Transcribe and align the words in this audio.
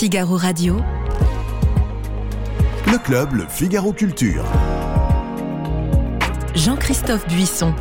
Figaro 0.00 0.38
Radio. 0.38 0.76
Le 2.86 2.96
club, 2.96 3.34
le 3.34 3.44
Figaro 3.46 3.92
Culture. 3.92 4.46
Jean-Christophe 6.54 7.28
Buisson. 7.28 7.74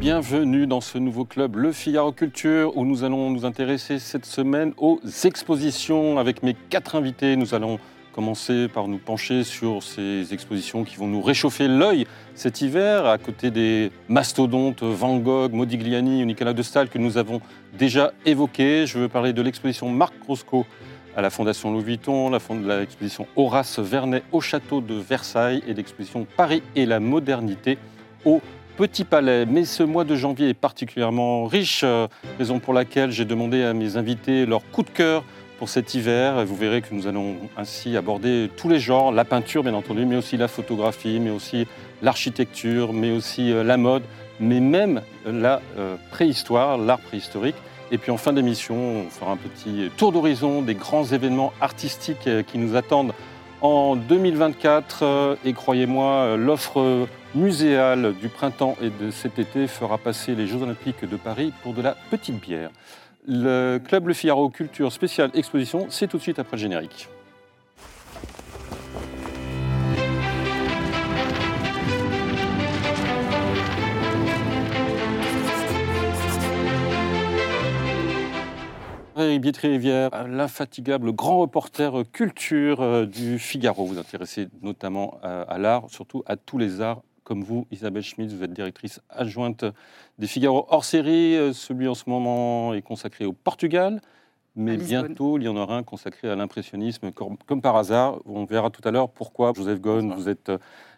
Bienvenue 0.00 0.66
dans 0.66 0.80
ce 0.80 0.98
nouveau 0.98 1.24
club, 1.24 1.54
le 1.54 1.70
Figaro 1.70 2.10
Culture, 2.10 2.76
où 2.76 2.84
nous 2.84 3.04
allons 3.04 3.30
nous 3.30 3.44
intéresser 3.44 4.00
cette 4.00 4.26
semaine 4.26 4.72
aux 4.76 4.98
expositions. 5.22 6.18
Avec 6.18 6.42
mes 6.42 6.54
quatre 6.54 6.96
invités, 6.96 7.36
nous 7.36 7.54
allons 7.54 7.78
commencer 8.12 8.68
par 8.68 8.88
nous 8.88 8.98
pencher 8.98 9.44
sur 9.44 9.82
ces 9.82 10.32
expositions 10.32 10.84
qui 10.84 10.96
vont 10.96 11.06
nous 11.06 11.22
réchauffer 11.22 11.68
l'œil 11.68 12.06
cet 12.34 12.60
hiver, 12.60 13.06
à 13.06 13.18
côté 13.18 13.50
des 13.50 13.90
mastodontes 14.08 14.82
Van 14.82 15.18
Gogh, 15.18 15.52
Modigliani 15.52 16.24
Nicolas 16.24 16.52
de 16.52 16.62
Stahl 16.62 16.88
que 16.88 16.98
nous 16.98 17.18
avons 17.18 17.40
déjà 17.78 18.12
évoqués. 18.26 18.86
Je 18.86 18.98
veux 18.98 19.08
parler 19.08 19.32
de 19.32 19.42
l'exposition 19.42 19.88
Marc 19.88 20.14
Roscoe 20.26 20.64
à 21.16 21.22
la 21.22 21.30
Fondation 21.30 21.72
Louis 21.72 21.84
Vuitton, 21.84 22.30
l'exposition 22.30 23.26
Horace 23.36 23.78
Vernet 23.78 24.22
au 24.32 24.40
château 24.40 24.80
de 24.80 24.94
Versailles 24.94 25.62
et 25.66 25.74
l'exposition 25.74 26.26
Paris 26.36 26.62
et 26.76 26.86
la 26.86 27.00
modernité 27.00 27.78
au 28.24 28.40
Petit 28.76 29.04
Palais. 29.04 29.44
Mais 29.44 29.64
ce 29.64 29.82
mois 29.82 30.04
de 30.04 30.16
janvier 30.16 30.48
est 30.48 30.54
particulièrement 30.54 31.44
riche, 31.44 31.82
euh, 31.84 32.06
raison 32.38 32.60
pour 32.60 32.72
laquelle 32.72 33.10
j'ai 33.10 33.26
demandé 33.26 33.62
à 33.62 33.74
mes 33.74 33.96
invités 33.96 34.46
leur 34.46 34.62
coup 34.70 34.82
de 34.82 34.88
cœur 34.88 35.24
pour 35.60 35.68
cet 35.68 35.94
hiver. 35.94 36.46
Vous 36.46 36.56
verrez 36.56 36.80
que 36.80 36.94
nous 36.94 37.06
allons 37.06 37.36
ainsi 37.54 37.94
aborder 37.94 38.50
tous 38.56 38.70
les 38.70 38.80
genres, 38.80 39.12
la 39.12 39.26
peinture 39.26 39.62
bien 39.62 39.74
entendu, 39.74 40.06
mais 40.06 40.16
aussi 40.16 40.38
la 40.38 40.48
photographie, 40.48 41.20
mais 41.20 41.28
aussi 41.28 41.66
l'architecture, 42.00 42.94
mais 42.94 43.10
aussi 43.12 43.52
euh, 43.52 43.62
la 43.62 43.76
mode, 43.76 44.02
mais 44.40 44.58
même 44.58 45.02
la 45.26 45.60
euh, 45.76 45.96
préhistoire, 46.10 46.78
l'art 46.78 47.00
préhistorique. 47.00 47.56
Et 47.92 47.98
puis 47.98 48.10
en 48.10 48.16
fin 48.16 48.32
d'émission, 48.32 48.74
on 48.74 49.10
fera 49.10 49.32
un 49.32 49.36
petit 49.36 49.90
tour 49.98 50.12
d'horizon 50.12 50.62
des 50.62 50.74
grands 50.74 51.04
événements 51.04 51.52
artistiques 51.60 52.26
euh, 52.26 52.42
qui 52.42 52.56
nous 52.56 52.74
attendent 52.74 53.12
en 53.60 53.96
2024. 53.96 55.36
Et 55.44 55.52
croyez-moi, 55.52 56.38
l'offre 56.38 57.06
muséale 57.34 58.14
du 58.18 58.30
printemps 58.30 58.78
et 58.80 58.88
de 58.88 59.10
cet 59.10 59.38
été 59.38 59.66
fera 59.66 59.98
passer 59.98 60.34
les 60.34 60.46
Jeux 60.46 60.62
Olympiques 60.62 61.06
de 61.06 61.16
Paris 61.16 61.52
pour 61.62 61.74
de 61.74 61.82
la 61.82 61.94
petite 62.10 62.40
bière. 62.40 62.70
Le 63.26 63.78
Club 63.78 64.08
Le 64.08 64.14
Figaro 64.14 64.48
Culture 64.48 64.92
spéciale 64.92 65.30
exposition, 65.34 65.86
c'est 65.90 66.06
tout 66.06 66.16
de 66.16 66.22
suite 66.22 66.38
après 66.38 66.56
le 66.56 66.62
générique. 66.62 67.08
Bietri-Rivière, 79.38 80.26
l'infatigable 80.26 81.12
grand 81.12 81.38
reporter 81.38 82.04
culture 82.10 82.80
euh, 82.80 83.06
du 83.06 83.38
Figaro. 83.38 83.84
Vous 83.84 83.98
intéressez 83.98 84.48
notamment 84.62 85.18
à 85.22 85.58
l'art, 85.58 85.84
surtout 85.88 86.22
à 86.26 86.36
tous 86.36 86.58
les 86.58 86.80
arts 86.80 87.02
comme 87.30 87.44
vous, 87.44 87.64
Isabelle 87.70 88.02
Schmitz, 88.02 88.32
vous 88.32 88.42
êtes 88.42 88.52
directrice 88.52 89.00
adjointe 89.08 89.64
des 90.18 90.26
Figaro 90.26 90.66
hors 90.68 90.84
série. 90.84 91.36
Euh, 91.36 91.52
celui 91.52 91.86
en 91.86 91.94
ce 91.94 92.10
moment 92.10 92.74
est 92.74 92.82
consacré 92.82 93.24
au 93.24 93.32
Portugal, 93.32 94.00
mais 94.56 94.76
bientôt 94.76 95.38
il 95.38 95.44
y 95.44 95.48
en 95.48 95.54
aura 95.54 95.76
un 95.76 95.84
consacré 95.84 96.28
à 96.28 96.34
l'impressionnisme, 96.34 97.12
comme 97.12 97.62
par 97.62 97.76
hasard. 97.76 98.18
On 98.26 98.46
verra 98.46 98.70
tout 98.70 98.82
à 98.82 98.90
l'heure 98.90 99.08
pourquoi. 99.08 99.52
Joseph 99.54 99.80
Ghosn, 99.80 100.12
vous 100.12 100.28
êtes 100.28 100.50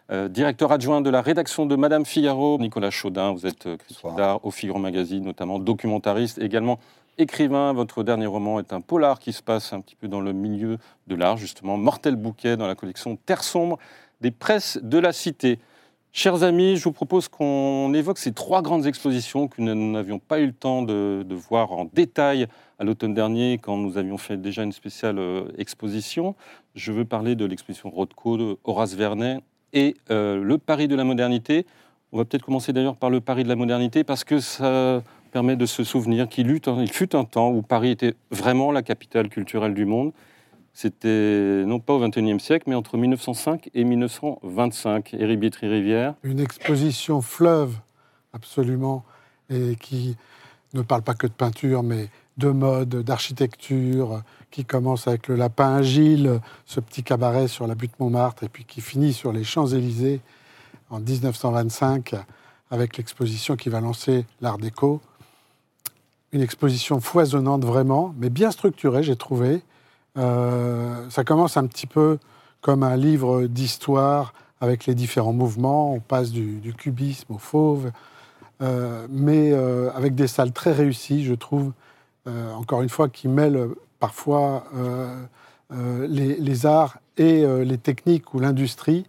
euh, 0.09 0.27
directeur 0.27 0.71
adjoint 0.71 1.01
de 1.01 1.11
la 1.11 1.21
rédaction 1.21 1.67
de 1.67 1.75
Madame 1.75 2.03
Figaro. 2.03 2.57
Nicolas 2.57 2.89
Chaudin, 2.89 3.31
vous 3.31 3.45
êtes 3.45 3.67
euh, 3.67 3.77
critique 3.77 4.15
d'art 4.17 4.43
au 4.43 4.49
Figaro 4.49 4.79
Magazine, 4.79 5.23
notamment 5.23 5.59
documentariste, 5.59 6.39
également 6.39 6.79
écrivain. 7.19 7.73
Votre 7.73 8.01
dernier 8.01 8.25
roman 8.25 8.59
est 8.59 8.73
un 8.73 8.81
polar 8.81 9.19
qui 9.19 9.33
se 9.33 9.43
passe 9.43 9.71
un 9.71 9.81
petit 9.81 9.95
peu 9.95 10.07
dans 10.07 10.19
le 10.19 10.33
milieu 10.33 10.79
de 11.05 11.13
l'art, 11.13 11.37
justement. 11.37 11.77
Mortel 11.77 12.15
Bouquet 12.15 12.57
dans 12.57 12.65
la 12.65 12.73
collection 12.73 13.19
Terre 13.23 13.43
sombre 13.43 13.77
des 14.19 14.31
presses 14.31 14.79
de 14.81 14.97
la 14.97 15.13
Cité. 15.13 15.59
Chers 16.15 16.43
amis, 16.43 16.77
je 16.77 16.83
vous 16.83 16.91
propose 16.91 17.27
qu'on 17.27 17.91
évoque 17.95 18.19
ces 18.19 18.33
trois 18.33 18.61
grandes 18.61 18.85
expositions 18.85 19.47
que 19.47 19.59
nous 19.63 19.91
n'avions 19.91 20.19
pas 20.19 20.39
eu 20.39 20.45
le 20.45 20.53
temps 20.53 20.83
de, 20.83 21.25
voir 21.49 21.71
en 21.71 21.89
détail 21.91 22.45
à 22.77 22.83
l'automne 22.83 23.15
dernier 23.15 23.57
quand 23.57 23.77
nous 23.77 23.97
avions 23.97 24.19
fait 24.19 24.37
déjà 24.37 24.61
une 24.61 24.73
spéciale 24.73 25.17
euh, 25.17 25.45
exposition. 25.57 26.35
Je 26.75 26.91
veux 26.91 27.03
parler 27.03 27.35
de 27.35 27.45
l'exposition 27.45 27.89
Rothko 27.89 28.37
de 28.37 28.57
Horace 28.63 28.93
Vernet 28.93 29.39
et 29.73 29.95
euh, 30.11 30.39
le 30.43 30.59
Paris 30.59 30.87
de 30.87 30.95
la 30.95 31.03
modernité. 31.03 31.65
On 32.11 32.19
va 32.19 32.25
peut-être 32.25 32.45
commencer 32.45 32.73
d'ailleurs 32.73 32.95
par 32.95 33.09
le 33.09 33.19
Paris 33.19 33.43
de 33.43 33.49
la 33.49 33.55
modernité 33.55 34.03
parce 34.03 34.23
que 34.23 34.39
ça 34.39 35.01
permet 35.31 35.55
de 35.55 35.65
se 35.65 35.83
souvenir 35.83 36.29
qu'il 36.29 36.47
fut 36.91 37.15
un 37.15 37.25
temps 37.25 37.49
où 37.49 37.63
Paris 37.63 37.89
était 37.89 38.13
vraiment 38.29 38.71
la 38.71 38.83
capitale 38.83 39.29
culturelle 39.29 39.73
du 39.73 39.85
monde 39.85 40.11
c'était 40.73 41.63
non 41.65 41.79
pas 41.79 41.93
au 41.93 41.99
XXIe 41.99 42.39
siècle, 42.39 42.65
mais 42.67 42.75
entre 42.75 42.97
1905 42.97 43.69
et 43.73 43.83
1925. 43.83 45.13
Éric 45.13 45.39
Bietri-Rivière. 45.39 46.15
Une 46.23 46.39
exposition 46.39 47.21
fleuve, 47.21 47.75
absolument, 48.33 49.03
et 49.49 49.75
qui 49.75 50.17
ne 50.73 50.81
parle 50.81 51.03
pas 51.03 51.13
que 51.13 51.27
de 51.27 51.31
peinture, 51.31 51.83
mais 51.83 52.09
de 52.37 52.49
mode, 52.49 53.03
d'architecture, 53.03 54.23
qui 54.49 54.65
commence 54.65 55.07
avec 55.07 55.27
le 55.27 55.35
Lapin 55.35 55.75
Agile, 55.75 56.39
ce 56.65 56.79
petit 56.79 57.03
cabaret 57.03 57.47
sur 57.47 57.67
la 57.67 57.75
butte 57.75 57.99
Montmartre, 57.99 58.43
et 58.43 58.49
puis 58.49 58.65
qui 58.65 58.81
finit 58.81 59.13
sur 59.13 59.31
les 59.31 59.43
Champs-Élysées 59.43 60.21
en 60.89 60.99
1925 60.99 62.15
avec 62.71 62.97
l'exposition 62.97 63.55
qui 63.55 63.69
va 63.69 63.81
lancer 63.81 64.25
l'Art 64.41 64.57
déco. 64.57 65.01
Une 66.31 66.41
exposition 66.41 66.99
foisonnante 66.99 67.63
vraiment, 67.63 68.15
mais 68.17 68.31
bien 68.31 68.49
structurée, 68.49 69.03
j'ai 69.03 69.15
trouvé, 69.15 69.61
ça 70.15 71.23
commence 71.25 71.57
un 71.57 71.65
petit 71.67 71.87
peu 71.87 72.17
comme 72.61 72.83
un 72.83 72.95
livre 72.95 73.45
d'histoire 73.45 74.33
avec 74.61 74.85
les 74.85 74.95
différents 74.95 75.33
mouvements. 75.33 75.93
On 75.93 75.99
passe 75.99 76.31
du, 76.31 76.73
cubisme 76.77 77.33
au 77.33 77.37
fauve, 77.37 77.91
euh, 78.61 79.05
mais 79.09 79.51
euh, 79.51 79.91
avec 79.93 80.15
des 80.15 80.27
salles 80.27 80.53
très 80.53 80.71
réussies, 80.71 81.23
je 81.23 81.33
trouve, 81.33 81.73
encore 82.55 82.81
une 82.81 82.89
fois, 82.89 83.09
qui 83.09 83.27
mêlent 83.27 83.67
parfois 83.99 84.63
les, 86.07 86.65
arts 86.65 86.97
et 87.17 87.45
les 87.65 87.77
techniques 87.77 88.33
ou 88.33 88.39
l'industrie, 88.39 89.05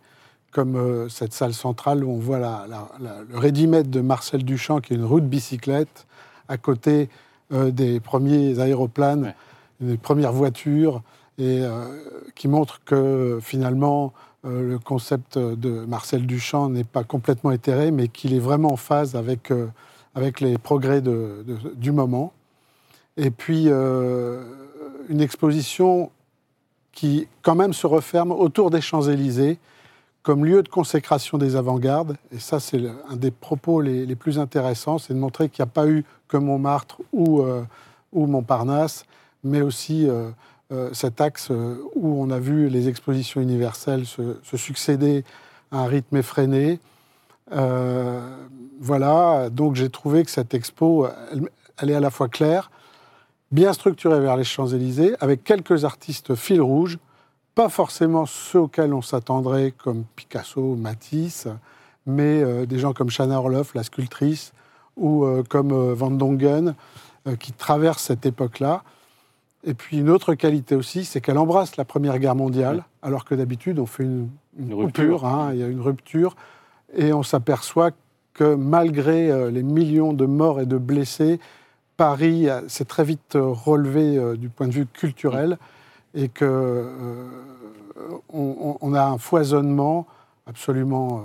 comme 0.50 1.08
cette 1.08 1.32
salle 1.32 1.54
centrale 1.54 2.02
où 2.02 2.10
on 2.10 2.18
voit 2.18 2.66
le 3.00 3.38
rédimètre 3.38 3.88
de 3.88 4.00
Marcel 4.00 4.44
Duchamp, 4.44 4.80
qui 4.80 4.94
est 4.94 4.96
une 4.96 5.04
roue 5.04 5.20
de 5.20 5.26
bicyclette, 5.26 6.06
à 6.48 6.56
côté 6.56 7.08
des 7.52 8.00
premiers 8.00 8.58
aéroplanes 8.58 9.34
les 9.80 9.96
premières 9.96 10.32
voitures, 10.32 11.02
et 11.38 11.60
euh, 11.62 11.84
qui 12.34 12.48
montre 12.48 12.80
que 12.84 13.38
finalement 13.42 14.12
euh, 14.44 14.68
le 14.68 14.78
concept 14.78 15.38
de 15.38 15.84
Marcel 15.84 16.26
Duchamp 16.26 16.68
n'est 16.68 16.84
pas 16.84 17.04
complètement 17.04 17.50
éthéré, 17.50 17.90
mais 17.90 18.08
qu'il 18.08 18.34
est 18.34 18.40
vraiment 18.40 18.72
en 18.72 18.76
phase 18.76 19.16
avec, 19.16 19.50
euh, 19.50 19.66
avec 20.14 20.40
les 20.40 20.58
progrès 20.58 21.02
du 21.02 21.92
moment. 21.92 22.32
Et 23.16 23.30
puis 23.30 23.68
une 23.68 25.20
exposition 25.20 26.10
qui 26.90 27.28
quand 27.42 27.54
même 27.54 27.72
se 27.72 27.86
referme 27.86 28.32
autour 28.32 28.70
des 28.70 28.80
Champs-Élysées 28.80 29.58
comme 30.24 30.44
lieu 30.44 30.62
de 30.62 30.68
consécration 30.68 31.38
des 31.38 31.54
avant-gardes. 31.54 32.16
Et 32.32 32.40
ça, 32.40 32.58
c'est 32.58 32.80
un 33.08 33.14
des 33.14 33.30
propos 33.30 33.80
les, 33.80 34.04
les 34.06 34.16
plus 34.16 34.38
intéressants, 34.38 34.98
c'est 34.98 35.14
de 35.14 35.18
montrer 35.18 35.48
qu'il 35.48 35.62
n'y 35.62 35.68
a 35.68 35.72
pas 35.72 35.86
eu 35.86 36.04
que 36.26 36.36
Montmartre 36.36 37.02
ou, 37.12 37.44
ou 38.12 38.26
Montparnasse, 38.26 39.04
mais 39.44 39.60
aussi 39.60 40.08
euh, 40.08 40.30
euh, 40.72 40.90
cet 40.92 41.20
axe 41.20 41.50
euh, 41.50 41.76
où 41.94 42.20
on 42.20 42.30
a 42.30 42.38
vu 42.38 42.68
les 42.68 42.88
expositions 42.88 43.40
universelles 43.40 44.06
se, 44.06 44.56
succéder 44.56 45.24
à 45.70 45.80
un 45.80 45.86
rythme 45.86 46.16
effréné. 46.16 46.80
voilà, 48.80 49.50
donc 49.50 49.76
j'ai 49.76 49.90
trouvé 49.90 50.24
que 50.24 50.30
cette 50.30 50.54
expo, 50.54 51.06
elle, 51.78 51.90
est 51.90 51.94
à 51.94 52.00
la 52.00 52.10
fois 52.10 52.28
claire, 52.28 52.70
bien 53.52 53.72
structurée 53.72 54.20
vers 54.20 54.36
les 54.36 54.44
Champs-Élysées, 54.44 55.14
avec 55.20 55.44
quelques 55.44 55.84
artistes 55.84 56.34
fil 56.34 56.60
rouge, 56.60 56.98
pas 57.54 57.68
forcément 57.68 58.26
ceux 58.26 58.60
auxquels 58.60 58.92
on 58.94 59.02
s'attendrait, 59.02 59.72
comme 59.72 60.04
Picasso, 60.16 60.74
Matisse, 60.74 61.48
mais 62.06 62.66
des 62.66 62.78
gens 62.78 62.92
comme 62.92 63.10
Shana 63.10 63.38
Orloff, 63.38 63.74
la 63.74 63.82
sculptrice, 63.82 64.52
ou 64.96 65.26
comme 65.48 65.92
Van 65.92 66.10
Dongen, 66.10 66.74
qui 67.38 67.52
traversent 67.52 68.04
cette 68.04 68.26
époque-là. 68.26 68.82
Et 69.66 69.74
puis 69.74 69.98
une 69.98 70.10
autre 70.10 70.34
qualité 70.34 70.74
aussi, 70.74 71.04
c'est 71.04 71.20
qu'elle 71.20 71.38
embrasse 71.38 71.76
la 71.76 71.84
Première 71.84 72.18
Guerre 72.18 72.34
mondiale, 72.34 72.84
alors 73.02 73.24
que 73.24 73.34
d'habitude 73.34 73.78
on 73.78 73.86
fait 73.86 74.04
une, 74.04 74.28
rupture, 74.74 75.24
hein, 75.24 75.50
il 75.52 75.60
y 75.60 75.62
a 75.62 75.68
une 75.68 75.80
rupture, 75.80 76.36
et 76.94 77.12
on 77.12 77.22
s'aperçoit 77.22 77.90
que 78.34 78.54
malgré 78.54 79.30
euh, 79.30 79.50
les 79.50 79.62
millions 79.62 80.12
de 80.12 80.26
morts 80.26 80.60
et 80.60 80.66
de 80.66 80.76
blessés, 80.76 81.40
Paris 81.96 82.48
s'est 82.68 82.84
très 82.84 83.04
vite 83.04 83.36
euh, 83.36 83.46
relevé 83.46 84.18
euh, 84.18 84.36
du 84.36 84.48
point 84.48 84.66
de 84.66 84.72
vue 84.72 84.86
culturel 84.86 85.58
et 86.14 86.28
que 86.28 86.90
on, 88.28 88.94
a 88.94 89.04
un 89.04 89.18
foisonnement 89.18 90.06
absolument 90.46 91.24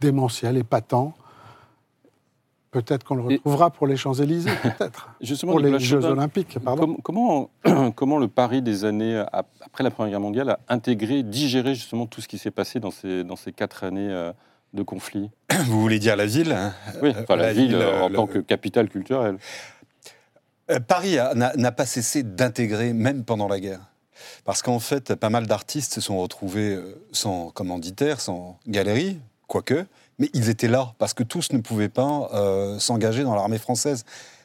démentiel, 0.00 0.58
épatant. 0.58 1.14
Peut-être 2.72 3.04
qu'on 3.04 3.14
le 3.16 3.30
Et- 3.30 3.34
retrouvera 3.36 3.70
pour 3.70 3.86
les 3.86 3.96
Champs-Élysées, 3.98 4.50
peut-être. 4.62 5.10
Justement, 5.20 5.52
pour 5.52 5.60
les 5.60 5.78
Jeux 5.78 6.04
Olympiques, 6.04 6.58
pardon. 6.58 6.86
com- 6.86 6.96
comment, 7.02 7.50
comment 7.94 8.18
le 8.18 8.28
Paris 8.28 8.62
des 8.62 8.84
années 8.86 9.22
ap- 9.30 9.46
après 9.60 9.84
la 9.84 9.90
Première 9.90 10.10
Guerre 10.12 10.20
mondiale 10.20 10.50
a 10.50 10.58
intégré, 10.68 11.22
digéré 11.22 11.74
justement 11.74 12.06
tout 12.06 12.20
ce 12.22 12.28
qui 12.28 12.38
s'est 12.38 12.50
passé 12.50 12.80
dans 12.80 12.90
ces, 12.90 13.24
dans 13.24 13.36
ces 13.36 13.52
quatre 13.52 13.84
années 13.84 14.08
euh, 14.10 14.32
de 14.72 14.82
conflit? 14.82 15.30
Vous 15.66 15.80
voulez 15.82 15.98
dire 15.98 16.16
la 16.16 16.24
ville 16.26 16.50
hein? 16.52 16.72
Oui, 17.02 17.12
enfin 17.20 17.36
la, 17.36 17.48
la 17.48 17.52
ville, 17.52 17.66
ville, 17.68 17.74
euh, 17.76 18.02
en 18.04 18.08
le- 18.08 18.14
tant 18.16 18.26
que 18.26 18.38
capitale 18.38 18.88
culturelle. 18.88 19.36
Euh, 20.70 20.80
Paris 20.80 21.18
a- 21.18 21.34
n'a 21.34 21.72
pas 21.72 21.84
cessé 21.86 22.22
d'intégrer, 22.22 22.94
même 22.94 23.24
pendant 23.24 23.48
la 23.48 23.60
guerre. 23.60 23.80
Parce 24.46 24.62
qu'en 24.62 24.78
fait, 24.78 25.14
pas 25.14 25.28
mal 25.30 25.46
d'artistes 25.46 25.92
se 25.94 26.00
sont 26.00 26.18
retrouvés 26.22 26.74
euh, 26.74 26.94
sans 27.12 27.50
commanditaire, 27.50 28.18
sans 28.20 28.58
galerie, 28.66 29.18
quoique, 29.46 29.84
mais 30.18 30.28
ils 30.34 30.48
étaient 30.48 30.68
là, 30.68 30.94
parce 30.98 31.14
que 31.14 31.22
tous 31.22 31.52
ne 31.52 31.58
pouvaient 31.58 31.88
pas 31.88 32.30
euh, 32.34 32.78
s'engager 32.78 33.22
dans 33.24 33.34
l'armée 33.34 33.58
française. 33.58 34.04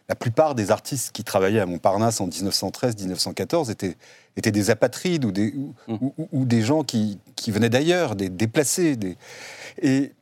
La 0.09 0.15
plupart 0.15 0.55
des 0.55 0.71
artistes 0.71 1.11
qui 1.11 1.23
travaillaient 1.25 1.59
à 1.59 1.65
Montparnasse 1.65 2.21
en 2.21 2.27
1913-1914 2.29 3.69
étaient, 3.71 3.97
étaient 4.37 4.51
des 4.51 4.69
apatrides 4.69 5.25
ou 5.25 5.31
des, 5.31 5.53
ou, 5.55 5.73
Mm. 5.87 5.95
ou- 6.17 6.27
ou 6.31 6.45
des 6.45 6.61
gens 6.61 6.83
qui, 6.83 7.19
qui 7.35 7.51
venaient 7.51 7.69
d'ailleurs, 7.69 8.15
des 8.15 8.29
déplacés. 8.29 8.95
Des... 8.95 9.17
Et 9.81 10.13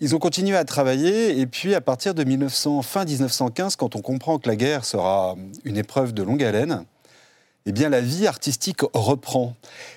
ils 0.00 0.14
ont 0.14 0.18
continué 0.18 0.56
à 0.56 0.64
travailler, 0.64 1.38
et 1.38 1.46
puis 1.46 1.74
à 1.74 1.80
partir 1.80 2.14
de 2.14 2.24
1900, 2.24 2.82
fin 2.82 3.04
1915, 3.04 3.76
quand 3.76 3.94
on 3.96 4.00
comprend 4.00 4.38
que 4.38 4.48
la 4.48 4.56
guerre 4.56 4.84
sera 4.84 5.36
une 5.64 5.76
épreuve 5.76 6.12
de 6.14 6.22
longue 6.22 6.42
haleine, 6.42 6.84
eh 7.66 7.72
bien 7.72 7.88
la 7.88 8.00
vie 8.00 8.26
artistique 8.26 8.80
reprend. 8.94 9.54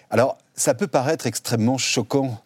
Alors, 0.10 0.38
ça 0.59 0.73
peut 0.73 0.88
paraître 0.88 1.25
extrêmement 1.25 1.77
choquant 1.77 2.38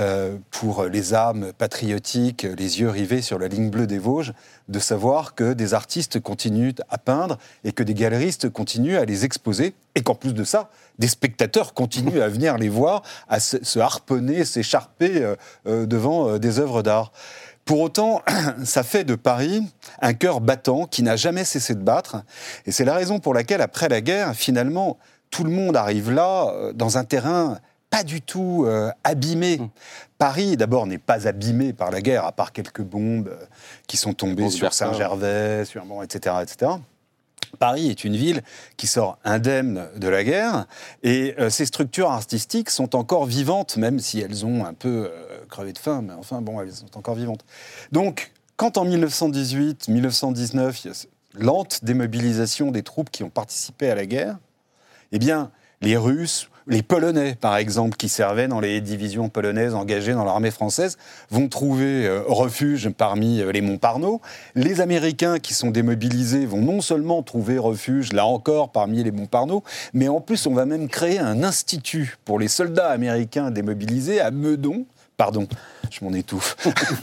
euh, 0.00 0.36
pour 0.50 0.84
les 0.84 1.14
âmes 1.14 1.52
patriotiques, 1.56 2.42
les 2.42 2.80
yeux 2.80 2.90
rivés 2.90 3.22
sur 3.22 3.38
la 3.38 3.48
ligne 3.48 3.70
bleue 3.70 3.86
des 3.86 3.98
Vosges, 3.98 4.34
de 4.68 4.78
savoir 4.78 5.34
que 5.34 5.54
des 5.54 5.72
artistes 5.72 6.20
continuent 6.20 6.74
à 6.90 6.98
peindre 6.98 7.38
et 7.64 7.72
que 7.72 7.82
des 7.82 7.94
galeristes 7.94 8.50
continuent 8.50 8.98
à 8.98 9.06
les 9.06 9.24
exposer, 9.24 9.74
et 9.94 10.02
qu'en 10.02 10.14
plus 10.14 10.34
de 10.34 10.44
ça, 10.44 10.70
des 10.98 11.08
spectateurs 11.08 11.72
continuent 11.72 12.20
à 12.20 12.28
venir 12.28 12.58
les 12.58 12.68
voir, 12.68 13.02
à 13.28 13.40
se, 13.40 13.78
harponner, 13.78 14.44
s'écharper 14.44 15.22
euh, 15.22 15.36
euh, 15.66 15.86
devant 15.86 16.38
des 16.38 16.58
œuvres 16.58 16.82
d'art. 16.82 17.10
Pour 17.64 17.80
autant, 17.80 18.22
ça 18.64 18.82
fait 18.82 19.04
de 19.04 19.14
Paris 19.14 19.62
un 20.00 20.14
cœur 20.14 20.40
battant 20.40 20.86
qui 20.86 21.02
n'a 21.02 21.16
jamais 21.16 21.44
cessé 21.44 21.74
de 21.74 21.82
battre. 21.82 22.22
Et 22.66 22.72
c'est 22.72 22.84
la 22.84 22.94
raison 22.94 23.18
pour 23.18 23.34
laquelle, 23.34 23.60
après 23.60 23.88
la 23.88 24.00
guerre, 24.00 24.34
finalement, 24.34 24.98
tout 25.32 25.42
le 25.42 25.50
monde 25.50 25.76
arrive 25.76 26.12
là, 26.12 26.52
euh, 26.54 26.72
dans 26.72 26.96
un 26.98 27.04
terrain 27.04 27.58
pas 27.90 28.04
du 28.04 28.22
tout 28.22 28.64
euh, 28.66 28.90
abîmé. 29.02 29.58
Mm. 29.58 29.68
Paris, 30.18 30.56
d'abord, 30.56 30.86
n'est 30.86 30.98
pas 30.98 31.26
abîmé 31.26 31.72
par 31.72 31.90
la 31.90 32.00
guerre, 32.00 32.24
à 32.24 32.32
part 32.32 32.52
quelques 32.52 32.80
bombes 32.80 33.28
euh, 33.28 33.44
qui 33.86 33.96
sont 33.96 34.14
tombées 34.14 34.48
sur. 34.48 34.72
Saint-Gervais, 34.72 35.64
sur, 35.64 35.84
bon, 35.84 36.00
etc., 36.00 36.36
etc. 36.42 36.70
Paris 37.58 37.90
est 37.90 38.04
une 38.04 38.16
ville 38.16 38.42
qui 38.76 38.86
sort 38.86 39.18
indemne 39.24 39.88
de 39.96 40.08
la 40.08 40.24
guerre 40.24 40.66
et 41.02 41.34
euh, 41.38 41.50
ces 41.50 41.66
structures 41.66 42.10
artistiques 42.10 42.70
sont 42.70 42.96
encore 42.96 43.26
vivantes, 43.26 43.76
même 43.76 43.98
si 43.98 44.20
elles 44.20 44.46
ont 44.46 44.64
un 44.64 44.74
peu 44.74 45.10
euh, 45.10 45.44
crevé 45.48 45.72
de 45.72 45.78
faim, 45.78 46.02
mais 46.02 46.14
enfin 46.14 46.40
bon, 46.40 46.60
elles 46.60 46.72
sont 46.72 46.96
encore 46.96 47.14
vivantes. 47.14 47.44
Donc, 47.90 48.32
quand 48.56 48.78
en 48.78 48.84
1918, 48.84 49.88
1919, 49.88 50.84
il 50.84 50.88
y 50.88 50.90
a 50.90 50.94
cette 50.94 51.10
lente 51.34 51.84
démobilisation 51.84 52.70
des 52.70 52.82
troupes 52.82 53.10
qui 53.10 53.22
ont 53.22 53.30
participé 53.30 53.90
à 53.90 53.94
la 53.94 54.06
guerre, 54.06 54.38
eh 55.12 55.18
bien, 55.18 55.50
les 55.82 55.96
Russes, 55.96 56.48
les 56.66 56.82
Polonais, 56.82 57.34
par 57.34 57.56
exemple, 57.56 57.96
qui 57.96 58.08
servaient 58.08 58.48
dans 58.48 58.60
les 58.60 58.80
divisions 58.80 59.28
polonaises 59.28 59.74
engagées 59.74 60.12
dans 60.12 60.24
l'armée 60.24 60.50
française, 60.52 60.96
vont 61.30 61.48
trouver 61.48 62.06
euh, 62.06 62.22
refuge 62.26 62.88
parmi 62.90 63.40
euh, 63.40 63.50
les 63.50 63.60
Montparnasse. 63.60 64.20
Les 64.54 64.80
Américains 64.80 65.38
qui 65.38 65.54
sont 65.54 65.70
démobilisés 65.70 66.46
vont 66.46 66.62
non 66.62 66.80
seulement 66.80 67.22
trouver 67.22 67.58
refuge, 67.58 68.12
là 68.12 68.26
encore, 68.26 68.70
parmi 68.70 69.02
les 69.02 69.10
Montparnasse, 69.10 69.62
mais 69.92 70.08
en 70.08 70.20
plus, 70.20 70.46
on 70.46 70.54
va 70.54 70.64
même 70.64 70.88
créer 70.88 71.18
un 71.18 71.42
institut 71.42 72.16
pour 72.24 72.38
les 72.38 72.48
soldats 72.48 72.90
américains 72.90 73.50
démobilisés 73.50 74.20
à 74.20 74.30
Meudon. 74.30 74.86
Pardon, 75.22 75.46
je 75.88 76.04
m'en 76.04 76.12
étouffe. 76.14 76.56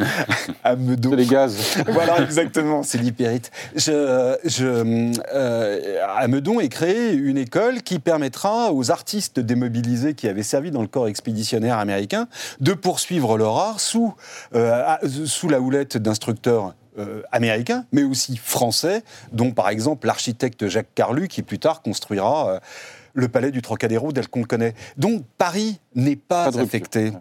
à 0.66 0.75
Meudon. 0.75 1.12
C'est 1.12 1.16
les 1.16 1.25
gaz. 1.25 1.77
Voilà, 1.88 2.21
exactement, 2.21 2.83
c'est 2.83 2.98
l'hypérite. 2.98 3.50
Je, 3.77 4.36
je, 4.44 5.13
euh, 5.33 6.06
à 6.06 6.27
Meudon 6.27 6.60
est 6.60 6.68
créée 6.68 7.13
une 7.13 7.38
école 7.38 7.81
qui 7.81 8.00
permettra 8.00 8.74
aux 8.74 8.92
artistes 8.92 9.39
démobilisés 9.39 10.16
qui 10.16 10.27
avaient 10.27 10.44
servi 10.44 10.69
dans 10.69 10.81
le 10.81 10.89
corps 10.89 11.07
expéditionnaire 11.07 11.77
américain 11.77 12.27
de 12.60 12.74
poursuivre 12.74 13.38
leur 13.38 13.57
art 13.57 13.80
sous, 13.80 14.13
euh, 14.54 14.98
sous 15.25 15.48
la 15.48 15.62
houlette 15.62 15.95
d'instructeurs 15.95 16.74
euh, 17.00 17.22
américains, 17.31 17.86
mais 17.94 18.04
aussi 18.04 18.36
français, 18.36 19.04
dont 19.31 19.51
par 19.51 19.69
exemple 19.69 20.07
l'architecte 20.07 20.68
Jacques 20.68 20.94
Carlu, 20.94 21.30
qui 21.30 21.44
plus 21.44 21.60
tard 21.60 21.81
construira 21.81 22.50
euh, 22.50 22.60
le 23.14 23.28
palais 23.28 23.52
du 23.52 23.62
Trocadéro 23.62 24.12
tel 24.12 24.28
qu'on 24.28 24.42
le 24.42 24.46
connaît. 24.46 24.74
Donc 24.98 25.24
Paris 25.38 25.80
n'est 25.96 26.16
pas, 26.16 26.52
Pas 26.52 26.60
affecté. 26.60 27.12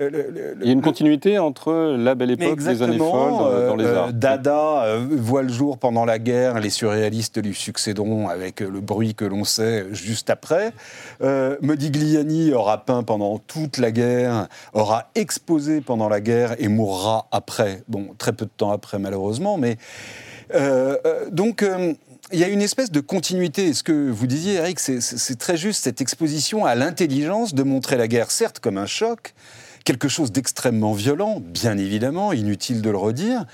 Euh, 0.00 0.10
le- 0.10 0.30
le- 0.30 0.56
Il 0.60 0.66
y 0.66 0.70
a 0.70 0.72
une 0.72 0.80
continuité 0.80 1.40
entre 1.40 1.72
la 1.98 2.14
belle 2.14 2.30
époque, 2.30 2.60
les 2.60 2.82
années 2.82 2.98
folles 2.98 3.30
dans, 3.32 3.46
euh, 3.50 3.68
dans 3.70 3.74
les 3.74 3.84
euh, 3.84 3.98
arts. 3.98 4.12
Dada 4.12 4.84
euh, 4.84 5.04
voit 5.10 5.42
le 5.42 5.48
jour 5.48 5.76
pendant 5.76 6.04
la 6.04 6.20
guerre, 6.20 6.60
les 6.60 6.70
surréalistes 6.70 7.42
lui 7.44 7.52
succéderont 7.52 8.28
avec 8.28 8.60
le 8.60 8.80
bruit 8.80 9.16
que 9.16 9.24
l'on 9.24 9.42
sait 9.42 9.86
juste 9.90 10.30
après. 10.30 10.72
Euh, 11.20 11.56
Modigliani 11.62 12.52
aura 12.52 12.84
peint 12.84 13.02
pendant 13.02 13.38
toute 13.38 13.78
la 13.78 13.90
guerre, 13.90 14.46
aura 14.72 15.08
exposé 15.16 15.80
pendant 15.80 16.08
la 16.08 16.20
guerre 16.20 16.54
et 16.60 16.68
mourra 16.68 17.26
après. 17.32 17.82
Bon, 17.88 18.14
très 18.18 18.32
peu 18.32 18.44
de 18.44 18.52
temps 18.56 18.70
après 18.70 19.00
malheureusement, 19.00 19.58
mais 19.58 19.78
donc. 21.32 21.64
Il 22.32 22.38
y 22.38 22.44
a 22.44 22.48
une 22.48 22.62
espèce 22.62 22.90
de 22.90 23.00
continuité. 23.00 23.72
Ce 23.74 23.82
que 23.82 24.10
vous 24.10 24.26
disiez, 24.26 24.54
Eric, 24.54 24.78
c'est- 24.80 25.38
très 25.38 25.56
juste. 25.56 25.84
Cette 25.84 26.00
exposition 26.00 26.64
a 26.64 26.74
l'intelligence 26.74 27.54
de 27.54 27.62
montrer 27.62 27.96
la 27.96 28.08
guerre, 28.08 28.30
certes, 28.30 28.58
comme 28.60 28.78
un 28.78 28.86
choc, 28.86 29.34
quelque 29.84 30.08
chose 30.08 30.32
d'extrêmement 30.32 30.92
violent, 30.92 31.40
bien 31.40 31.78
évidemment, 31.78 32.32
inutile 32.32 32.82
de 32.82 32.90
le 32.90 32.98
redire, 32.98 33.46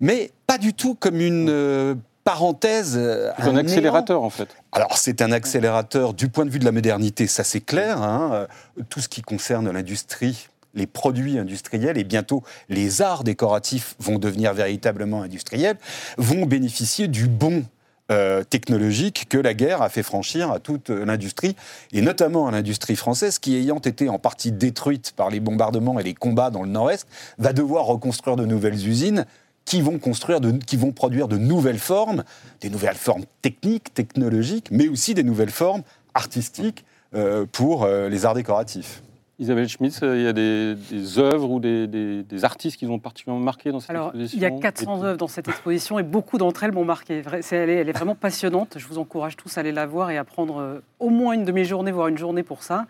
mais 0.00 0.30
pas 0.46 0.58
du 0.58 0.74
tout 0.74 0.94
comme 0.94 1.20
une 1.20 1.48
euh, 1.48 1.94
parenthèse. 2.24 2.94
euh, 2.96 3.30
un 3.38 3.52
néant. 3.52 3.56
accélérateur 3.58 4.22
en 4.22 4.30
fait. 4.30 4.48
Alors 4.72 4.98
c'est 4.98 5.22
un 5.22 5.32
accélérateur 5.32 6.12
du 6.14 6.28
point 6.28 6.44
de 6.44 6.50
vue 6.50 6.58
de 6.58 6.64
la 6.64 6.72
modernité, 6.72 7.26
ça 7.26 7.44
c'est 7.44 7.60
clair. 7.60 8.02
hein. 8.02 8.30
Euh, 8.78 8.82
Tout 8.90 9.00
ce 9.00 9.08
qui 9.08 9.22
concerne 9.22 9.70
l'industrie, 9.70 10.48
les 10.74 10.86
produits 10.86 11.38
industriels 11.38 11.96
et 11.98 12.04
bientôt 12.04 12.42
les 12.68 13.00
arts 13.02 13.24
décoratifs 13.24 13.94
vont 13.98 14.18
devenir 14.18 14.52
véritablement 14.54 15.22
industriels, 15.22 15.76
vont 16.18 16.44
bénéficier 16.46 17.08
du 17.08 17.28
bon 17.28 17.64
euh, 18.12 18.44
technologique 18.44 19.26
que 19.28 19.38
la 19.38 19.54
guerre 19.54 19.82
a 19.82 19.88
fait 19.88 20.02
franchir 20.02 20.50
à 20.50 20.58
toute 20.58 20.90
l'industrie, 20.90 21.56
et 21.92 22.02
notamment 22.02 22.46
à 22.46 22.50
l'industrie 22.50 22.96
française, 22.96 23.38
qui 23.38 23.56
ayant 23.56 23.78
été 23.78 24.08
en 24.08 24.18
partie 24.18 24.52
détruite 24.52 25.12
par 25.16 25.30
les 25.30 25.40
bombardements 25.40 25.98
et 25.98 26.02
les 26.02 26.14
combats 26.14 26.50
dans 26.50 26.62
le 26.62 26.68
Nord-Est, 26.68 27.06
va 27.38 27.52
devoir 27.52 27.86
reconstruire 27.86 28.36
de 28.36 28.44
nouvelles 28.44 28.86
usines 28.86 29.24
qui 29.64 29.80
vont 29.80 29.98
construire, 29.98 30.40
qui 30.66 30.76
vont 30.76 30.92
produire 30.92 31.28
de 31.28 31.38
nouvelles 31.38 31.78
formes, 31.78 32.24
des 32.60 32.70
nouvelles 32.70 32.96
formes 32.96 33.24
techniques, 33.40 33.94
technologiques, 33.94 34.68
mais 34.70 34.88
aussi 34.88 35.14
des 35.14 35.24
nouvelles 35.24 35.50
formes 35.50 35.82
artistiques 36.14 36.84
euh, 37.14 37.46
pour 37.50 37.84
euh, 37.84 38.08
les 38.08 38.24
arts 38.24 38.34
décoratifs. 38.34 39.02
Isabelle 39.42 39.68
Schmitz, 39.68 40.00
euh, 40.04 40.16
il 40.16 40.22
y 40.22 40.26
a 40.28 40.32
des, 40.32 40.76
des 40.90 41.18
œuvres 41.18 41.50
ou 41.50 41.58
des, 41.58 41.88
des- 41.88 42.22
des 42.22 42.44
artistes 42.44 42.76
qui 42.78 42.84
vous 42.86 42.92
ont 42.92 42.98
particulièrement 43.00 43.42
marqué 43.44 43.72
dans 43.72 43.80
cette 43.80 43.90
Alors, 43.90 44.06
exposition 44.10 44.38
il 44.38 44.42
y 44.42 44.46
a 44.46 44.50
400 44.50 45.02
Et- 45.02 45.04
œuvres 45.06 45.18
dans 45.18 45.26
cette 45.26 45.48
exposition 45.48 45.98
et 45.98 46.04
beaucoup 46.04 46.38
d'entre 46.38 46.62
elles 46.62 46.70
m'ont 46.72 46.84
marqué. 46.84 47.22
Elle 47.50 47.68
est, 47.70 47.74
elle 47.74 47.88
est 47.88 47.92
vraiment 47.92 48.14
passionnante. 48.14 48.76
Je 48.78 48.86
vous 48.86 48.98
encourage 48.98 49.36
tous 49.36 49.56
à 49.58 49.60
aller 49.60 49.72
la 49.72 49.84
voir 49.86 50.10
et 50.12 50.16
à 50.16 50.22
prendre 50.24 50.58
euh, 50.60 50.78
au 51.00 51.08
moins 51.10 51.32
une 51.32 51.44
demi-journée, 51.44 51.90
voire 51.90 52.06
une 52.06 52.18
journée 52.18 52.44
pour 52.44 52.62
ça. 52.62 52.86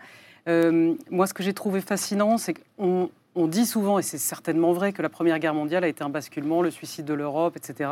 Euh, 0.47 0.93
moi, 1.09 1.25
ce 1.25 1.33
que 1.33 1.41
j'ai 1.41 1.53
trouvé 1.53 1.81
fascinant, 1.81 2.37
c'est 2.37 2.53
qu'on 2.77 3.09
on 3.35 3.47
dit 3.47 3.65
souvent, 3.65 3.97
et 3.97 4.03
c'est 4.03 4.19
certainement 4.19 4.73
vrai, 4.73 4.93
que 4.93 5.01
la 5.01 5.09
Première 5.09 5.39
Guerre 5.39 5.55
mondiale 5.55 5.83
a 5.83 5.87
été 5.87 6.03
un 6.03 6.09
basculement, 6.09 6.61
le 6.61 6.69
suicide 6.69 7.05
de 7.05 7.15
l'Europe, 7.15 7.57
etc., 7.57 7.89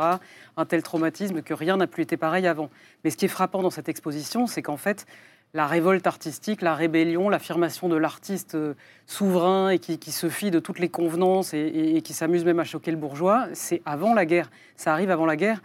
un 0.56 0.64
tel 0.64 0.84
traumatisme 0.84 1.42
que 1.42 1.52
rien 1.52 1.76
n'a 1.78 1.88
plus 1.88 2.04
été 2.04 2.16
pareil 2.16 2.46
avant. 2.46 2.70
Mais 3.02 3.10
ce 3.10 3.16
qui 3.16 3.24
est 3.24 3.28
frappant 3.28 3.60
dans 3.60 3.70
cette 3.70 3.88
exposition, 3.88 4.46
c'est 4.46 4.62
qu'en 4.62 4.76
fait, 4.76 5.04
la 5.54 5.66
révolte 5.66 6.06
artistique, 6.06 6.62
la 6.62 6.74
rébellion, 6.74 7.28
l'affirmation 7.28 7.88
de 7.88 7.96
l'artiste 7.96 8.54
euh, 8.54 8.72
souverain 9.06 9.68
et 9.70 9.78
qui, 9.78 9.98
qui 9.98 10.10
se 10.10 10.28
fie 10.30 10.50
de 10.50 10.58
toutes 10.60 10.78
les 10.78 10.88
convenances 10.88 11.52
et, 11.52 11.58
et- 11.58 11.96
et 11.96 12.02
qui 12.02 12.14
s'amuse 12.14 12.44
même 12.44 12.58
à 12.58 12.64
choquer 12.64 12.90
le 12.90 12.96
bourgeois, 12.96 13.48
c'est 13.52 13.82
avant 13.84 14.14
la 14.14 14.24
guerre. 14.24 14.50
Ça 14.76 14.92
arrive 14.92 15.10
avant 15.10 15.26
la 15.26 15.36
guerre. 15.36 15.60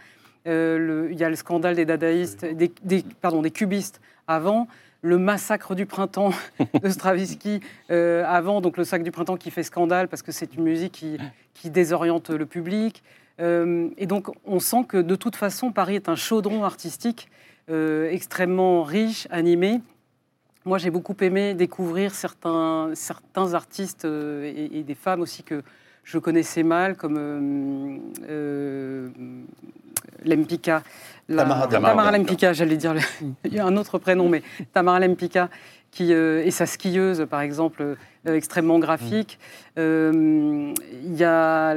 Euh, 0.46 1.08
Il 1.10 1.18
y 1.18 1.24
a 1.24 1.30
le 1.30 1.36
scandale 1.36 1.74
des 1.76 1.86
dadaïstes, 1.86 2.44
des, 2.44 2.70
des- 2.82 3.04
pardon, 3.22 3.40
des 3.40 3.50
cubistes 3.50 4.00
avant, 4.26 4.68
le 5.00 5.16
massacre 5.16 5.74
du 5.74 5.86
printemps 5.86 6.32
de 6.82 6.88
Stravinsky 6.90 7.60
euh, 7.90 8.24
avant, 8.26 8.60
donc 8.60 8.76
le 8.76 8.84
sac 8.84 9.02
du 9.02 9.10
printemps 9.10 9.36
qui 9.38 9.50
fait 9.50 9.62
scandale 9.62 10.08
parce 10.08 10.20
que 10.22 10.32
c'est 10.32 10.54
une 10.54 10.64
musique 10.64 10.92
qui, 10.92 11.16
qui 11.54 11.70
désoriente 11.70 12.28
le 12.30 12.44
public. 12.46 13.02
Et 13.40 14.06
donc 14.06 14.26
on 14.44 14.58
sent 14.58 14.84
que 14.88 14.96
de 14.96 15.14
toute 15.14 15.36
façon 15.36 15.70
Paris 15.70 15.94
est 15.94 16.08
un 16.08 16.16
chaudron 16.16 16.64
artistique 16.64 17.28
extrêmement 18.10 18.82
riche, 18.82 19.26
animé. 19.30 19.80
Moi, 20.64 20.78
j'ai 20.78 20.90
beaucoup 20.90 21.16
aimé 21.20 21.54
découvrir 21.54 22.14
certains, 22.14 22.90
certains 22.94 23.54
artistes 23.54 24.04
euh, 24.04 24.44
et, 24.44 24.78
et 24.78 24.82
des 24.82 24.94
femmes 24.94 25.20
aussi 25.20 25.42
que 25.42 25.62
je 26.04 26.18
connaissais 26.18 26.62
mal, 26.62 26.96
comme 26.96 27.16
euh, 27.18 27.98
euh, 28.28 29.08
Lempicka. 30.24 30.82
La- 31.28 31.42
Tamara 31.42 31.68
Tamara. 31.68 32.12
Lempicka, 32.12 32.52
j'allais 32.52 32.76
dire. 32.76 32.94
Il 33.44 33.54
y 33.54 33.58
a 33.58 33.66
un 33.66 33.76
autre 33.76 33.98
prénom, 33.98 34.28
mais 34.28 34.42
Tamara 34.72 35.00
Lempicka, 35.00 35.48
qui 35.90 36.12
euh, 36.12 36.44
est 36.44 36.50
sa 36.50 36.66
skieuse, 36.66 37.26
par 37.28 37.40
exemple, 37.40 37.82
euh, 38.26 38.34
extrêmement 38.34 38.78
graphique. 38.78 39.38
Euh, 39.78 40.72
Il 41.04 41.16
y 41.16 41.24
a 41.24 41.76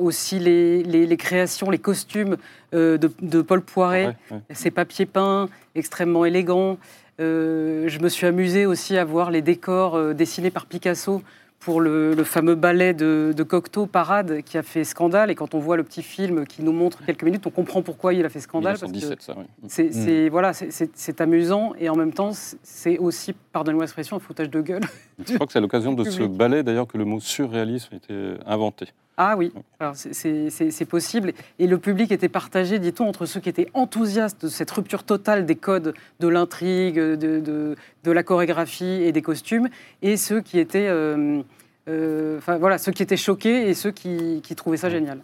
aussi 0.00 0.38
les, 0.38 0.82
les- 0.82 1.06
les 1.06 1.16
créations, 1.16 1.70
les 1.70 1.78
costumes 1.78 2.36
de, 2.72 2.98
de 3.20 3.42
Paul 3.42 3.62
Poiret 3.62 4.06
Ouais, 4.06 4.16
ouais. 4.36 4.54
ces 4.54 4.70
papiers 4.70 5.06
peints 5.06 5.48
extrêmement 5.74 6.24
élégants. 6.24 6.78
Je 7.18 7.98
me 8.00 8.08
suis 8.08 8.26
amusée 8.26 8.64
aussi 8.66 8.96
à 8.96 9.04
voir 9.04 9.30
les 9.30 9.42
décors 9.42 10.14
dessinés 10.14 10.50
par 10.50 10.66
Picasso 10.66 11.22
pour 11.60 11.80
le, 11.80 12.14
le 12.14 12.24
fameux 12.24 12.54
ballet 12.54 12.94
de, 12.94 13.32
de 13.36 13.42
Cocteau, 13.42 13.86
Parade, 13.86 14.42
qui 14.42 14.56
a 14.58 14.62
fait 14.62 14.84
scandale. 14.84 15.30
Et 15.30 15.34
quand 15.34 15.54
on 15.54 15.58
voit 15.58 15.76
le 15.76 15.82
petit 15.82 16.02
film 16.02 16.46
qui 16.46 16.62
nous 16.62 16.72
montre 16.72 17.04
quelques 17.04 17.24
minutes, 17.24 17.46
on 17.46 17.50
comprend 17.50 17.82
pourquoi 17.82 18.14
il 18.14 18.24
a 18.24 18.28
fait 18.28 18.40
scandale. 18.40 18.78
parce 18.78 18.92
que 18.92 18.96
1917, 18.96 19.22
ça, 19.22 19.34
oui. 19.38 19.44
c'est, 19.66 19.92
c'est- 19.92 20.28
voilà, 20.28 20.52
c'est- 20.52 21.20
amusant 21.20 21.72
et 21.78 21.88
en 21.88 21.96
même 21.96 22.12
temps, 22.12 22.30
c'est- 22.32 22.98
aussi, 22.98 23.34
pardonnez-moi 23.52 23.84
l'expression, 23.84 24.16
un 24.16 24.20
foutage 24.20 24.50
de 24.50 24.60
gueule. 24.60 24.82
Je 25.26 25.34
crois 25.34 25.46
que 25.46 25.52
c'est 25.52 25.58
à 25.58 25.62
l'occasion 25.62 25.92
de 25.94 26.04
ce 26.04 26.22
ballet, 26.26 26.62
d'ailleurs, 26.62 26.86
que 26.86 26.96
le 26.96 27.04
mot 27.04 27.18
surréalisme 27.20 27.88
a 27.92 27.96
été 27.96 28.14
inventé. 28.46 28.86
Ah 29.20 29.34
oui, 29.36 29.52
alors 29.80 29.96
c'est- 29.96 30.84
possible. 30.88 31.32
Et 31.58 31.66
le 31.66 31.76
public 31.78 32.12
était 32.12 32.28
partagé, 32.28 32.78
dit-on, 32.78 33.08
entre 33.08 33.26
ceux 33.26 33.40
qui 33.40 33.48
étaient 33.48 33.66
enthousiastes 33.74 34.44
de 34.44 34.48
cette 34.48 34.70
rupture 34.70 35.02
totale 35.02 35.44
des 35.44 35.56
codes 35.56 35.92
de 36.20 36.28
l'intrigue, 36.28 36.94
de, 37.00 37.16
de- 37.40 37.74
de 38.04 38.12
la 38.12 38.22
chorégraphie 38.22 38.84
et 39.02 39.10
des 39.10 39.20
costumes, 39.22 39.68
et 40.02 40.16
ceux 40.16 40.40
qui 40.40 40.60
étaient, 40.60 40.86
euh, 40.86 41.42
euh, 41.88 42.38
enfin 42.38 42.58
voilà, 42.58 42.78
ceux 42.78 42.92
qui 42.92 43.02
étaient 43.02 43.16
choqués 43.16 43.68
et 43.68 43.74
ceux 43.74 43.90
qui, 43.90 44.40
qui 44.44 44.54
trouvaient 44.54 44.76
ça 44.76 44.88
génial. 44.88 45.18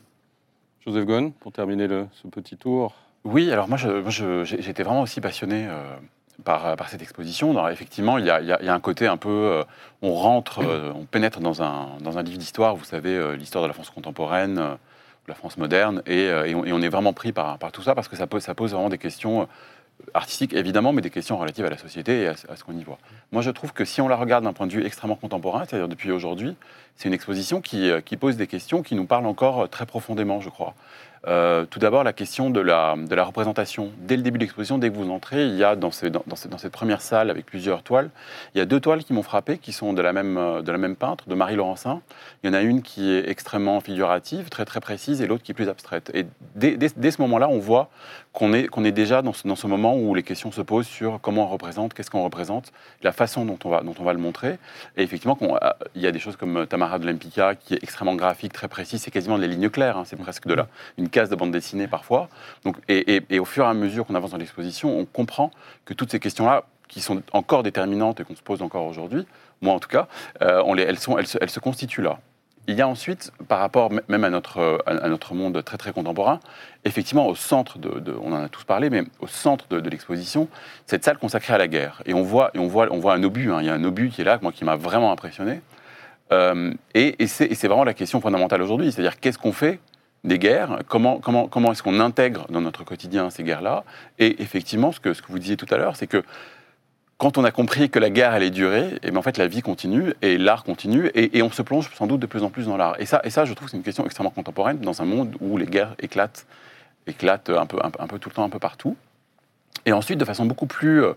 Joseph 0.85 1.05
Ghosn, 1.07 1.31
pour 1.31 1.53
terminer 1.53 1.87
le- 1.87 2.07
ce 2.21 2.27
petit 2.27 2.57
tour. 2.57 2.95
Oui, 3.23 3.51
alors 3.53 3.69
moi, 3.69 3.79
j'étais 3.79 4.83
vraiment 4.83 5.03
aussi 5.03 5.21
passionné 5.21 5.67
euh, 5.69 5.83
par, 6.43 6.77
par 6.77 6.89
cette 6.89 7.03
exposition. 7.03 7.69
Effectivement, 7.69 8.19
il 8.19 8.25
y, 8.27 8.31
a, 8.31 8.75
un 8.75 8.81
côté 8.81 9.07
un 9.07 9.17
peu... 9.17 9.29
euh, 9.29 9.65
on 10.03 10.15
rentre, 10.15 10.61
euh, 10.63 10.93
on 10.95 11.05
pénètre 11.05 11.41
dans 11.41 11.63
un, 11.63 11.89
dans 12.01 12.19
un 12.19 12.23
livre 12.23 12.39
d'histoire, 12.39 12.75
vous 12.77 12.85
savez, 12.85 13.15
euh, 13.17 13.37
l'histoire 13.37 13.63
de 13.63 13.69
la 13.69 13.75
France 13.75 13.91
contemporaine, 13.91 14.59
euh, 14.59 14.75
la 15.29 15.35
France 15.35 15.57
moderne, 15.57 16.03
et, 16.07 16.29
euh, 16.29 16.53
on, 16.55 16.83
est 16.83 16.89
vraiment 16.89 17.13
pris 17.13 17.33
par, 17.33 17.57
par 17.59 17.73
tout 17.73 17.83
ça, 17.83 17.95
parce 17.95 18.09
que 18.09 18.17
ça 18.17 18.27
pose, 18.27 18.43
ça 18.43 18.55
pose 18.55 18.73
vraiment 18.73 18.91
des 18.91 18.99
questions 18.99 19.43
euh, 19.43 19.47
artistiques, 20.13 20.53
évidemment, 20.53 20.93
mais 20.93 21.01
des 21.01 21.09
questions 21.11 21.39
relatives 21.39 21.65
à 21.65 21.71
la 21.71 21.79
société 21.79 22.23
et 22.23 22.29
à, 22.29 22.37
ce- 22.37 22.51
à 22.51 22.57
ce 22.57 22.65
qu'on 22.65 22.77
y 22.77 22.85
voit. 22.85 22.99
Moi, 23.33 23.41
je 23.41 23.51
trouve 23.51 23.73
que 23.73 23.85
si 23.85 24.01
on 24.03 24.09
la 24.09 24.17
regarde 24.17 24.45
d'un 24.45 24.53
point 24.53 24.67
de 24.67 24.73
vue 24.73 24.85
extrêmement 24.85 25.17
contemporain, 25.17 25.65
c'est-à-dire 25.67 25.89
depuis 25.89 26.11
aujourd'hui, 26.11 26.57
c'est 26.97 27.09
une 27.09 27.15
exposition 27.15 27.61
qui, 27.63 27.89
euh, 27.91 28.01
qui 28.03 28.17
pose 28.19 28.37
des 28.37 28.47
questions 28.47 28.83
qui 28.83 28.95
nous 28.97 29.07
parlent 29.07 29.27
encore 29.27 29.63
euh, 29.63 29.67
très 29.67 29.87
profondément, 29.87 30.41
je 30.41 30.51
crois. 30.51 30.75
Euh, 31.27 31.65
tout 31.65 31.79
d'abord, 31.79 32.05
la 32.05 32.13
question 32.13 32.51
de 32.51 32.61
la, 32.61 32.97
de 32.97 33.15
la 33.15 33.25
représentation. 33.25 33.91
Dès 33.99 34.17
le 34.17 34.23
début 34.23 34.39
de 34.39 34.45
l'exposition, 34.45 34.79
dès 34.79 34.91
que 34.91 34.97
vous 34.97 35.11
entrez, 35.11 35.47
il 35.47 35.57
y 35.57 35.65
a 35.65 35.75
dans, 35.75 35.91
cette 35.91 36.73
première 36.73 37.01
salle 37.01 37.31
avec 37.31 37.47
plusieurs 37.47 37.83
toiles, 37.83 38.11
il 38.55 38.59
y 38.59 38.61
a 38.61 38.67
deux 38.67 38.81
toiles 38.81 39.05
qui 39.05 39.13
m'ont 39.13 39.23
frappé, 39.23 39.59
qui 39.59 39.73
sont 39.73 39.93
de 39.95 40.03
la 40.03 40.13
même, 40.13 40.37
euh, 40.37 40.63
de 40.63 40.71
la 40.71 40.95
peintre, 40.95 41.29
de 41.29 41.35
Marie 41.35 41.57
Laurencin. 41.57 42.03
Il 42.43 42.49
y 42.49 42.51
en 42.51 42.55
a 42.55 42.61
une 42.61 42.83
qui 42.83 43.11
est 43.11 43.29
extrêmement 43.29 43.81
figurative, 43.81 44.51
très 44.51 44.65
très 44.65 44.81
précise, 44.81 45.23
et 45.23 45.27
l'autre 45.27 45.43
qui 45.43 45.53
est 45.53 45.55
plus 45.55 45.69
abstraite. 45.69 46.11
Et 46.13 46.27
dès, 46.57 47.11
ce 47.11 47.21
moment-là, 47.23 47.49
on 47.49 47.59
voit 47.59 47.89
qu'on 48.33 48.53
est, 48.53 48.93
déjà 48.93 49.23
dans 49.23 49.33
ce, 49.33 49.67
moment 49.67 49.97
où 49.97 50.15
les 50.15 50.25
questions 50.25 50.53
se 50.53 50.61
posent 50.61 50.87
sur 50.87 51.21
comment 51.23 51.45
on 51.45 51.49
représente, 51.49 51.95
qu'est-ce 51.95 52.11
qu'on 52.11 52.25
représente, 52.25 52.73
la 53.03 53.13
façon 53.13 53.45
dont 53.45 53.59
on 53.65 53.71
va, 53.71 54.13
le 54.13 54.19
montrer. 54.19 54.59
Et 54.97 55.03
effectivement, 55.03 55.39
euh, 55.43 55.71
il 55.95 56.03
y 56.03 56.07
a 56.07 56.13
des 56.13 56.19
choses 56.19 56.37
comme 56.37 56.67
Tamara 56.67 56.99
de 56.99 57.07
l'Empicka, 57.07 57.55
qui 57.55 57.75
est 57.75 57.83
extrêmement 57.83 58.17
graphique, 58.17 58.53
très 58.53 58.69
précise, 58.69 59.01
c'est 59.03 59.13
quasiment 59.13 59.39
des 59.39 59.47
lignes 59.47 59.71
claires, 59.71 59.97
hein, 59.97 60.03
c'est 60.05 60.17
presque 60.17 60.47
de 60.47 60.55
la, 60.55 60.67
une 60.99 61.09
case 61.15 61.31
de 61.31 61.37
bande 61.37 61.53
dessinée 61.53 61.87
parfois. 61.87 62.29
Donc, 62.65 62.77
et, 62.89 63.39
au 63.39 63.45
fur 63.45 63.65
et 63.65 63.69
à 63.69 63.75
mesure 63.75 64.05
qu'on 64.05 64.17
avance 64.17 64.33
dans 64.33 64.37
l'exposition, 64.37 64.99
on 64.99 65.05
comprend 65.05 65.51
que 65.85 65.95
toutes 65.95 66.11
ces 66.11 66.19
questions-là, 66.19 66.65
qui 66.89 67.01
sont 67.01 67.23
encore 67.33 67.63
déterminantes 67.63 68.21
et 68.21 68.25
qu'on 68.25 68.37
se 68.37 68.43
pose 68.43 68.61
encore 68.61 68.87
aujourd'hui, 68.87 69.27
moi 69.63 69.73
en 69.73 69.79
tout 69.79 69.89
cas, 69.89 70.07
euh, 70.43 70.63
elles, 70.77 70.99
se, 70.99 71.61
constituent 71.61 72.03
là. 72.03 72.19
Il 72.67 72.77
y 72.77 72.83
a 72.83 72.89
ensuite, 72.89 73.33
par 73.49 73.59
rapport 73.59 73.91
même 74.09 74.25
à 74.25 74.31
notre, 74.31 75.35
monde 75.35 75.63
très 75.65 75.77
très 75.77 75.93
contemporain, 75.93 76.41
effectivement 76.85 77.27
au 77.27 77.35
centre 77.35 77.79
de, 77.79 78.15
on 78.23 78.33
en 78.33 78.45
a 78.45 78.49
tous 78.49 78.65
parlé, 78.65 78.91
mais 78.91 79.05
au 79.21 79.27
centre 79.27 79.67
de, 79.69 79.89
l'exposition, 79.89 80.49
cette 80.87 81.05
salle 81.05 81.19
consacrée 81.19 81.55
à 81.55 81.59
la 81.59 81.69
guerre. 81.69 82.03
Et 82.07 82.15
on 82.15 82.23
voit, 82.23 82.51
et 82.55 82.59
on 82.59 82.67
voit, 82.67 82.89
on 82.91 82.99
voit 82.99 83.15
un 83.15 83.23
obus, 83.23 83.53
hein. 83.53 83.59
il 83.61 83.67
y 83.67 83.71
a 83.71 83.75
un 83.75 83.85
obus 83.85 84.11
qui 84.11 84.23
est 84.23 84.25
là, 84.25 84.39
moi 84.43 84.53
qui 84.53 84.65
m'a 84.65 84.77
vraiment 84.77 85.13
impressionné. 85.13 85.63
Euh, 86.33 86.73
et 86.95 87.27
c'est 87.27 87.67
vraiment 87.67 87.85
la 87.85 87.95
question 87.95 88.21
fondamentale 88.21 88.63
aujourd'hui, 88.63 88.91
c'est-à-dire 88.93 89.21
qu'est-ce 89.21 89.39
qu'on 89.39 89.53
fait 89.53 89.79
des 90.25 90.39
guerres, 90.39 90.79
comment, 90.89 91.19
comment, 91.21 91.47
comment 91.49 91.73
est-ce 91.73 91.83
qu'on 91.83 92.01
intègre 92.01 92.47
dans 92.49 92.61
notre 92.63 92.83
quotidien 92.85 93.31
ces 93.31 93.43
guerres-là 93.45 93.85
Et 94.19 94.43
effectivement, 94.43 94.91
ce 94.91 94.99
que, 95.01 95.13
ce 95.15 95.23
que 95.23 95.31
vous 95.31 95.39
disiez 95.39 95.57
tout 95.57 95.67
à 95.71 95.77
l'heure, 95.77 95.97
c'est 95.97 96.07
que 96.07 96.23
quand 97.19 97.39
on 97.39 97.45
a 97.45 97.51
compris 97.53 97.91
que 97.91 97.99
la 97.99 98.11
guerre 98.11 98.33
allait 98.33 98.51
durer, 98.51 98.99
et 99.03 99.11
ben 99.11 99.19
en 99.19 99.23
fait 99.23 99.39
la 99.39 99.47
vie 99.47 99.63
continue 99.63 100.15
et 100.23 100.37
l'art 100.37 100.65
continue 100.65 101.07
et, 101.15 101.39
et 101.39 101.43
on 101.43 101.51
se 101.51 101.63
plonge 101.63 101.89
sans 101.95 102.07
doute 102.07 102.21
de 102.21 102.27
plus 102.27 102.43
en 102.43 102.51
plus 102.51 102.67
dans 102.67 102.77
l'art. 102.77 102.97
Et 102.99 103.07
ça, 103.07 103.21
et 103.23 103.31
ça, 103.31 103.45
je 103.45 103.53
trouve, 103.55 103.69
c'est 103.69 103.77
une 103.77 103.83
question 103.85 104.05
extrêmement 104.05 104.31
contemporaine 104.31 104.79
dans 104.79 105.01
un 105.01 105.05
monde 105.05 105.37
où 105.41 105.57
les 105.57 105.67
guerres 105.67 105.95
éclatent, 106.01 106.47
éclatent 107.07 107.51
un 107.51 107.67
peu, 107.67 107.79
un, 107.83 107.91
peu- 107.91 108.03
un 108.03 108.07
peu 108.07 108.19
tout 108.19 108.31
le 108.31 108.35
temps, 108.35 108.45
un 108.45 108.49
peu 108.51 108.59
partout. 108.59 108.97
Et 109.87 109.93
ensuite, 109.93 110.19
de 110.19 110.25
façon 110.25 110.47
beaucoup 110.47 110.67
plus 110.67 111.05
euh, 111.05 111.13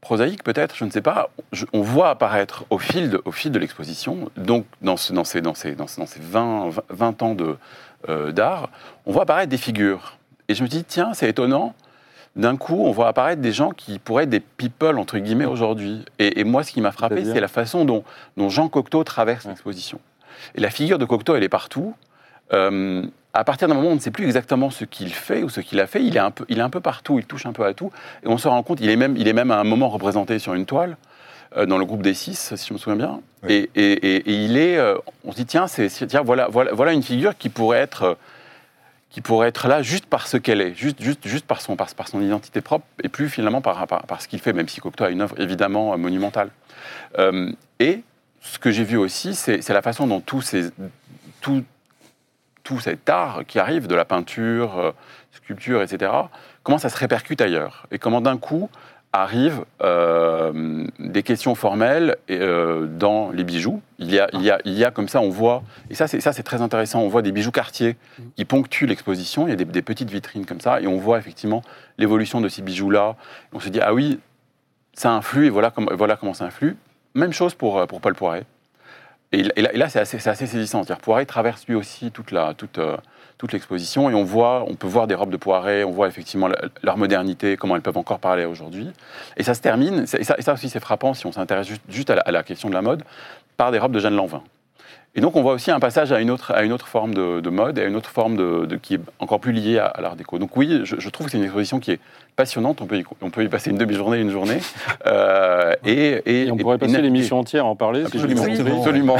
prosaïque 0.00 0.42
peut-être, 0.44 0.76
je 0.76 0.84
ne 0.84 0.90
sais 0.90 1.00
pas, 1.02 1.30
je- 1.52 1.64
on 1.72 1.80
voit 1.82 2.10
apparaître 2.10 2.64
au 2.70 2.78
fil 2.78 3.10
de, 3.10 3.22
au 3.24 3.32
fil 3.32 3.50
de 3.50 3.58
l'exposition, 3.58 4.30
donc 4.36 4.64
dans, 4.82 4.96
ce- 4.96 5.12
dans 5.12 5.24
ces, 5.24 5.40
dans 5.40 5.54
ces, 5.54 5.74
dans 5.74 5.86
ces, 5.86 6.00
dans 6.00 6.06
ces 6.06 6.20
20, 6.20 6.70
20 6.90 7.22
ans 7.22 7.34
de, 7.34 7.56
euh, 8.08 8.30
d'art, 8.32 8.70
on 9.06 9.12
voit 9.12 9.22
apparaître 9.22 9.50
des 9.50 9.56
figures. 9.56 10.16
Et 10.48 10.54
je 10.54 10.62
me 10.62 10.68
dis, 10.68 10.84
tiens, 10.84 11.12
c'est 11.14 11.28
étonnant, 11.28 11.74
d'un 12.36 12.56
coup, 12.56 12.84
on 12.84 12.92
voit 12.92 13.08
apparaître 13.08 13.40
des 13.40 13.52
gens 13.52 13.70
qui 13.70 13.98
pourraient 13.98 14.24
être 14.24 14.30
des 14.30 14.40
people, 14.40 14.98
entre 14.98 15.18
guillemets, 15.18 15.46
aujourd'hui. 15.46 16.04
Et, 16.18 16.40
et 16.40 16.44
moi, 16.44 16.62
ce 16.62 16.70
qui 16.70 16.80
m'a 16.82 16.92
frappé, 16.92 17.24
c'est 17.24 17.40
la 17.40 17.48
façon 17.48 17.84
dont, 17.86 18.04
dont 18.36 18.48
Jean 18.50 18.68
Cocteau 18.68 19.02
traverse 19.04 19.44
Ouais. 19.46 19.50
l'exposition. 19.52 19.98
Et 20.54 20.60
la 20.60 20.70
figure 20.70 20.98
de 20.98 21.04
Cocteau, 21.06 21.34
elle 21.34 21.42
est 21.42 21.48
partout. 21.48 21.94
Euh, 22.52 23.02
à 23.38 23.44
partir 23.44 23.68
d'un 23.68 23.74
moment, 23.74 23.88
on 23.90 23.94
ne 23.94 24.00
sait 24.00 24.10
plus 24.10 24.24
exactement 24.24 24.70
ce 24.70 24.84
qu'il 24.84 25.12
fait 25.12 25.42
ou 25.42 25.48
ce 25.48 25.60
qu'il 25.60 25.78
a 25.80 25.86
fait. 25.86 26.02
Il 26.02 26.16
est, 26.16 26.20
un 26.20 26.30
peu, 26.30 26.44
il 26.48 26.58
est 26.58 26.62
un 26.62 26.70
peu 26.70 26.80
partout, 26.80 27.18
il 27.18 27.26
touche 27.26 27.46
un 27.46 27.52
peu 27.52 27.64
à 27.64 27.74
tout. 27.74 27.90
Et 28.24 28.28
on 28.28 28.38
se 28.38 28.48
rend 28.48 28.62
compte, 28.62 28.80
il 28.80 28.88
est 28.90 28.96
même, 28.96 29.16
il 29.16 29.28
est 29.28 29.32
même 29.32 29.50
à 29.50 29.58
un 29.58 29.64
moment 29.64 29.88
représenté 29.88 30.38
sur 30.38 30.54
une 30.54 30.66
toile, 30.66 30.96
euh, 31.56 31.66
dans 31.66 31.78
le 31.78 31.84
groupe 31.84 32.02
des 32.02 32.14
six, 32.14 32.54
si 32.56 32.68
je 32.68 32.72
me 32.72 32.78
souviens 32.78 32.96
bien. 32.96 33.20
Oui. 33.42 33.52
Et, 33.52 33.70
et- 33.74 33.92
et- 34.16 34.30
et 34.30 34.44
il 34.44 34.56
est, 34.56 34.76
euh, 34.78 34.96
on 35.24 35.32
se 35.32 35.36
dit, 35.36 35.46
tiens, 35.46 35.66
c'est, 35.66 35.88
tiens 35.88 36.22
voilà, 36.22 36.48
voilà, 36.48 36.72
voilà 36.72 36.92
une 36.92 37.02
figure 37.02 37.36
qui 37.36 37.48
pourrait 37.48 37.78
être... 37.78 38.02
euh, 38.02 38.14
qui 39.08 39.20
pourrait 39.22 39.48
être 39.48 39.66
là 39.66 39.80
juste 39.80 40.04
par 40.04 40.26
ce 40.26 40.36
qu'elle 40.36 40.60
est, 40.60 40.74
juste, 40.74 41.00
juste, 41.00 41.26
juste 41.26 41.46
par, 41.46 41.62
son, 41.62 41.74
par, 41.74 41.86
par 41.94 42.06
son 42.08 42.20
identité 42.20 42.60
propre, 42.60 42.84
et 43.02 43.08
plus 43.08 43.30
finalement 43.30 43.62
par, 43.62 43.86
par, 43.86 44.02
par 44.02 44.20
ce 44.20 44.28
qu'il 44.28 44.40
fait, 44.40 44.52
même 44.52 44.68
si 44.68 44.80
Cocteau 44.80 45.04
a 45.04 45.10
une 45.10 45.22
œuvre 45.22 45.40
évidemment 45.40 45.96
monumentale. 45.96 46.50
Et 47.80 48.02
ce 48.42 48.58
que 48.58 48.70
j'ai 48.70 48.84
vu 48.84 48.98
aussi, 48.98 49.34
c'est 49.34 49.62
c'est 49.62 49.72
la 49.72 49.80
façon 49.80 50.06
dont 50.06 50.20
tous 50.20 50.42
ces, 50.42 50.68
tout, 51.40 51.64
tout 52.66 52.80
cet 52.80 53.08
art 53.08 53.44
qui 53.46 53.60
arrive, 53.60 53.86
de 53.86 53.94
la 53.94 54.04
peinture, 54.04 54.76
euh, 54.76 54.90
sculpture, 55.30 55.82
etc., 55.82 56.10
comment 56.64 56.78
ça 56.78 56.88
se 56.88 56.98
répercute 56.98 57.40
ailleurs. 57.40 57.86
Et 57.92 58.00
comment 58.00 58.20
d'un 58.20 58.38
coup 58.38 58.68
arrivent 59.12 59.64
euh, 59.82 60.84
des 60.98 61.22
questions 61.22 61.54
formelles 61.54 62.16
euh, 62.28 62.86
dans 62.86 63.30
les 63.30 63.44
bijoux. 63.44 63.80
Il 64.00 64.12
y, 64.12 64.18
a, 64.18 64.28
il, 64.32 64.42
y 64.42 64.50
a, 64.50 64.58
il 64.64 64.72
y 64.72 64.84
a 64.84 64.90
comme 64.90 65.06
ça, 65.06 65.20
on 65.20 65.30
voit, 65.30 65.62
et 65.90 65.94
ça 65.94 66.08
c'est 66.08 66.42
très 66.42 66.60
intéressant, 66.60 67.00
on 67.00 67.08
voit 67.08 67.22
des 67.22 67.30
bijoux 67.30 67.52
quartiers 67.52 67.96
qui 68.34 68.44
ponctuent 68.44 68.86
l'exposition, 68.86 69.46
il 69.46 69.50
y 69.50 69.52
a 69.52 69.56
des, 69.56 69.82
petites 69.82 70.10
vitrines 70.10 70.44
comme 70.44 70.60
ça, 70.60 70.80
et 70.80 70.88
on 70.88 70.98
voit 70.98 71.18
effectivement 71.18 71.62
l'évolution 71.98 72.40
de 72.40 72.48
ces 72.48 72.62
bijoux-là. 72.62 73.14
On 73.52 73.60
se 73.60 73.68
dit, 73.68 73.80
ah 73.80 73.94
oui, 73.94 74.18
ça 74.92 75.12
influe, 75.12 75.46
et 75.46 75.50
voilà, 75.50 75.72
voilà 75.92 76.16
comment 76.16 76.34
ça 76.34 76.44
influe. 76.44 76.76
Même 77.14 77.32
chose 77.32 77.54
pour, 77.54 77.86
pour 77.86 78.00
Paul 78.00 78.16
Poiret. 78.16 78.44
Et, 79.32 79.42
là- 79.42 79.88
c'est 79.88 80.00
assez, 80.00 80.46
saisissant. 80.46 80.82
Poiret 81.02 81.26
traverse 81.26 81.66
lui 81.66 81.74
aussi 81.74 82.12
euh, 82.32 82.96
toute 83.38 83.52
l'exposition 83.52 84.08
et 84.08 84.14
on 84.14 84.24
voit, 84.24 84.64
on 84.68 84.74
peut 84.74 84.86
voir 84.86 85.06
des 85.06 85.14
robes 85.14 85.30
de 85.30 85.36
Poiret, 85.36 85.84
on 85.84 85.90
voit 85.90 86.08
effectivement 86.08 86.48
leur 86.82 86.96
modernité, 86.96 87.56
comment 87.56 87.76
elles 87.76 87.82
peuvent 87.82 87.98
encore 87.98 88.18
parler 88.18 88.44
aujourd'hui. 88.44 88.90
Et 89.36 89.42
ça 89.42 89.54
se 89.54 89.60
termine, 89.60 90.06
et 90.18 90.24
ça, 90.24 90.52
aussi 90.52 90.68
c'est 90.68 90.80
frappant 90.80 91.12
si 91.12 91.26
on 91.26 91.32
s'intéresse 91.32 91.66
juste, 91.66 91.82
juste 91.88 92.10
à, 92.10 92.14
la, 92.14 92.22
à 92.22 92.30
la 92.30 92.42
question 92.42 92.68
de 92.68 92.74
la 92.74 92.82
mode, 92.82 93.02
par 93.56 93.72
des 93.72 93.78
robes 93.78 93.92
de 93.92 93.98
Jeanne 94.00 94.16
Lanvin. 94.16 94.42
Et 95.16 95.20
donc 95.20 95.34
on 95.34 95.42
voit 95.42 95.54
aussi 95.54 95.70
un 95.70 95.80
passage 95.80 96.12
à 96.12 96.20
une 96.20 96.30
autre, 96.30 96.52
à 96.52 96.62
une 96.62 96.72
autre 96.72 96.86
forme 96.86 97.14
de, 97.14 97.40
de 97.40 97.50
mode 97.50 97.78
et 97.78 97.82
à 97.82 97.84
une 97.86 97.96
autre 97.96 98.10
forme 98.10 98.36
de, 98.36 98.66
de- 98.66 98.76
qui 98.76 98.94
est 98.94 99.00
encore 99.18 99.40
plus 99.40 99.52
liée 99.52 99.78
à, 99.78 99.86
à 99.86 100.00
l'art 100.02 100.14
déco. 100.14 100.38
Donc 100.38 100.56
oui, 100.56 100.80
je, 100.84 100.96
je 100.98 101.08
trouve 101.08 101.26
que 101.26 101.32
c'est 101.32 101.38
une 101.38 101.44
exposition 101.44 101.80
qui 101.80 101.92
est 101.92 102.00
passionnante. 102.36 102.82
On 102.82 102.86
peut 102.86 102.98
y, 102.98 103.04
on 103.22 103.30
peut 103.30 103.42
y 103.42 103.48
passer 103.48 103.70
une 103.70 103.78
demi-journée, 103.78 104.20
une 104.20 104.30
journée. 104.30 104.58
Euh, 105.06 105.72
et, 105.84 106.20
et- 106.26 106.46
Et 106.46 106.50
on 106.50 106.56
pourrait 106.56 106.76
et- 106.76 106.78
passer 106.80 107.00
l'émission 107.00 107.38
entière 107.38 107.64
à 107.64 107.68
en 107.68 107.76
parler. 107.76 108.00
si 108.00 108.16
Absolument, 108.16 108.42
me 108.44 108.56
trompe. 108.56 108.76
absolument, 108.78 109.16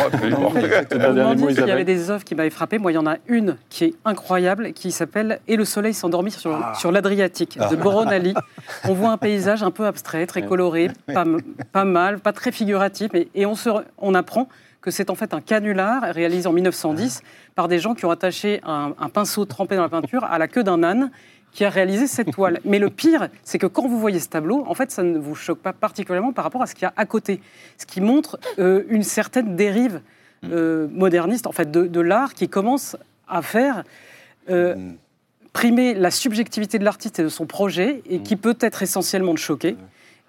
s'il 1.49 1.67
y 1.67 1.71
avait 1.71 1.85
des 1.85 2.11
œuvres 2.11 2.25
qui 2.25 2.35
m'avaient 2.35 2.51
frappé. 2.51 2.79
Moi, 2.79 2.91
il 2.93 2.97
y 2.97 2.99
en 2.99 3.07
a 3.07 3.17
une 3.29 3.57
qui 3.71 3.85
est 3.85 3.95
incroyable, 4.05 4.73
qui 4.73 4.91
s'appelle 4.91 5.39
Et 5.49 5.57
le 5.57 5.65
soleil 5.65 5.95
s'endormit 5.95 6.31
sur, 6.33 6.59
sur 6.75 6.91
l'Adriatique, 6.93 7.59
de 7.71 7.77
Boronali. 7.77 8.35
On 8.89 8.95
voit 8.95 9.11
un 9.13 9.17
paysage 9.17 9.63
un 9.63 9.71
peu 9.71 9.87
abstrait, 9.87 10.27
très 10.27 10.43
coloré, 10.43 10.91
pas, 11.73 11.85
mal, 11.85 12.19
pas 12.19 12.33
très 12.33 12.51
figuratif, 12.53 13.15
et, 13.15 13.29
et 13.35 13.47
on, 13.47 13.55
se, 13.55 13.69
re- 13.69 13.85
on 13.99 14.15
apprend 14.15 14.49
que 14.87 14.93
c'est 14.93 15.11
en 15.11 15.17
fait 15.17 15.35
un 15.35 15.41
canular 15.41 16.01
réalisé 16.15 16.47
en 16.47 16.53
1910 16.53 17.25
par 17.57 17.67
des 17.67 17.81
gens 17.81 17.97
qui 17.97 18.05
ont 18.05 18.11
attaché 18.13 18.61
un, 18.65 18.95
un 18.97 19.09
pinceau 19.09 19.45
trempé 19.45 19.75
dans 19.75 19.83
la 19.83 19.89
peinture 19.89 20.23
à 20.23 20.39
la 20.39 20.47
queue 20.47 20.63
d'un 20.63 20.85
âne 20.85 21.11
qui 21.51 21.65
a 21.65 21.71
réalisé 21.71 22.07
cette 22.07 22.31
toile. 22.33 22.61
Mais 22.65 22.79
le 22.79 22.89
pire, 22.89 23.29
c'est 23.43 23.59
que 23.59 23.67
quand 23.67 23.89
vous 23.89 23.99
voyez 23.99 24.21
ce 24.21 24.29
tableau, 24.29 24.63
en 24.69 24.75
fait, 24.75 24.93
ça 24.93 25.03
ne 25.03 25.19
vous 25.19 25.35
choque 25.35 25.59
pas 25.59 25.73
particulièrement 25.73 26.33
par 26.33 26.45
rapport 26.45 26.63
à 26.63 26.69
ce 26.69 26.77
qu'il 26.77 26.85
y 26.85 26.87
a 26.87 26.93
à 26.97 27.05
côté. 27.05 27.41
Ce 27.79 27.85
qui 27.85 28.01
montre 28.01 28.39
euh, 28.61 28.85
une 28.89 29.03
certaine 29.03 29.57
dérive 29.57 30.03
euh, 30.45 30.87
moderniste, 30.93 31.49
en 31.49 31.53
fait, 31.53 31.69
de, 31.69 31.89
de 31.89 32.01
l'art 32.01 32.35
qui 32.35 32.49
commence 32.49 32.97
à 33.27 33.43
faire 33.43 33.83
euh, 34.51 34.77
Mm. 34.77 34.95
primer 35.53 35.95
la 35.95 36.13
subjectivité 36.13 36.79
de 36.79 36.85
l'artiste 36.85 37.19
et 37.19 37.25
de 37.25 37.29
son 37.29 37.47
projet, 37.47 38.03
et 38.09 38.21
qui 38.21 38.37
peut 38.37 38.57
être 38.61 38.83
essentiellement 38.83 39.35
de 39.35 39.39
choquer. 39.39 39.77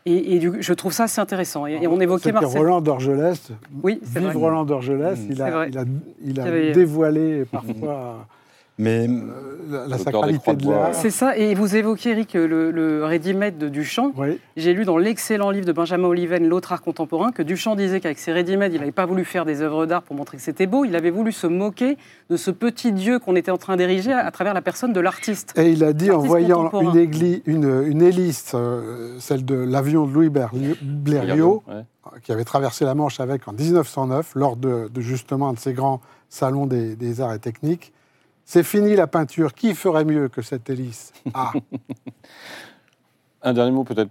Et, 0.09 0.35
et 0.35 0.39
du- 0.39 0.61
je 0.61 0.73
trouve 0.73 0.93
ça 0.93 1.03
assez 1.03 1.19
intéressant. 1.19 1.67
Et, 1.67 1.79
et 1.81 1.87
on 1.87 1.99
évoquait 1.99 2.29
C'était 2.29 2.31
Marcel. 2.41 2.59
Roland 2.61 2.81
d'Orgelès. 2.81 3.51
Oui, 3.83 3.99
c'est 4.03 4.19
Vive 4.19 4.29
vrai. 4.29 4.37
Roland 4.37 4.63
d'Orgelès. 4.63 5.19
Il 5.29 5.35
C'est 5.35 5.41
a, 5.41 5.67
il 5.67 5.77
a, 5.77 5.83
il 6.23 6.39
a 6.39 6.71
dévoilé 6.71 7.43
parfois 7.51 8.25
Mais 8.79 9.07
euh, 9.09 9.87
la, 9.87 9.97
sacralité 9.97 10.53
de 10.55 10.69
l'art. 10.69 10.93
C'est 10.93 11.09
ça. 11.09 11.35
Et 11.35 11.55
vous 11.55 11.75
évoquiez, 11.75 12.11
Eric, 12.11 12.35
le, 12.35 12.69
le 12.69 13.03
ready-made 13.03 13.57
de 13.57 13.69
Duchamp. 13.69 14.11
Oui. 14.15 14.39
J'ai 14.55 14.73
lu 14.73 14.85
dans 14.85 14.97
l'excellent 14.99 15.49
livre 15.49 15.65
de 15.65 15.71
Benjamin 15.71 16.07
Oliven, 16.07 16.47
L'autre 16.47 16.71
art 16.73 16.81
contemporain, 16.83 17.31
que 17.31 17.41
Duchamp 17.41 17.75
disait 17.75 17.99
qu'avec 17.99 18.19
ses 18.19 18.31
ready-made, 18.31 18.71
il 18.73 18.79
n'avait 18.79 18.91
pas 18.91 19.07
voulu 19.07 19.25
faire 19.25 19.45
des 19.45 19.61
œuvres 19.61 19.87
d'art 19.87 20.03
pour 20.03 20.15
montrer 20.15 20.37
que 20.37 20.43
c'était 20.43 20.67
beau. 20.67 20.85
Il 20.85 20.95
avait 20.95 21.09
voulu 21.09 21.31
se 21.31 21.47
moquer 21.47 21.97
de 22.29 22.37
ce 22.37 22.51
petit 22.51 22.91
dieu 22.93 23.17
qu'on 23.17 23.35
était 23.35 23.49
en 23.51 23.57
train 23.57 23.77
d'ériger 23.77 24.13
à, 24.13 24.19
à 24.25 24.31
travers 24.31 24.53
la 24.53 24.61
personne 24.61 24.93
de 24.93 24.99
l'artiste. 24.99 25.53
Et 25.57 25.69
il 25.71 25.83
a 25.83 25.91
dit 25.93 26.11
en 26.11 26.19
voyant 26.19 26.69
une, 26.79 26.93
égli- 26.95 27.41
une, 27.47 27.83
une 27.87 28.01
hélice, 28.03 28.51
euh, 28.53 29.15
celle 29.19 29.43
de 29.43 29.55
l'avion 29.55 30.05
de 30.05 30.13
Louis 30.13 30.29
Blériot, 30.81 31.63
Ouais. 31.67 31.83
qui 32.23 32.31
avait 32.31 32.43
traversé 32.45 32.85
la 32.85 32.95
Manche 32.95 33.19
avec 33.19 33.47
en 33.47 33.53
1909, 33.53 34.33
lors 34.35 34.55
de, 34.55 34.87
de 34.93 35.01
justement 35.01 35.49
un 35.49 35.53
de 35.53 35.59
ces 35.59 35.73
grands 35.73 35.99
salons 36.29 36.65
des, 36.65 36.95
des 36.95 37.21
arts 37.21 37.33
et 37.33 37.39
techniques. 37.39 37.91
C'est 38.49 38.63
fini 38.63 38.95
la 38.95 39.07
peinture. 39.07 39.53
Qui 39.53 39.75
ferait 39.75 40.05
mieux 40.05 40.29
que 40.29 40.41
cette 40.41 40.69
hélice? 40.69 41.11
Ah, 41.33 41.51
Un 43.41 43.53
dernier 43.53 43.71
mot 43.71 43.83
peut-être? 43.83 44.09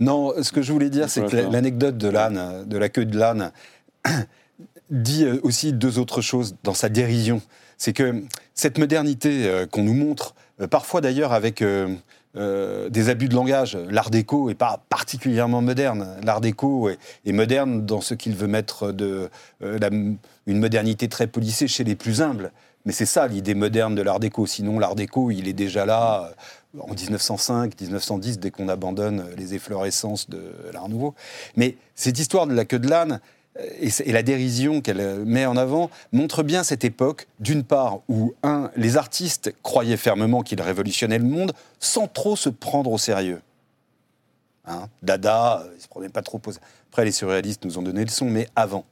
Non, 0.00 0.32
ce 0.42 0.52
que 0.52 0.62
je 0.62 0.72
voulais 0.72 0.88
dire, 0.88 1.10
c'est 1.10 1.26
que 1.26 1.36
l'anecdote 1.52 1.98
de 1.98 2.08
l'âne, 2.08 2.64
de 2.66 2.78
la 2.78 2.88
queue 2.88 3.04
de 3.04 3.18
l'âne, 3.18 3.52
dit 4.90 5.24
euh, 5.24 5.38
aussi 5.42 5.72
deux 5.74 5.98
autres 5.98 6.22
choses 6.22 6.56
dans 6.62 6.74
sa 6.74 6.88
dérision. 6.88 7.42
C'est 7.76 7.92
que 7.92 8.22
cette 8.54 8.78
modernité 8.78 9.46
euh, 9.46 9.66
qu'on 9.66 9.82
nous 9.82 9.94
montre, 9.94 10.34
euh, 10.60 10.66
parfois 10.66 11.00
d'ailleurs 11.02 11.32
avec 11.32 11.60
euh, 11.60 11.94
euh, 12.36 12.88
des 12.88 13.08
abus 13.10 13.28
de 13.28 13.34
langage, 13.34 13.76
l'art 13.90 14.10
déco 14.10 14.48
est 14.48 14.54
pas 14.54 14.82
particulièrement 14.88 15.60
moderne. 15.60 16.16
L'art 16.22 16.40
déco 16.40 16.88
est, 16.88 16.98
est 17.26 17.32
moderne 17.32 17.84
dans 17.84 18.00
ce 18.00 18.14
qu'il 18.14 18.34
veut 18.34 18.46
mettre 18.46 18.92
de 18.92 19.28
euh, 19.62 19.78
la- 19.78 19.90
une 19.90 20.58
modernité 20.60 21.08
très 21.08 21.26
polissée 21.26 21.68
chez 21.68 21.84
les 21.84 21.96
plus 21.96 22.22
humbles. 22.22 22.50
Mais 22.84 22.92
c'est 22.92 23.06
ça 23.06 23.26
l'idée 23.26 23.54
moderne 23.54 23.94
de 23.94 24.02
l'art 24.02 24.20
déco. 24.20 24.46
Sinon, 24.46 24.78
l'art 24.78 24.94
déco, 24.94 25.30
il 25.30 25.48
est 25.48 25.54
déjà 25.54 25.86
là 25.86 26.34
euh, 26.76 26.80
en 26.80 26.92
1905, 26.92 27.80
1910, 27.80 28.38
dès 28.38 28.50
qu'on 28.50 28.68
abandonne 28.68 29.24
les 29.36 29.54
efflorescences 29.54 30.28
de 30.28 30.52
l'art 30.72 30.88
nouveau. 30.88 31.14
Mais 31.56 31.76
cette 31.94 32.18
histoire 32.18 32.46
de 32.46 32.54
la 32.54 32.64
queue 32.64 32.78
de 32.78 32.88
l'âne 32.88 33.20
euh, 33.58 33.90
et, 34.04 34.12
la 34.12 34.22
dérision 34.22 34.82
qu'elle 34.82 35.00
euh, 35.00 35.24
met 35.24 35.46
en 35.46 35.56
avant 35.56 35.90
montre 36.12 36.42
bien 36.42 36.62
cette 36.62 36.84
époque, 36.84 37.26
d'une 37.40 37.64
part, 37.64 38.00
où, 38.08 38.34
un, 38.42 38.70
les 38.76 38.96
artistes 38.98 39.54
croyaient 39.62 39.96
fermement 39.96 40.42
qu'ils 40.42 40.60
révolutionnaient 40.60 41.18
le 41.18 41.24
monde 41.24 41.52
sans 41.80 42.06
trop 42.06 42.36
se 42.36 42.50
prendre 42.50 42.90
au 42.90 42.98
sérieux. 42.98 43.40
Hein, 44.66 44.88
Dada, 45.02 45.64
ils 45.76 45.82
se 45.82 45.88
prenaient 45.88 46.08
pas 46.08 46.22
trop 46.22 46.40
au 46.46 46.50
Après, 46.90 47.04
les 47.04 47.12
surréalistes 47.12 47.64
nous 47.64 47.78
ont 47.78 47.82
donné 47.82 48.04
le 48.04 48.10
son, 48.10 48.26
mais 48.26 48.48
avant. 48.56 48.84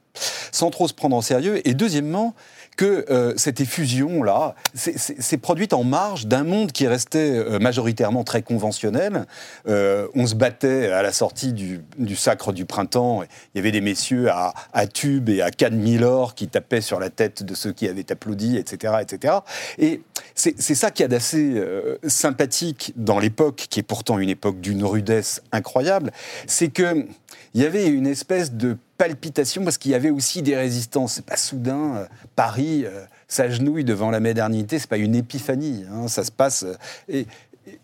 Sans 0.51 0.69
trop 0.69 0.87
se 0.87 0.93
prendre 0.93 1.15
en 1.15 1.21
sérieux. 1.21 1.67
Et 1.67 1.73
deuxièmement, 1.73 2.35
que 2.75 3.05
euh, 3.09 3.33
cette 3.37 3.61
effusion-là 3.61 4.55
c'est 4.73 5.37
produite 5.37 5.73
en 5.73 5.83
marge 5.83 6.27
d'un 6.27 6.43
monde 6.43 6.71
qui 6.71 6.87
restait 6.87 7.31
euh, 7.37 7.59
majoritairement 7.59 8.23
très 8.23 8.41
conventionnel. 8.41 9.25
Euh, 9.67 10.07
on 10.15 10.25
se 10.25 10.35
battait 10.35 10.91
à 10.91 11.01
la 11.01 11.11
sortie 11.11 11.53
du, 11.53 11.81
sacre 12.15 12.53
du 12.53 12.65
printemps. 12.65 13.23
Il 13.23 13.57
y 13.57 13.59
avait 13.59 13.71
des 13.71 13.81
messieurs 13.81 14.29
à, 14.29 14.53
tube 14.87 15.29
et 15.29 15.41
à 15.41 15.51
canne 15.51 15.77
Milor 15.77 16.35
qui 16.35 16.47
tapaient 16.47 16.81
sur 16.81 16.99
la 16.99 17.09
tête 17.09 17.43
de 17.43 17.55
ceux 17.55 17.71
qui 17.71 17.87
avaient 17.87 18.11
applaudi, 18.11 18.57
etc. 18.57 18.95
etc. 19.01 19.35
Et 19.77 20.01
c'est 20.35 20.75
ça 20.75 20.91
qui 20.91 21.03
a 21.03 21.07
d'assez 21.07 21.61
sympathique 22.07 22.93
dans 22.95 23.19
l'époque, 23.19 23.67
qui 23.69 23.79
est 23.79 23.83
pourtant 23.83 24.19
une 24.19 24.29
époque 24.29 24.59
d'une 24.59 24.83
rudesse 24.83 25.41
incroyable, 25.51 26.11
c'est 26.47 26.69
que 26.69 27.05
il 27.53 27.61
y 27.61 27.65
avait 27.65 27.87
une 27.87 28.07
espèce 28.07 28.53
de 28.53 28.77
palpitation 28.97 29.63
parce 29.63 29.77
qu'il 29.77 29.91
y 29.91 29.95
avait 29.95 30.09
aussi 30.09 30.41
des 30.41 30.55
résistances. 30.55 31.13
C'est 31.13 31.25
pas 31.25 31.37
soudain, 31.37 31.95
euh, 31.95 32.05
Paris 32.35 32.83
euh, 32.85 33.05
s'agenouille 33.27 33.83
devant 33.83 34.09
la 34.09 34.19
modernité, 34.19 34.79
c'est 34.79 34.89
pas 34.89 34.97
une 34.97 35.15
épiphanie. 35.15 35.85
hein, 35.91 36.07
ça 36.07 36.23
se 36.23 36.31
passe. 36.31 36.63
euh, 36.63 37.23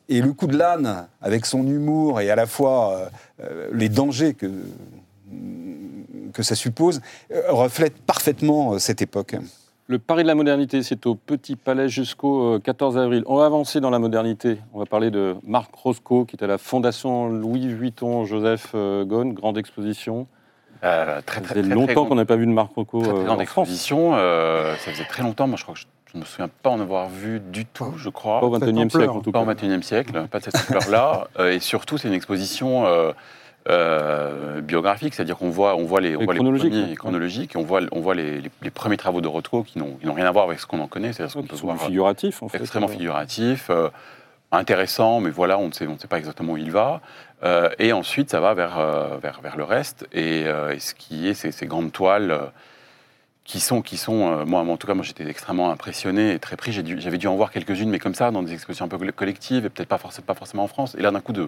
et, 0.09 0.21
le 0.21 0.33
coup 0.33 0.47
de 0.47 0.57
l'âne, 0.57 1.07
avec 1.21 1.45
son 1.45 1.65
humour 1.65 2.19
et 2.19 2.29
à 2.29 2.35
la 2.35 2.47
fois 2.47 3.09
les 3.71 3.87
dangers 3.87 4.33
que, 4.33 4.51
que 6.33 6.43
ça 6.43 6.55
suppose, 6.55 6.99
reflète 7.47 7.95
parfaitement 7.95 8.77
cette 8.77 9.01
époque. 9.01 9.37
Le 9.91 9.97
Paris 9.97 10.21
de 10.21 10.27
la 10.27 10.35
modernité, 10.35 10.83
c'est 10.83 11.07
au 11.07 11.15
Petit 11.15 11.55
Palais 11.55 11.89
jusqu'au 11.89 12.55
euh, 12.55 12.59
14 12.59 12.95
avril. 12.99 13.23
On 13.25 13.37
va 13.37 13.45
avancer 13.47 13.79
dans 13.79 13.89
la 13.89 13.97
modernité. 13.97 14.59
On 14.71 14.77
va 14.77 14.85
parler 14.85 15.09
de 15.09 15.35
Marc 15.43 15.73
Roscoe, 15.73 16.25
qui 16.27 16.35
est 16.35 16.43
à 16.43 16.47
la 16.47 16.59
Fondation 16.59 17.27
Louis 17.27 17.73
Vuitton 17.73 18.23
Joseph 18.25 18.67
euh, 18.75 19.03
Gone, 19.03 19.33
grande 19.33 19.57
exposition. 19.57 20.27
Euh, 20.83 21.21
très, 21.25 21.41
Ça 21.41 21.47
faisait 21.47 21.61
très, 21.63 21.73
longtemps 21.73 22.01
très 22.01 22.07
qu'on 22.09 22.15
n'a 22.15 22.25
pas 22.25 22.35
vu 22.35 22.45
de 22.45 22.51
Marc 22.51 22.71
Roscoe 22.75 22.99
Très, 23.01 23.09
très 23.09 23.17
euh, 23.19 23.23
grande 23.23 23.41
en 23.41 23.45
France. 23.45 23.67
exposition. 23.67 24.11
euh, 24.13 24.75
ça 24.75 24.91
faisait 24.91 25.05
très 25.05 25.23
longtemps. 25.23 25.47
Moi, 25.47 25.57
je 25.57 25.63
crois 25.63 25.73
que 25.73 25.79
je, 25.79 25.85
je 26.11 26.17
ne 26.17 26.21
me 26.21 26.25
souviens 26.27 26.49
pas 26.61 26.69
en 26.69 26.79
avoir 26.79 27.09
vu 27.09 27.39
du 27.39 27.65
tout, 27.65 27.91
je 27.97 28.09
crois. 28.09 28.41
Pas 28.41 28.45
au 28.45 28.59
Cette 28.59 28.69
21e 28.69 28.89
siècle, 28.91 29.09
en 29.09 29.21
tout 29.21 29.31
Pas 29.31 29.43
cas. 29.43 29.51
au 29.51 29.55
21e 29.55 29.81
siècle, 29.81 30.27
pas 30.29 30.37
de 30.37 30.43
cette 30.43 30.55
ampleur-là. 30.69 31.27
Euh, 31.39 31.51
et 31.51 31.59
surtout, 31.59 31.97
c'est 31.97 32.07
une 32.07 32.13
exposition 32.13 32.85
euh, 32.85 33.11
euh, 33.69 34.61
biographique, 34.61 35.13
c'est-à-dire 35.13 35.37
qu'on 35.37 35.49
voit, 35.49 35.75
on 35.75 35.83
voit 35.85 36.01
les, 36.01 36.15
on 36.15 36.21
Et 36.21 36.25
voit 36.25 36.33
les 36.33 36.39
chronologique, 36.39 36.71
premiers 36.71 36.95
chronologiques, 36.95 37.55
et 37.55 37.57
on 37.57 37.63
voit, 37.63 37.81
on 37.91 37.99
voit 37.99 38.15
les, 38.15 38.41
les- 38.41 38.51
les 38.61 38.69
premiers 38.71 38.97
travaux 38.97 39.21
de 39.21 39.27
Rothko 39.27 39.63
qui 39.63 39.77
n'ont 39.79 40.13
rien 40.13 40.25
à 40.25 40.31
voir 40.31 40.45
avec 40.45 40.59
ce 40.59 40.65
qu'on 40.65 40.79
en 40.79 40.87
connaît, 40.87 41.13
c'est-à-dire 41.13 41.31
ce 41.31 41.37
qu'on 41.37 41.43
peut 41.47 41.55
sont 41.55 41.67
voir 41.67 41.77
en 42.43 42.49
fait. 42.49 42.57
extrêmement 42.59 42.87
figuratif, 42.87 43.69
euh, 43.69 43.89
intéressant, 44.51 45.19
mais 45.19 45.29
voilà, 45.29 45.57
on 45.59 45.67
ne 45.67 45.73
sait, 45.73 45.85
on 45.87 45.93
ne 45.93 45.97
sait 45.99 46.07
pas 46.07 46.17
exactement 46.17 46.53
où 46.53 46.57
il 46.57 46.71
va. 46.71 47.01
Euh, 47.43 47.69
et 47.79 47.93
ensuite, 47.93 48.29
ça 48.31 48.39
va 48.39 48.53
vers, 48.53 48.79
euh, 48.79 49.17
vers, 49.21 49.39
vers 49.41 49.55
le 49.57 49.63
reste, 49.63 50.07
et, 50.11 50.43
euh, 50.47 50.73
et 50.73 50.79
ce 50.79 50.93
qui 50.95 51.27
est 51.27 51.33
ces, 51.33 51.51
ces 51.51 51.67
grandes 51.67 51.91
toiles 51.91 52.31
euh, 52.31 52.39
qui 53.45 53.59
sont, 53.59 53.81
qui 53.81 53.97
sont 53.97 54.31
euh, 54.31 54.45
moi, 54.45 54.61
en 54.61 54.77
tout 54.77 54.87
cas, 54.87 54.93
moi 54.93 55.03
j'étais 55.03 55.27
extrêmement 55.27 55.71
impressionné 55.71 56.33
et 56.33 56.39
très 56.39 56.55
pris. 56.55 56.71
Dû- 56.83 56.99
J'avais 56.99 57.17
dû, 57.17 57.27
en 57.27 57.35
voir 57.35 57.51
quelques-unes, 57.51 57.89
mais 57.89 57.99
comme 57.99 58.13
ça, 58.15 58.31
dans 58.31 58.43
des 58.43 58.53
expositions 58.53 58.85
un 58.85 58.89
peu 58.89 58.97
coll- 58.97 59.11
collectives, 59.11 59.65
et 59.65 59.69
peut-être 59.69 59.87
pas, 59.89 59.99
pas 60.25 60.33
forcément 60.35 60.63
en 60.63 60.67
France. 60.67 60.95
Et 60.97 61.01
là, 61.01 61.11
d'un 61.11 61.21
coup, 61.21 61.33
de, 61.33 61.47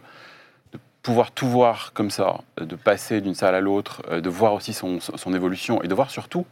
de 0.74 0.80
pouvoir 1.02 1.32
tout 1.32 1.48
voir 1.48 1.94
comme 1.94 2.12
ça, 2.12 2.42
euh, 2.60 2.66
de 2.66 2.76
passer 2.76 3.22
d'une 3.22 3.36
salle 3.36 3.56
à 3.56 3.62
l'autre, 3.62 4.02
euh, 4.10 4.22
de 4.22 4.30
voir 4.30 4.54
aussi 4.54 4.74
son, 4.74 5.00
évolution, 5.34 5.82
et 5.84 5.88
de 5.88 5.94
voir 5.96 6.12
surtout, 6.12 6.46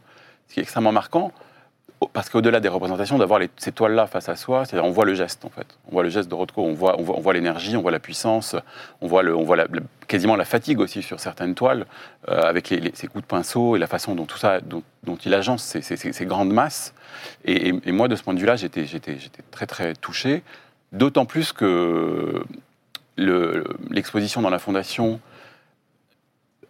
ce 0.48 0.54
qui 0.54 0.60
est 0.60 0.62
extrêmement 0.62 0.92
marquant, 0.92 1.32
parce 2.14 2.30
qu'au-delà 2.30 2.60
des 2.60 2.68
représentations, 2.68 3.18
d'avoir 3.18 3.40
ces 3.58 3.72
toiles-là 3.72 4.06
face 4.06 4.30
à 4.30 4.34
soi, 4.34 4.64
c'est-à-dire 4.64 4.88
on 4.88 4.90
voit 4.90 5.04
le 5.04 5.14
geste 5.14 5.44
en 5.44 5.50
fait. 5.50 5.66
On 5.86 5.92
voit 5.92 6.02
le 6.02 6.08
geste 6.08 6.30
de 6.30 6.34
Rothko, 6.34 6.62
on 6.62 6.72
voit, 6.72 7.32
l'énergie, 7.34 7.76
on 7.76 7.82
voit 7.82 7.90
la 7.90 7.98
puissance, 7.98 8.56
on 9.02 9.06
voit, 9.06 9.22
quasiment 10.08 10.34
la 10.34 10.46
fatigue 10.46 10.80
aussi 10.80 11.02
sur 11.02 11.20
certaines 11.20 11.54
toiles, 11.54 11.84
euh, 12.30 12.40
avec 12.40 12.70
les, 12.70 12.90
ses 12.94 13.06
coups 13.06 13.22
de 13.22 13.28
pinceau 13.28 13.76
et 13.76 13.78
la 13.78 13.86
façon 13.86 14.14
dont 14.14 14.24
tout 14.24 14.38
ça, 14.38 14.60
dont, 14.62 14.82
il 15.26 15.34
agence 15.34 15.62
ces, 15.62 15.82
ces- 15.82 15.98
ces- 15.98 16.14
ces 16.14 16.24
grandes 16.24 16.52
masses. 16.52 16.94
Et, 17.44 17.68
et- 17.68 17.92
moi, 17.92 18.08
de 18.08 18.16
ce 18.16 18.22
point 18.22 18.32
de 18.32 18.40
vue-là, 18.40 18.56
j'étais 18.56 18.86
très 19.50 19.66
très 19.66 19.94
touché, 19.94 20.42
d'autant 20.92 21.26
plus 21.26 21.52
que 21.52 22.42
le- 23.20 23.64
l'exposition 23.90 24.42
dans 24.42 24.50
la 24.50 24.58
fondation 24.58 25.20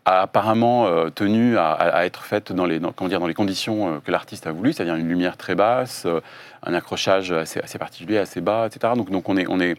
a 0.06 0.22
apparemment 0.22 0.86
euh, 0.86 1.10
tenu 1.10 1.58
à, 1.58 2.04
être 2.06 2.24
faite 2.24 2.52
dans 2.52 2.64
les, 2.64 2.80
dans- 2.80 2.92
comment 2.92 3.08
dire, 3.08 3.20
dans 3.20 3.26
les 3.26 3.34
conditions 3.34 3.96
euh, 3.96 3.98
que 4.00 4.10
l'artiste 4.10 4.46
a 4.46 4.52
voulu, 4.52 4.72
c'est-à-dire 4.72 4.94
une 4.96 5.08
lumière 5.08 5.36
très 5.36 5.54
basse, 5.54 6.04
euh, 6.06 6.20
un 6.62 6.72
accrochage 6.74 7.32
assez, 7.32 7.60
assez 7.60 7.78
particulier, 7.78 8.18
assez 8.18 8.40
bas, 8.40 8.66
etc. 8.66 8.94
Donc, 8.96 9.10
donc 9.10 9.28
on, 9.28 9.36
est, 9.36 9.46
on, 9.48 9.60
est, 9.60 9.76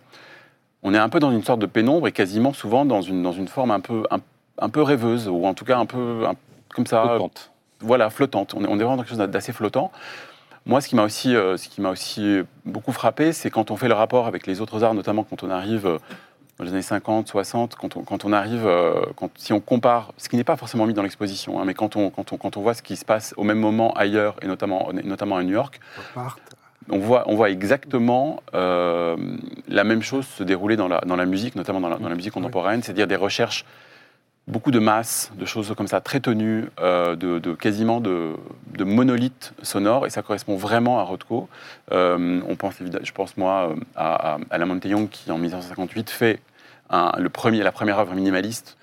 on 0.83 0.93
est 0.93 0.97
un 0.99 1.09
peu 1.09 1.19
dans 1.19 1.31
une 1.31 1.43
sorte 1.43 1.59
de 1.59 1.65
pénombre 1.65 2.07
et 2.07 2.11
quasiment 2.11 2.53
souvent 2.53 2.85
dans 2.85 3.01
une, 3.01 3.23
dans 3.23 3.31
une 3.31 3.47
forme 3.47 3.71
un 3.71 3.79
peu, 3.79 4.03
un, 4.11 4.19
un 4.59 4.69
peu 4.69 4.83
rêveuse, 4.83 5.27
ou 5.27 5.45
en 5.45 5.53
tout 5.55 5.65
cas 5.65 5.77
un 5.77 5.87
peu 5.87 6.25
un- 6.27 6.35
comme 6.69 6.85
ça, 6.85 7.01
Flottante. 7.03 7.51
voilà, 7.79 8.09
flottante. 8.11 8.53
On 8.53 8.63
est, 8.63 8.67
on 8.67 8.75
est 8.75 8.83
vraiment 8.83 8.97
dans 8.97 9.03
quelque 9.03 9.17
chose 9.17 9.27
d'assez 9.27 9.53
flottant. 9.53 9.91
Moi, 10.67 10.79
ce 10.81 10.87
qui 10.87 10.95
m'a 10.95 11.03
aussi, 11.03 11.31
ce 11.33 11.67
qui 11.67 11.81
m'a 11.81 11.89
aussi 11.89 12.41
beaucoup 12.65 12.91
frappé, 12.91 13.33
c'est 13.33 13.49
quand 13.49 13.71
on 13.71 13.75
fait 13.75 13.87
le 13.87 13.95
rapport 13.95 14.27
avec 14.27 14.45
les 14.45 14.61
autres 14.61 14.83
arts, 14.83 14.93
notamment 14.93 15.23
quand 15.23 15.41
on 15.41 15.49
arrive 15.49 15.97
dans 16.61 16.65
les 16.65 16.73
années 16.73 16.83
50, 16.83 17.27
60, 17.27 17.75
quand 17.75 17.97
on, 17.97 18.03
quand 18.03 18.23
on 18.23 18.31
arrive, 18.31 18.67
euh, 18.67 18.93
quand, 19.15 19.31
si 19.35 19.51
on 19.51 19.59
compare, 19.59 20.13
ce 20.17 20.29
qui 20.29 20.37
n'est 20.37 20.43
pas 20.43 20.55
forcément 20.57 20.85
mis 20.85 20.93
dans 20.93 21.01
l'exposition, 21.01 21.59
hein, 21.59 21.63
mais 21.65 21.73
quand 21.73 21.95
on, 21.95 22.11
quand, 22.11 22.33
on, 22.33 22.37
quand 22.37 22.55
on 22.55 22.61
voit 22.61 22.75
ce 22.75 22.83
qui 22.83 22.95
se 22.97 23.03
passe 23.03 23.33
au 23.35 23.43
même 23.43 23.57
moment 23.57 23.93
ailleurs, 23.93 24.35
et 24.43 24.47
notamment, 24.47 24.89
notamment 25.03 25.37
à 25.37 25.43
New 25.43 25.53
York, 25.53 25.79
on 26.89 26.99
voit, 26.99 27.23
on 27.25 27.35
voit 27.35 27.49
exactement 27.49 28.43
euh, 28.53 29.17
la 29.67 29.83
même 29.83 30.03
chose 30.03 30.27
se 30.27 30.43
dérouler 30.43 30.75
dans 30.75 30.87
la, 30.87 31.01
dans 31.01 31.15
la 31.15 31.25
musique, 31.25 31.55
notamment 31.55 31.81
dans 31.81 31.89
la, 31.89 31.97
dans 31.97 32.09
la 32.09 32.15
musique 32.15 32.33
contemporaine, 32.33 32.83
c'est-à-dire 32.83 33.07
des 33.07 33.15
recherches 33.15 33.65
beaucoup 34.47 34.71
de 34.71 34.79
masses, 34.79 35.31
de 35.39 35.45
choses 35.45 35.73
comme 35.75 35.87
ça, 35.87 35.99
très 35.99 36.19
tenues, 36.19 36.69
euh, 36.79 37.15
de, 37.15 37.39
de 37.39 37.53
quasiment 37.53 38.01
de, 38.01 38.33
de 38.77 38.83
monolithes 38.83 39.53
sonores, 39.63 40.05
et 40.05 40.11
ça 40.11 40.21
correspond 40.21 40.57
vraiment 40.57 40.99
à 40.99 41.03
Rothko. 41.03 41.49
Euh, 41.91 42.39
on 42.47 42.55
pense, 42.55 42.75
je 42.79 43.11
pense 43.13 43.35
moi 43.35 43.73
à, 43.95 44.33
à 44.33 44.39
Alain 44.51 44.65
Montaigne 44.65 45.07
qui, 45.07 45.31
en 45.31 45.39
1958, 45.39 46.11
fait 46.11 46.39
un- 46.91 47.11
le 47.17 47.29
premier, 47.29 47.63
la 47.63 47.71
première 47.71 47.97
œuvre 47.99 48.13
minimaliste, 48.13 48.77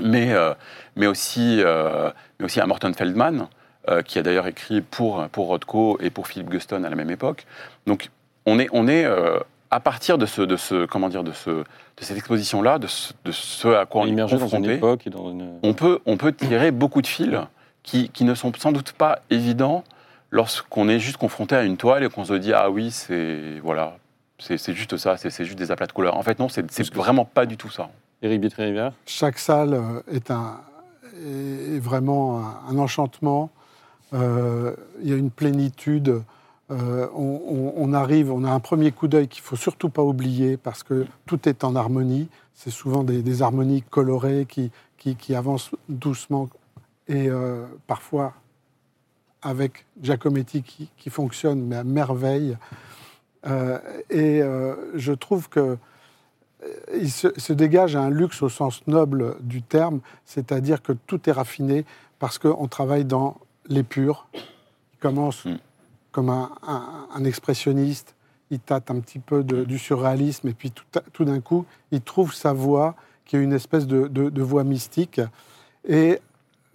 mais, 0.00 0.32
euh, 0.32 0.54
mais, 0.96 1.06
aussi, 1.06 1.60
euh, 1.62 2.10
mais 2.38 2.46
aussi 2.46 2.60
à 2.60 2.66
Morton 2.66 2.92
Feldman, 2.96 3.48
euh, 3.88 4.02
qui 4.02 4.18
a 4.18 4.22
d'ailleurs 4.22 4.46
écrit 4.46 4.80
pour, 4.80 5.26
pour 5.28 5.46
Rothko 5.48 5.98
et 6.00 6.10
pour 6.10 6.26
Philip 6.28 6.48
Guston 6.48 6.84
à 6.84 6.88
la 6.90 6.96
même 6.96 7.10
époque. 7.10 7.46
Donc 7.86 8.10
on 8.46 8.58
est, 8.58 8.68
on 8.72 8.88
est 8.88 9.06
à 9.70 9.80
partir 9.80 10.18
de, 10.18 10.26
ce, 10.26 10.42
de, 10.42 10.56
ce, 10.56 10.86
comment 10.86 11.08
dire, 11.08 11.24
de, 11.24 11.32
ce, 11.32 11.50
de 11.50 11.64
cette 12.00 12.16
exposition-là, 12.16 12.78
de 12.78 12.86
ce, 12.86 13.12
de 13.24 13.32
ce 13.32 13.68
à 13.68 13.86
quoi 13.86 14.02
on 14.02 14.06
est 14.06 14.10
immergé 14.10 14.36
dans 14.36 14.46
une 14.48 14.50
confronté, 14.78 15.10
dans 15.10 15.30
une. 15.30 15.58
on 15.62 15.72
peut, 15.74 16.00
on 16.06 16.16
peut 16.16 16.32
tirer 16.32 16.70
beaucoup 16.70 17.00
de 17.02 17.06
fils 17.06 17.30
qui, 17.82 18.08
qui 18.10 18.24
ne 18.24 18.34
sont 18.34 18.52
sans 18.58 18.72
doute 18.72 18.92
pas 18.92 19.20
évidents 19.30 19.82
lorsqu'on 20.30 20.88
est 20.88 20.98
juste 20.98 21.16
confronté 21.16 21.54
à 21.56 21.62
une 21.62 21.76
toile 21.76 22.04
et 22.04 22.08
qu'on 22.08 22.24
se 22.24 22.34
dit 22.34 22.52
ah 22.52 22.68
oui 22.70 22.90
c'est 22.90 23.60
voilà 23.62 23.96
c'est 24.38 24.72
juste 24.74 24.96
ça 24.96 25.16
c'est 25.16 25.44
juste 25.44 25.58
des 25.58 25.70
aplats 25.70 25.86
de 25.86 25.92
couleurs. 25.92 26.16
En 26.16 26.22
fait 26.22 26.38
non 26.38 26.48
c'est 26.48 26.92
vraiment 26.94 27.24
pas 27.24 27.46
du 27.46 27.56
tout 27.56 27.70
ça. 27.70 27.90
Éric 28.22 28.42
Chaque 29.06 29.38
salle 29.38 29.74
euh, 29.74 30.00
est, 30.10 30.30
un, 30.30 30.60
est 31.22 31.78
vraiment 31.78 32.38
un, 32.40 32.60
un 32.70 32.78
enchantement. 32.78 33.50
Euh, 34.14 34.74
il 35.02 35.10
y 35.10 35.12
a 35.12 35.16
une 35.16 35.30
plénitude. 35.30 36.22
Euh, 36.70 37.06
on, 37.14 37.40
on- 37.46 37.72
on 37.76 37.92
arrive, 37.92 38.32
on 38.32 38.42
a 38.44 38.50
un 38.50 38.58
premier 38.60 38.90
coup 38.90 39.06
d'œil 39.06 39.28
qu'il 39.28 39.42
faut 39.42 39.54
surtout 39.56 39.90
pas 39.90 40.02
oublier 40.02 40.56
parce 40.56 40.82
que 40.82 41.06
tout 41.26 41.48
est 41.48 41.62
en 41.62 41.76
harmonie. 41.76 42.28
C'est 42.54 42.70
souvent 42.70 43.04
des, 43.04 43.22
des 43.22 43.42
harmonies 43.42 43.82
colorées 43.82 44.46
qui, 44.48 44.70
qui, 44.96 45.14
qui 45.14 45.34
avancent 45.34 45.70
doucement 45.90 46.48
et 47.06 47.28
euh, 47.28 47.64
parfois 47.86 48.32
avec 49.42 49.84
Giacometti 50.02 50.62
qui, 50.62 50.88
qui 50.96 51.10
fonctionne 51.10 51.60
mais 51.66 51.76
à 51.76 51.84
merveille. 51.84 52.56
Euh, 53.46 53.78
et 54.10 54.42
euh, 54.42 54.74
je 54.94 55.12
trouve 55.12 55.48
que 55.48 55.76
il 56.94 57.10
se, 57.12 57.28
se 57.38 57.52
dégage 57.52 57.94
un 57.96 58.10
luxe 58.10 58.42
au 58.42 58.48
sens 58.48 58.84
noble 58.86 59.36
du 59.40 59.62
terme, 59.62 60.00
c'est-à-dire 60.24 60.82
que 60.82 60.92
tout 60.92 61.28
est 61.28 61.32
raffiné 61.32 61.84
parce 62.18 62.38
qu'on 62.38 62.66
travaille 62.66 63.04
dans 63.04 63.36
l'épure. 63.68 64.26
Il 64.34 64.98
commence 65.00 65.44
Mm. 65.44 65.58
comme 66.12 66.30
un, 66.30 66.50
un- 66.66 67.06
un 67.14 67.24
expressionniste, 67.24 68.14
il 68.50 68.58
tâte 68.58 68.90
un 68.90 68.98
petit 69.00 69.18
peu 69.20 69.44
de- 69.44 69.64
du 69.64 69.78
surréalisme, 69.78 70.48
et 70.48 70.54
puis 70.54 70.72
tout, 71.12 71.24
d'un 71.24 71.40
coup, 71.40 71.66
il 71.92 72.00
trouve 72.00 72.32
sa 72.34 72.52
voix, 72.52 72.94
qui 73.26 73.36
est 73.36 73.40
une 73.42 73.52
espèce 73.52 73.86
de, 73.86 74.08
de- 74.08 74.30
de 74.30 74.42
voix 74.42 74.64
mystique. 74.64 75.20
Et 75.86 76.18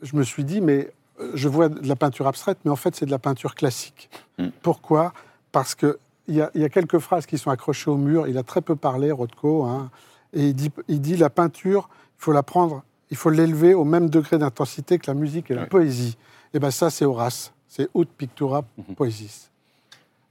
je 0.04 0.16
me 0.16 0.24
suis 0.24 0.44
dit, 0.44 0.62
mais 0.62 0.92
euh, 1.20 1.32
je 1.34 1.48
vois 1.50 1.70
de 1.70 1.86
la 1.88 1.96
peinture 1.96 2.28
abstraite, 2.28 2.60
mais 2.66 2.72
en 2.72 2.76
fait, 2.76 2.96
c'est 2.96 3.06
de 3.08 3.12
la 3.12 3.20
peinture 3.20 3.56
classique. 3.56 4.10
Mm. 4.38 4.50
Pourquoi? 4.62 5.12
Parce 5.52 5.76
que 5.76 5.98
il 6.32 6.38
y, 6.38 6.42
a, 6.42 6.50
il 6.56 6.62
y 6.62 6.64
a 6.64 6.70
quelques 6.70 6.98
phrases 7.00 7.26
qui 7.26 7.38
sont 7.38 7.50
accrochées 7.52 7.90
au 7.92 7.98
mur. 7.98 8.26
Il 8.28 8.38
a 8.38 8.44
très 8.44 8.62
peu 8.62 8.78
parlé, 8.78 9.12
Rothko, 9.12 9.66
hein, 9.66 9.92
et 10.34 10.48
il 10.48 10.54
dit, 10.56 10.72
il 10.88 11.02
dit 11.02 11.18
la 11.18 11.30
peinture, 11.30 11.90
il 12.18 12.24
faut 12.24 12.32
la 12.32 12.42
prendre, 12.42 12.84
il 13.10 13.18
faut 13.18 13.30
l'élever 13.30 13.74
au 13.74 13.84
même 13.84 14.10
degré 14.10 14.38
d'intensité 14.38 14.98
que 14.98 15.08
la 15.08 15.14
musique 15.14 15.52
et 15.52 15.56
la 15.56 15.66
poésie. 15.66 16.18
Et 16.54 16.60
ben 16.60 16.72
ça, 16.72 16.90
c'est 16.90 17.04
Horace, 17.06 17.52
c'est 17.68 17.90
Ut 17.96 18.06
Pictura 18.18 18.64
Mhm. 18.78 18.96
Poesis. 18.96 19.51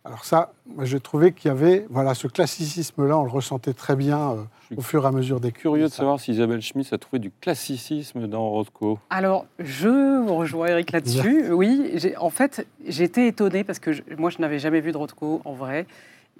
Alors 0.05 0.25
ça, 0.25 0.53
j'ai 0.83 0.99
trouvé 0.99 1.33
qu'il 1.33 1.49
y 1.49 1.53
avait, 1.53 1.87
voilà, 1.91 2.15
ce 2.15 2.27
classicisme-là, 2.27 3.19
on 3.19 3.25
le 3.25 3.31
ressentait 3.31 3.75
très 3.75 3.97
bien 3.97 4.31
euh, 4.31 4.37
au 4.77 4.81
fur 4.81 5.05
et 5.05 5.07
à 5.07 5.13
mesure 5.13 5.41
des 5.41 5.53
Curieux 5.53 5.85
de 5.85 5.89
ça. 5.89 5.97
savoir 5.99 6.19
si 6.19 6.31
Isabelle 6.33 6.63
Schmitt 6.63 6.91
a 6.95 6.99
trouvé 6.99 7.19
du 7.19 7.31
classicisme 7.31 8.27
dans 8.27 8.49
Rothko. 8.49 8.99
Alors, 9.11 9.45
je 9.59 10.23
vous 10.25 10.35
rejoins 10.37 10.69
Eric 10.69 10.93
là-dessus. 10.93 11.53
Oui, 11.53 11.99
en 12.19 12.31
fait, 12.31 12.67
j'ai 12.87 13.05
été 13.05 13.27
étonnée 13.27 13.63
parce 13.63 13.79
que 13.79 13.93
je- 13.93 14.03
moi, 14.17 14.31
je 14.31 14.39
n'avais 14.39 14.59
jamais 14.59 14.81
vu 14.81 14.91
de 14.93 14.97
Rothko 14.97 15.43
en 15.45 15.53
vrai. 15.53 15.87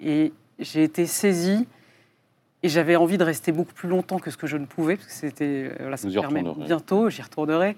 Et 0.01 0.33
j'ai 0.57 0.83
été 0.83 1.05
saisie 1.05 1.67
et 2.63 2.69
j'avais 2.69 2.95
envie 2.95 3.19
de 3.19 3.23
rester 3.23 3.51
beaucoup 3.51 3.73
plus 3.73 3.89
longtemps 3.89 4.17
que 4.17 4.31
ce 4.31 4.37
que 4.37 4.47
je 4.47 4.57
ne 4.57 4.65
pouvais, 4.65 4.95
parce 4.95 5.07
que 5.07 5.13
c'était. 5.13 5.69
euh, 5.69 5.75
Voilà, 5.81 5.97
ça 5.97 6.07
me 6.07 6.65
bientôt, 6.65 7.11
j'y 7.11 7.21
retournerai. 7.21 7.75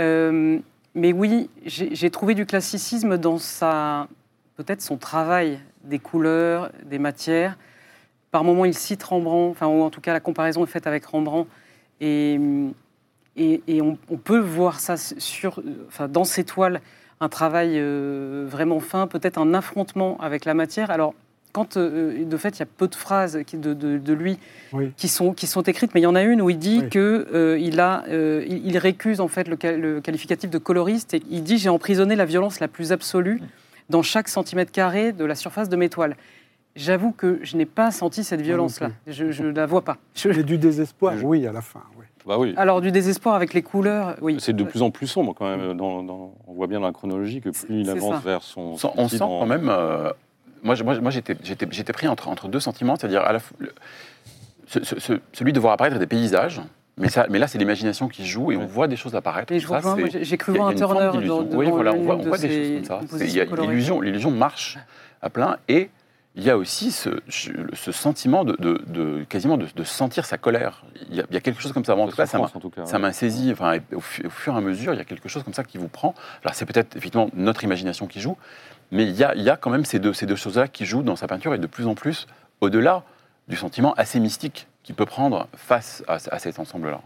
Euh, 0.00 0.58
mais 0.94 1.12
oui, 1.12 1.50
j'ai 1.66 2.10
trouvé 2.10 2.32
du 2.34 2.46
classicisme 2.46 3.18
dans 3.18 3.36
sa. 3.36 4.08
Peut-être 4.56 4.80
son 4.80 4.96
travail 4.96 5.58
des 5.84 5.98
couleurs, 5.98 6.70
des 6.84 6.98
matières. 6.98 7.56
Par 8.30 8.42
moments, 8.42 8.64
il 8.64 8.74
cite 8.74 9.02
Rembrandt, 9.02 9.50
enfin, 9.50 9.66
ou 9.66 9.82
en 9.82 9.90
tout 9.90 10.00
cas, 10.00 10.12
la 10.12 10.20
comparaison 10.20 10.64
est 10.64 10.68
faite 10.68 10.86
avec 10.86 11.04
Rembrandt. 11.04 11.48
Et, 12.00 12.38
et, 13.36 13.62
et 13.68 13.82
on, 13.82 13.98
on 14.10 14.16
peut 14.16 14.38
voir 14.38 14.80
ça 14.80 14.96
sur, 14.96 15.62
enfin, 15.88 16.08
dans 16.08 16.24
ces 16.24 16.44
toiles, 16.44 16.80
un 17.20 17.28
travail 17.28 17.72
euh, 17.74 18.46
vraiment 18.48 18.80
fin, 18.80 19.06
peut-être 19.06 19.38
un 19.38 19.54
affrontement 19.54 20.18
avec 20.20 20.44
la 20.44 20.54
matière. 20.54 20.90
Alors, 20.90 21.14
quand 21.52 21.76
euh, 21.78 22.24
de 22.24 22.36
fait, 22.36 22.56
il 22.56 22.60
y 22.60 22.62
a 22.62 22.66
peu 22.66 22.88
de 22.88 22.94
phrases 22.94 23.40
qui- 23.46 23.56
de, 23.56 23.72
de- 23.72 23.96
de 23.96 24.12
lui 24.12 24.38
Oui. 24.74 24.92
qui, 24.96 25.08
sont, 25.08 25.32
qui 25.32 25.46
sont 25.46 25.62
écrites, 25.62 25.94
mais 25.94 26.00
il 26.00 26.04
y 26.04 26.06
en 26.08 26.14
a 26.14 26.22
une 26.22 26.42
où 26.42 26.50
il 26.50 26.58
dit 26.58 26.80
Oui. 26.82 26.88
que 26.90 27.26
euh, 27.32 27.58
il, 27.58 27.80
a, 27.80 28.04
il, 28.08 28.66
il 28.66 28.76
récuse 28.76 29.20
en 29.20 29.28
fait 29.28 29.48
le 29.48 30.00
qualificatif 30.00 30.50
de 30.50 30.58
coloriste 30.58 31.14
et 31.14 31.22
il 31.30 31.42
dit 31.42 31.56
j'ai 31.56 31.70
emprisonné 31.70 32.16
la 32.16 32.26
violence 32.26 32.60
la 32.60 32.68
plus 32.68 32.92
absolue 32.92 33.40
dans 33.90 34.02
chaque 34.02 34.28
centimètre 34.28 34.72
carré 34.72 35.12
de 35.12 35.24
la 35.24 35.34
surface 35.34 35.68
de 35.68 35.76
mes 35.76 35.88
toiles. 35.88 36.16
J'avoue 36.74 37.12
que 37.12 37.38
je 37.42 37.56
n'ai 37.56 37.64
pas 37.64 37.90
senti 37.90 38.22
cette 38.22 38.42
violence-là. 38.42 38.90
Je 39.06 39.42
ne 39.42 39.50
la 39.52 39.64
vois 39.66 39.82
pas. 39.82 39.96
Je- 40.14 40.28
Et 40.28 40.42
du 40.42 40.58
désespoir, 40.58 41.16
Je- 41.16 41.24
oui, 41.24 41.46
à 41.46 41.52
la 41.52 41.62
fin. 41.62 41.82
Oui. 41.98 42.04
Bah 42.26 42.36
oui. 42.38 42.52
Alors, 42.56 42.80
du 42.80 42.90
désespoir 42.90 43.34
avec 43.34 43.54
les 43.54 43.62
couleurs, 43.62 44.16
oui. 44.20 44.36
C'est 44.40 44.54
de 44.54 44.64
plus 44.64 44.82
en 44.82 44.90
plus 44.90 45.06
sombre 45.06 45.32
quand 45.34 45.48
même. 45.48 45.74
Dans, 45.74 46.02
dans- 46.02 46.34
on 46.46 46.52
voit 46.54 46.66
bien 46.66 46.80
dans 46.80 46.86
la 46.86 46.92
chronologie 46.92 47.40
que 47.40 47.50
plus 47.50 47.66
il 47.82 47.88
avance 47.88 48.16
ça. 48.16 48.20
vers 48.20 48.42
son. 48.42 48.60
On 48.60 48.76
sent- 48.76 48.88
on 48.96 49.02
son 49.04 49.08
sent 49.08 49.18
dans- 49.20 49.38
quand 49.40 49.46
même. 49.46 49.68
euh, 49.70 50.10
moi, 50.62 50.74
je- 50.74 50.82
moi, 50.84 50.98
moi, 51.00 51.10
j'étais, 51.10 51.34
pris 51.92 52.08
entre, 52.08 52.28
entre 52.28 52.48
deux 52.48 52.60
sentiments, 52.60 52.96
c'est-à-dire 52.96 53.22
à 53.22 53.32
la 53.32 53.38
fois 53.38 53.56
le- 53.60 53.72
ce- 54.66 54.82
ce- 54.84 54.98
ce- 55.00 55.20
celui 55.32 55.52
de 55.52 55.60
voir 55.60 55.72
apparaître 55.72 55.98
des 55.98 56.06
paysages, 56.06 56.60
mais, 56.98 57.08
ça, 57.08 57.26
mais 57.28 57.38
là, 57.38 57.46
c'est 57.46 57.58
l'imagination 57.58 58.08
qui 58.08 58.26
joue 58.26 58.52
et 58.52 58.56
on 58.56 58.66
voit 58.66 58.88
des 58.88 58.96
choses 58.96 59.14
apparaître. 59.14 59.52
Et 59.52 59.60
je 59.60 59.66
Ça, 59.68 59.80
j'ai 60.22 60.36
cru 60.36 60.52
voir 60.54 60.68
un 60.68 60.74
Turner 60.74 61.10
d'illusion. 61.12 61.42
dans, 61.42 61.56
Oui, 61.56 61.70
voilà, 61.70 61.92
on 61.92 62.02
voit, 62.02 62.16
on 62.16 62.22
de 62.22 62.28
voit 62.28 62.38
des 62.38 62.48
ses 62.48 62.78
choses 62.78 62.88
comme 62.88 63.08
ça. 63.08 63.62
L'illusion, 63.62 64.00
l'illusion 64.00 64.30
marche 64.30 64.78
à 65.22 65.28
plein 65.30 65.56
et 65.68 65.90
il 66.38 66.42
y 66.44 66.50
a 66.50 66.58
aussi 66.58 66.90
ce, 66.92 67.08
ce 67.30 67.92
sentiment 67.92 68.44
de, 68.44 68.56
de- 68.58 68.82
de- 68.88 69.24
quasiment 69.26 69.56
de, 69.56 69.66
de 69.74 69.84
sentir 69.84 70.26
sa 70.26 70.36
colère. 70.36 70.84
Il 71.10 71.16
y, 71.16 71.20
a, 71.20 71.24
il 71.30 71.34
y 71.34 71.36
a 71.38 71.40
quelque 71.40 71.62
chose 71.62 71.72
comme 71.72 71.84
ça. 71.86 71.96
En 71.96 72.06
tout 72.08 72.14
cas, 72.16 72.26
ça 72.26 72.36
m'a, 72.38 72.44
souffrance, 72.44 72.56
en 72.56 72.60
tout 72.60 72.68
cas. 72.68 72.84
ça 72.84 72.98
m'a 72.98 73.12
saisi. 73.14 73.50
Enfin, 73.52 73.78
au, 73.94 74.00
fu- 74.00 74.26
au 74.26 74.30
fur 74.30 74.52
et 74.54 74.56
à 74.58 74.60
mesure, 74.60 74.92
il 74.92 74.98
y 74.98 75.00
a 75.00 75.04
quelque 75.04 75.30
chose 75.30 75.42
comme 75.44 75.54
ça 75.54 75.64
qui 75.64 75.78
vous 75.78 75.88
prend. 75.88 76.14
Alors, 76.44 76.54
c'est 76.54 76.66
peut-être 76.66 76.94
effectivement 76.96 77.30
notre 77.32 77.64
imagination 77.64 78.06
qui 78.06 78.20
joue, 78.20 78.36
mais 78.90 79.04
il 79.04 79.16
y 79.16 79.24
a, 79.24 79.34
il 79.34 79.42
y 79.42 79.48
a 79.48 79.56
quand 79.56 79.70
même 79.70 79.86
ces 79.86 79.98
deux, 79.98 80.12
ces 80.12 80.26
deux 80.26 80.36
choses-là 80.36 80.68
qui 80.68 80.84
jouent 80.84 81.02
dans 81.02 81.16
sa 81.16 81.26
peinture 81.26 81.54
et 81.54 81.58
de 81.58 81.66
plus 81.66 81.86
en 81.86 81.94
plus 81.94 82.26
au-delà 82.60 83.02
du 83.48 83.56
sentiment 83.56 83.94
assez 83.94 84.20
mystique 84.20 84.66
qu'il 84.86 84.94
peut 84.94 85.04
prendre 85.04 85.48
face 85.56 86.04
à, 86.06 86.14
à 86.30 86.38
cet 86.38 86.60
ensemble-là. 86.60 87.00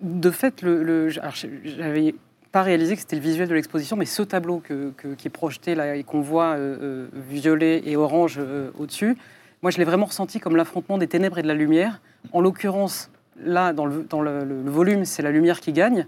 De 0.00 0.30
fait, 0.32 0.62
le, 0.62 0.82
le- 0.82 1.08
j'avais 1.08 2.14
pas 2.50 2.62
réalisé 2.62 2.96
que 2.96 3.00
c'était 3.00 3.14
le 3.16 3.22
visuel 3.22 3.48
de 3.48 3.54
l'exposition, 3.54 3.96
mais 3.96 4.04
ce 4.04 4.22
tableau 4.22 4.58
que- 4.58 4.90
que- 4.96 5.14
qui 5.14 5.28
est 5.28 5.30
projeté 5.30 5.76
là 5.76 5.94
et 5.94 6.02
qu'on 6.02 6.20
voit 6.20 6.54
euh, 6.56 6.76
euh, 6.82 7.08
violet 7.30 7.82
et 7.86 7.96
orange 7.96 8.36
euh, 8.38 8.70
au-dessus, 8.78 9.16
moi 9.62 9.70
je 9.70 9.78
l'ai 9.78 9.84
vraiment 9.84 10.06
ressenti 10.06 10.40
comme 10.40 10.56
l'affrontement 10.56 10.98
des 10.98 11.06
ténèbres 11.06 11.38
et 11.38 11.42
de 11.42 11.46
la 11.48 11.54
lumière. 11.54 12.00
En 12.32 12.40
l'occurrence, 12.40 13.10
là, 13.40 13.72
dans 13.72 13.86
le, 13.86 14.02
dans 14.02 14.20
le- 14.20 14.44
le- 14.44 14.62
le 14.62 14.70
volume, 14.70 15.04
c'est 15.04 15.22
la 15.22 15.30
lumière 15.30 15.60
qui 15.60 15.72
gagne, 15.72 16.06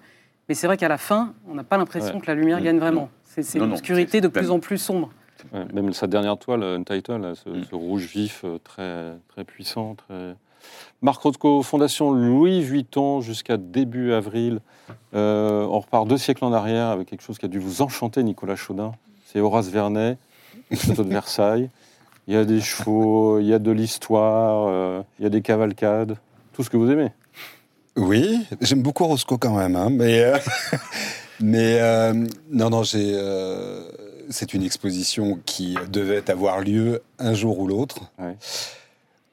mais 0.48 0.56
c'est 0.56 0.66
vrai 0.66 0.76
qu'à 0.76 0.88
la 0.88 0.98
fin, 0.98 1.32
on 1.48 1.54
n'a 1.54 1.64
pas 1.64 1.76
l'impression 1.76 2.16
Ouais. 2.16 2.20
que 2.20 2.26
la 2.26 2.34
lumière 2.34 2.58
Mm. 2.60 2.64
gagne 2.64 2.78
vraiment. 2.80 3.08
C'est 3.24 3.58
une 3.58 3.70
obscurité 3.72 4.20
de 4.20 4.28
plus 4.28 4.50
en 4.50 4.58
plus 4.58 4.78
sombre. 4.78 5.10
Ouais, 5.52 5.64
même 5.72 5.92
sa 5.92 6.08
dernière 6.08 6.36
toile, 6.38 6.64
Untitled, 6.64 7.22
là, 7.22 7.34
ce, 7.36 7.48
Mm. 7.48 7.64
ce 7.70 7.74
rouge 7.76 8.06
vif 8.06 8.44
très, 8.64 9.12
très 9.28 9.44
puissant. 9.44 9.94
Très... 9.94 10.34
Marc 11.02 11.20
Rothko, 11.22 11.62
Fondation 11.62 12.11
Louis 12.11 12.62
Vuitton 12.62 13.20
jusqu'à 13.20 13.57
début 13.59 14.12
avril. 14.12 14.61
Euh, 15.14 15.66
on 15.66 15.81
repart 15.81 16.07
deux 16.09 16.16
siècles 16.16 16.44
en 16.44 16.52
arrière 16.52 16.88
avec 16.88 17.09
quelque 17.09 17.22
chose 17.22 17.38
qui 17.38 17.44
a 17.44 17.48
dû 17.48 17.59
vous 17.59 17.83
enchanter, 17.83 18.22
Nicolas 18.22 18.57
Chaudin. 18.57 18.92
C'est 19.26 19.40
Horace 19.40 19.68
Vernet, 19.68 20.16
le 20.70 20.76
château 20.76 21.05
de 21.05 21.11
Versailles. 21.11 21.70
Il 22.26 22.35
y 22.35 22.37
a 22.37 22.44
des 22.44 22.61
chevaux, 22.61 23.38
il 23.38 23.46
y 23.46 23.55
a 23.55 23.59
de 23.59 23.70
l'histoire, 23.70 24.66
euh, 24.68 25.02
il 25.18 25.24
y 25.24 25.26
a 25.26 25.31
des 25.31 25.42
cavalcades, 25.42 26.16
tout 26.55 26.64
ce 26.64 26.70
que 26.70 26.76
vous 26.76 26.90
aimez. 26.90 27.12
Oui, 27.96 28.44
j'aime 28.61 28.83
beaucoup 28.83 29.05
Roscoe 29.05 29.38
quand 29.38 29.57
même, 29.57 29.76
hein, 29.76 29.90
mais, 29.90 30.24
euh, 30.24 30.38
mais 31.40 32.12
non, 32.50 32.70
non, 32.70 32.83
j'ai. 32.83 33.16
c'est 34.31 34.55
une 34.55 34.62
exposition 34.62 35.38
qui 35.44 35.76
devait 35.90 36.29
avoir 36.31 36.61
lieu 36.61 37.02
un 37.18 37.35
jour 37.35 37.59
ou 37.61 37.68
l'autre. 37.68 38.11
Ouais. 38.18 38.37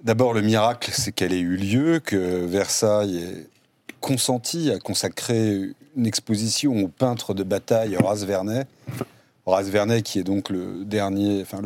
D'abord, 0.03 0.33
le 0.33 0.41
miracle, 0.41 0.91
c'est 0.93 1.13
qu'elle 1.13 1.31
ait 1.31 1.39
eu 1.39 1.55
lieu, 1.55 2.01
que 2.01 2.17
Versailles 2.45 3.17
ait 3.17 3.47
consenti 4.01 4.69
à 4.69 4.77
consacrer 4.77 5.71
une 5.95 6.05
exposition 6.05 6.75
au 6.83 6.89
peintre 6.89 7.33
de 7.33 7.43
bataille 7.43 7.95
Horace 7.95 8.25
Vernet. 8.25 8.67
Horace 9.45 9.67
Vernet, 9.67 10.03
qui 10.03 10.19
est 10.19 10.23
donc 10.23 10.49
le 10.49 10.83
dernier, 10.83 11.41
enfin 11.41 11.61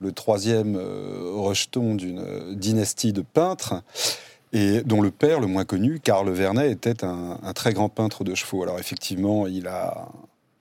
le, 0.00 0.12
troisième 0.12 0.74
euh, 0.74 1.30
rejeton 1.36 1.94
d'une 1.94 2.54
dynastie 2.56 3.12
de 3.12 3.22
peintres. 3.22 3.82
et 4.52 4.80
dont 4.82 5.00
le 5.00 5.12
père, 5.12 5.38
le 5.38 5.46
moins 5.46 5.64
connu, 5.64 6.00
Karl 6.00 6.28
Vernet, 6.30 6.72
était 6.72 7.04
un, 7.04 7.38
un 7.40 7.52
très 7.52 7.72
grand 7.72 7.88
peintre 7.88 8.24
de 8.24 8.34
chevaux. 8.34 8.64
Alors 8.64 8.80
effectivement, 8.80 9.46
il 9.46 9.68
a 9.68 10.08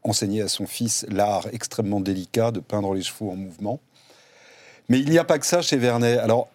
enseigné 0.04 0.44
à 0.44 0.48
son 0.48 0.68
fils 0.68 1.08
l'art 1.10 1.48
extrêmement 1.52 2.02
délicat 2.02 2.52
de 2.52 2.60
peindre 2.60 2.94
les 2.94 3.02
chevaux 3.02 3.32
en 3.32 3.36
mouvement. 3.36 3.80
Mais 4.90 5.00
il 5.00 5.10
n'y 5.10 5.18
a 5.18 5.24
pas 5.24 5.40
que 5.40 5.46
ça 5.48 5.64
chez 5.64 5.78
Vernet. 5.78 6.20
Alors, 6.20 6.50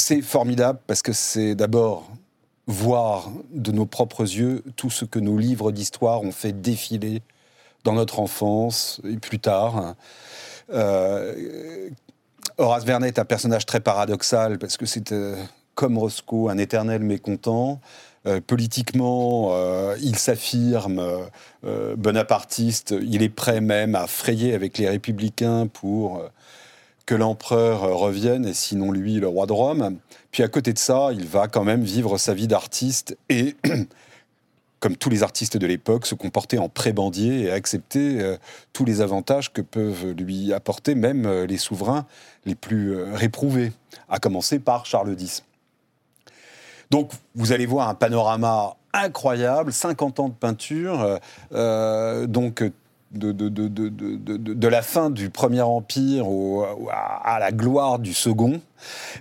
c'est 0.00 0.22
formidable 0.22 0.78
parce 0.86 1.02
que 1.02 1.12
c'est 1.12 1.54
d'abord 1.54 2.10
voir 2.66 3.30
de 3.50 3.72
nos 3.72 3.86
propres 3.86 4.22
yeux 4.22 4.62
tout 4.76 4.90
ce 4.90 5.04
que 5.04 5.18
nos 5.18 5.38
livres 5.38 5.72
d'histoire 5.72 6.22
ont 6.22 6.32
fait 6.32 6.52
défiler 6.52 7.22
dans 7.84 7.94
notre 7.94 8.20
enfance 8.20 9.00
et 9.08 9.16
plus 9.16 9.38
tard. 9.38 9.94
Euh, 10.70 11.88
Horace 12.58 12.84
Vernet 12.84 13.08
est 13.08 13.18
un 13.18 13.24
personnage 13.24 13.64
très 13.66 13.80
paradoxal 13.80 14.58
parce 14.58 14.76
que 14.76 14.84
c'est 14.84 15.12
euh, 15.12 15.36
comme 15.74 15.96
Roscoe, 15.96 16.50
un 16.50 16.58
éternel 16.58 17.02
mécontent. 17.02 17.80
Euh, 18.26 18.40
politiquement, 18.46 19.54
il 20.00 20.18
s'affirme 20.18 21.00
bonapartiste, 21.96 22.94
il 23.00 23.22
est 23.22 23.28
prêt 23.28 23.60
même 23.60 23.94
à 23.94 24.06
frayer 24.06 24.54
avec 24.54 24.76
les 24.76 24.88
républicains 24.88 25.68
pour 25.68 26.22
que 27.08 27.14
l'empereur 27.14 27.80
revienne, 27.80 28.44
et 28.44 28.52
sinon 28.52 28.92
lui, 28.92 29.14
le 29.14 29.28
roi 29.28 29.46
de 29.46 29.54
Rome. 29.54 29.96
Puis 30.30 30.42
à 30.42 30.48
côté 30.48 30.74
de 30.74 30.78
ça, 30.78 31.08
il 31.12 31.26
va 31.26 31.48
quand 31.48 31.64
même 31.64 31.82
vivre 31.82 32.18
sa 32.18 32.34
vie 32.34 32.46
d'artiste 32.46 33.16
et, 33.30 33.56
comme 34.80 34.94
tous 34.94 35.08
les 35.08 35.22
artistes 35.22 35.56
de 35.56 35.66
l'époque, 35.66 36.04
se 36.04 36.14
comporter 36.14 36.58
en 36.58 36.68
prébandier 36.68 37.44
et 37.44 37.50
accepter 37.50 38.36
tous 38.74 38.84
les 38.84 39.00
avantages 39.00 39.50
que 39.52 39.62
peuvent 39.62 40.10
lui 40.10 40.52
apporter 40.52 40.94
même 40.94 41.26
les 41.44 41.56
souverains 41.56 42.04
les 42.44 42.54
plus 42.54 43.02
réprouvés, 43.02 43.72
à 44.10 44.18
commencer 44.18 44.58
par 44.58 44.84
Charles 44.84 45.16
X. 45.18 45.44
Donc, 46.90 47.10
vous 47.34 47.52
allez 47.52 47.66
voir 47.66 47.88
un 47.88 47.94
panorama 47.94 48.76
incroyable, 48.92 49.72
50 49.72 50.20
ans 50.20 50.28
de 50.28 50.34
peinture, 50.34 51.00
euh, 51.00 51.16
euh, 51.52 52.26
donc 52.26 52.62
de, 53.12 53.32
de, 53.32 53.48
de, 53.48 53.68
de, 53.68 54.68
la 54.68 54.82
fin 54.82 55.10
du 55.10 55.30
Premier 55.30 55.62
Empire 55.62 56.26
à, 56.90 57.38
la 57.38 57.52
gloire 57.52 57.98
du 57.98 58.12
Second, 58.12 58.60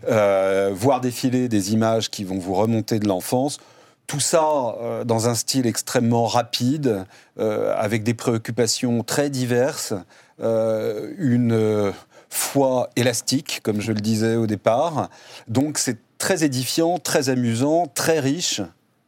euh, 0.09 0.71
voir 0.73 1.01
défiler 1.01 1.47
des 1.47 1.73
images 1.73 2.09
qui 2.09 2.23
vont 2.23 2.37
vous 2.37 2.53
remonter 2.53 2.99
de 2.99 3.07
l'enfance. 3.07 3.59
Tout 4.05 4.19
ça 4.19 4.75
dans 5.05 5.27
un 5.27 5.35
style 5.35 5.67
extrêmement 5.67 6.27
rapide, 6.27 7.05
avec 7.37 8.03
des 8.03 8.13
préoccupations 8.13 9.03
très 9.03 9.29
diverses, 9.29 9.93
une 10.39 11.93
foi 12.29 12.89
élastique, 12.95 13.59
comme 13.63 13.81
je 13.81 13.91
le 13.91 13.99
disais 13.99 14.35
au 14.35 14.47
départ. 14.47 15.09
Donc 15.47 15.77
c'est 15.77 15.97
très 16.17 16.43
édifiant, 16.43 16.99
très 16.99 17.29
amusant, 17.29 17.87
très 17.87 18.19
riche, 18.19 18.61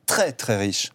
très 0.06 0.32
très 0.32 0.58
riche. 0.58 0.92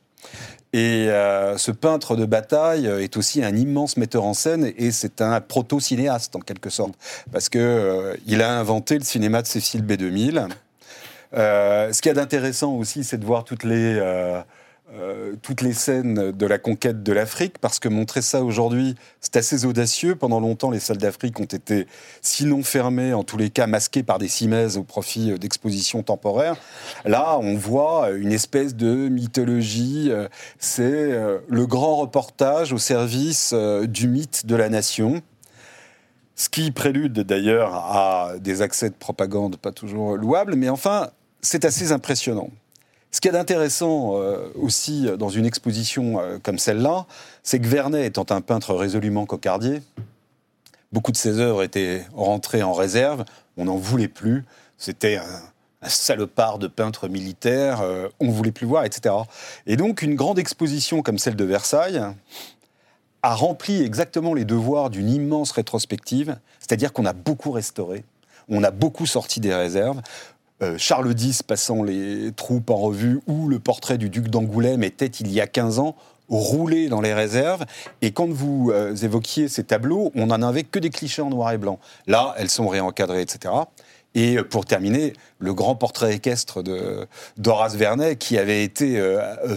Et 0.75 1.09
euh, 1.09 1.57
ce 1.57 1.71
peintre 1.71 2.17
de 2.17 2.25
bataille 2.25 2.87
est 2.87 3.17
aussi 3.17 3.45
un 3.45 3.55
immense 3.55 3.97
metteur 3.97 4.25
en 4.25 4.35
scène 4.35 4.73
et 4.77 4.91
c'est 4.91 5.21
un 5.21 5.41
proto-cinéaste 5.41 6.35
en 6.35 6.41
quelque 6.41 6.69
sorte, 6.69 6.95
parce 7.31 7.49
que 7.49 7.61
euh, 7.61 8.43
a 8.43 8.59
inventé 8.59 8.99
le 8.99 9.05
cinéma 9.05 9.41
de 9.41 9.47
Cécile 9.47 9.85
B2000. 9.85 10.49
Euh, 11.35 11.93
ce 11.93 12.03
qu'il 12.03 12.09
y 12.09 12.11
a 12.11 12.15
d'intéressant 12.15 12.73
aussi, 12.73 13.05
c'est 13.05 13.19
de 13.19 13.25
voir 13.25 13.45
toutes 13.45 13.63
les 13.63 14.01
euh, 14.93 15.35
toutes 15.41 15.63
les 15.63 15.73
scènes 15.73 16.31
de 16.31 16.47
la 16.47 16.59
conquête 16.59 17.03
de 17.03 17.13
l'Afrique, 17.13 17.59
parce 17.59 17.79
que 17.79 17.89
montrer 17.89 18.21
ça 18.21 18.45
aujourd'hui, 18.45 18.97
c'est 19.21 19.37
assez 19.37 19.65
audacieux. 19.65 20.15
Pendant 20.15 20.41
longtemps, 20.41 20.71
les 20.71 20.79
salles 20.79 20.99
d'Afrique 20.99 21.41
ont 21.41 21.45
été, 21.45 21.87
sinon 22.21 22.63
fermées, 22.63 23.15
en 23.15 23.25
tous 23.25 23.39
les 23.39 23.49
cas 23.49 23.67
masquées 23.67 24.03
par 24.03 24.19
des 24.19 24.29
cimaises 24.29 24.77
au 24.77 24.85
profit 24.85 25.33
euh, 25.33 25.39
d'expositions 25.39 26.03
temporaires. 26.03 26.57
Là, 27.07 27.39
on 27.41 27.55
voit 27.55 28.11
une 28.11 28.31
espèce 28.31 28.77
de 28.77 29.09
mythologie. 29.09 30.11
Euh, 30.11 30.29
c'est 30.59 31.19
le 31.49 31.67
grand 31.67 31.97
reportage 31.97 32.73
au 32.73 32.79
service 32.79 33.55
du 33.89 34.09
mythe 34.09 34.45
de 34.47 34.55
la 34.55 34.69
nation. 34.69 35.23
Ce 36.37 36.49
qui 36.49 36.71
prélude 36.73 37.21
d'ailleurs 37.21 37.75
à 37.75 38.35
des 38.39 38.61
accès 38.61 38.91
de 38.91 38.95
propagande 38.95 39.57
pas 39.57 39.73
toujours 39.73 40.17
louables, 40.17 40.57
mais 40.57 40.69
enfin, 40.69 41.11
c'est 41.41 41.65
assez 41.65 41.93
impressionnant. 41.93 42.51
Ce 43.15 43.21
qui 43.21 43.29
est 43.29 43.37
intéressant 43.37 44.21
euh, 44.21 44.49
aussi 44.61 45.07
dans 45.17 45.29
une 45.29 45.47
exposition 45.47 46.19
euh, 46.19 46.39
comme 46.43 46.59
celle-là, 46.59 47.07
c'est 47.45 47.61
que 47.61 47.67
Vernet 47.69 48.07
étant 48.07 48.27
un 48.31 48.41
peintre 48.41 48.75
résolument 48.75 49.25
cocardier, 49.25 49.83
beaucoup 50.91 51.13
de 51.13 51.17
ses 51.17 51.39
œuvres 51.39 51.63
étaient 51.63 52.05
rentrées 52.13 52.65
en 52.65 52.73
réserve, 52.73 53.25
on 53.57 53.67
n'en 53.67 53.77
voulait 53.77 54.09
plus, 54.09 54.45
c'était 54.79 55.19
un, 55.19 55.89
salopard 55.89 56.59
de 56.59 56.67
peintre 56.67 57.07
militaire, 57.07 57.83
euh, 57.83 58.09
on 58.19 58.25
ne 58.25 58.33
voulait 58.33 58.51
plus 58.51 58.67
voir, 58.67 58.85
etc. 58.85 59.15
Et 59.69 59.77
donc 59.77 60.03
une 60.03 60.17
grande 60.17 60.41
exposition 60.41 61.01
comme 61.01 61.19
celle 61.19 61.37
de 61.37 61.45
Versailles 61.45 62.03
a 63.23 63.35
rempli 63.37 63.81
exactement 63.85 64.35
les 64.35 64.45
devoirs 64.45 64.91
d'une 64.91 65.09
immense 65.09 65.53
rétrospective, 65.53 66.37
c'est-à-dire 66.59 66.93
qu'on 66.93 67.07
a 67.07 67.13
beaucoup 67.13 67.53
restauré, 67.53 68.03
on 68.49 68.65
a 68.65 68.73
beaucoup 68.73 69.07
sorti 69.07 69.39
des 69.39 69.55
réserves, 69.55 70.03
euh, 70.63 70.77
Charles 70.79 71.13
X 71.19 71.43
passant 71.43 71.83
les 71.83 72.31
troupes 72.33 72.71
en 72.71 72.77
revue 72.77 73.21
ou 73.27 73.49
le 73.49 73.59
portrait 73.59 73.99
du 73.99 74.09
duc 74.09 74.29
d'Angoulême 74.29 74.85
était 74.85 75.07
il 75.07 75.33
y 75.33 75.41
a 75.41 75.49
15 75.49 75.81
ans 75.81 75.97
roulé 76.29 76.89
dans 76.89 77.01
les 77.01 77.13
réserves. 77.13 77.65
Et 78.03 78.13
quand 78.13 78.29
vous 78.29 78.71
euh, 78.73 78.95
évoquiez 78.95 79.49
ces 79.49 79.65
tableaux, 79.65 80.13
on 80.15 80.27
n'en 80.27 80.43
avait 80.43 80.63
que 80.63 80.79
des 80.79 80.91
clichés 80.91 81.23
en 81.23 81.31
noir 81.31 81.53
et 81.53 81.59
blanc. 81.59 81.81
Là, 82.07 82.35
elles 82.39 82.51
sont 82.51 82.69
réencadrées, 82.69 83.21
etc. 83.21 83.53
Et 84.15 84.37
euh, 84.39 84.45
pour 84.45 84.65
terminer, 84.65 85.13
le 85.41 85.55
grand 85.55 85.75
portrait 85.75 86.15
équestre 86.15 86.63
de 86.63 87.09
d'Horace 87.37 87.75
Vernet, 87.75 88.17
qui 88.17 88.39
avait 88.39 88.63
été 88.63 89.03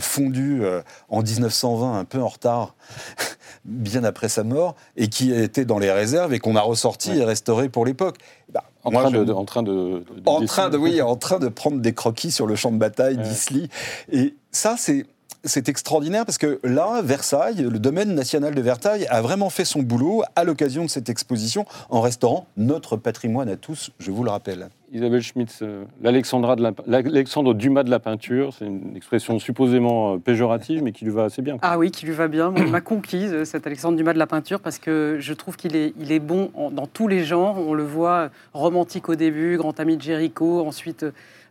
fondu 0.01 0.63
en 1.09 1.21
1920, 1.21 1.99
un 1.99 2.05
peu 2.05 2.21
en 2.21 2.27
retard, 2.27 2.75
bien 3.65 4.03
après 4.03 4.29
sa 4.29 4.43
mort, 4.43 4.75
et 4.97 5.09
qui 5.09 5.31
était 5.31 5.63
dans 5.63 5.79
les 5.79 5.91
réserves 5.91 6.33
et 6.33 6.39
qu'on 6.39 6.55
a 6.55 6.61
ressorti 6.61 7.11
et 7.19 7.23
restauré 7.23 7.69
pour 7.69 7.85
l'époque. 7.85 8.17
Bah, 8.51 8.63
en, 8.87 8.91
train 8.91 9.11
de, 9.11 9.31
en, 9.31 9.45
train 9.45 9.63
de, 9.63 10.03
en 10.25 10.45
train 10.45 10.69
de, 10.69 10.77
oui, 10.77 11.01
en 11.01 11.15
train 11.15 11.39
de 11.39 11.47
prendre 11.49 11.79
des 11.81 11.93
croquis 11.93 12.31
sur 12.31 12.47
le 12.47 12.55
champ 12.55 12.71
de 12.71 12.77
bataille 12.77 13.17
d'Isly. 13.17 13.69
Et 14.11 14.35
ça, 14.51 14.75
c'est 14.77 15.05
c'est 15.47 15.69
extraordinaire 15.69 16.25
parce 16.25 16.37
que 16.37 16.59
là, 16.63 17.01
Versailles, 17.03 17.67
le 17.69 17.79
domaine 17.79 18.13
national 18.13 18.53
de 18.53 18.61
Versailles, 18.61 19.07
a 19.09 19.21
vraiment 19.21 19.49
fait 19.49 19.65
son 19.65 19.81
boulot 19.81 20.23
à 20.35 20.43
l'occasion 20.43 20.83
de 20.83 20.89
cette 20.89 21.09
exposition 21.09 21.65
en 21.89 22.01
restaurant 22.01 22.47
notre 22.57 22.97
patrimoine 22.97 23.49
à 23.49 23.55
tous, 23.55 23.91
je 23.99 24.11
vous 24.11 24.23
le 24.23 24.29
rappelle. 24.29 24.69
Isabelle 24.93 25.21
Schmitz, 25.21 25.59
euh, 25.63 25.83
l'Alexandre 26.01 27.53
Dumas 27.53 27.83
de 27.83 27.89
la 27.89 27.99
peinture, 27.99 28.53
c'est 28.57 28.65
une 28.65 28.95
expression 28.95 29.37
supposément 29.37 30.13
euh, 30.13 30.17
péjorative, 30.17 30.81
mais 30.81 30.93
qui 30.93 31.03
lui 31.03 31.11
va 31.11 31.25
assez 31.25 31.41
bien. 31.41 31.57
Ah 31.61 31.77
oui, 31.77 31.91
qui 31.91 32.05
lui 32.05 32.13
va 32.13 32.29
bien. 32.29 32.53
Il 32.55 32.67
m'a 32.67 32.79
conquise, 32.79 33.33
euh, 33.33 33.43
cet 33.43 33.67
Alexandre 33.67 33.97
Dumas 33.97 34.13
de 34.13 34.19
la 34.19 34.27
peinture, 34.27 34.61
parce 34.61 34.79
que 34.79 35.17
je 35.19 35.33
trouve 35.33 35.57
qu'il 35.57 35.75
est, 35.75 35.93
il 35.99 36.13
est 36.13 36.19
bon 36.19 36.51
dans 36.71 36.87
tous 36.87 37.09
les 37.09 37.25
genres. 37.25 37.57
On 37.57 37.73
le 37.73 37.83
voit 37.83 38.29
romantique 38.53 39.09
au 39.09 39.15
début, 39.15 39.57
grand 39.57 39.77
ami 39.79 39.97
de 39.97 40.01
Jéricho, 40.01 40.65
ensuite 40.65 41.05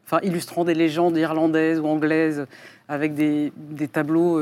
enfin, 0.07 0.21
illustrant 0.23 0.65
des 0.65 0.75
légendes 0.75 1.17
irlandaises 1.17 1.81
ou 1.81 1.87
anglaises 1.87 2.47
avec 2.89 3.15
des, 3.15 3.53
tableaux 3.93 4.41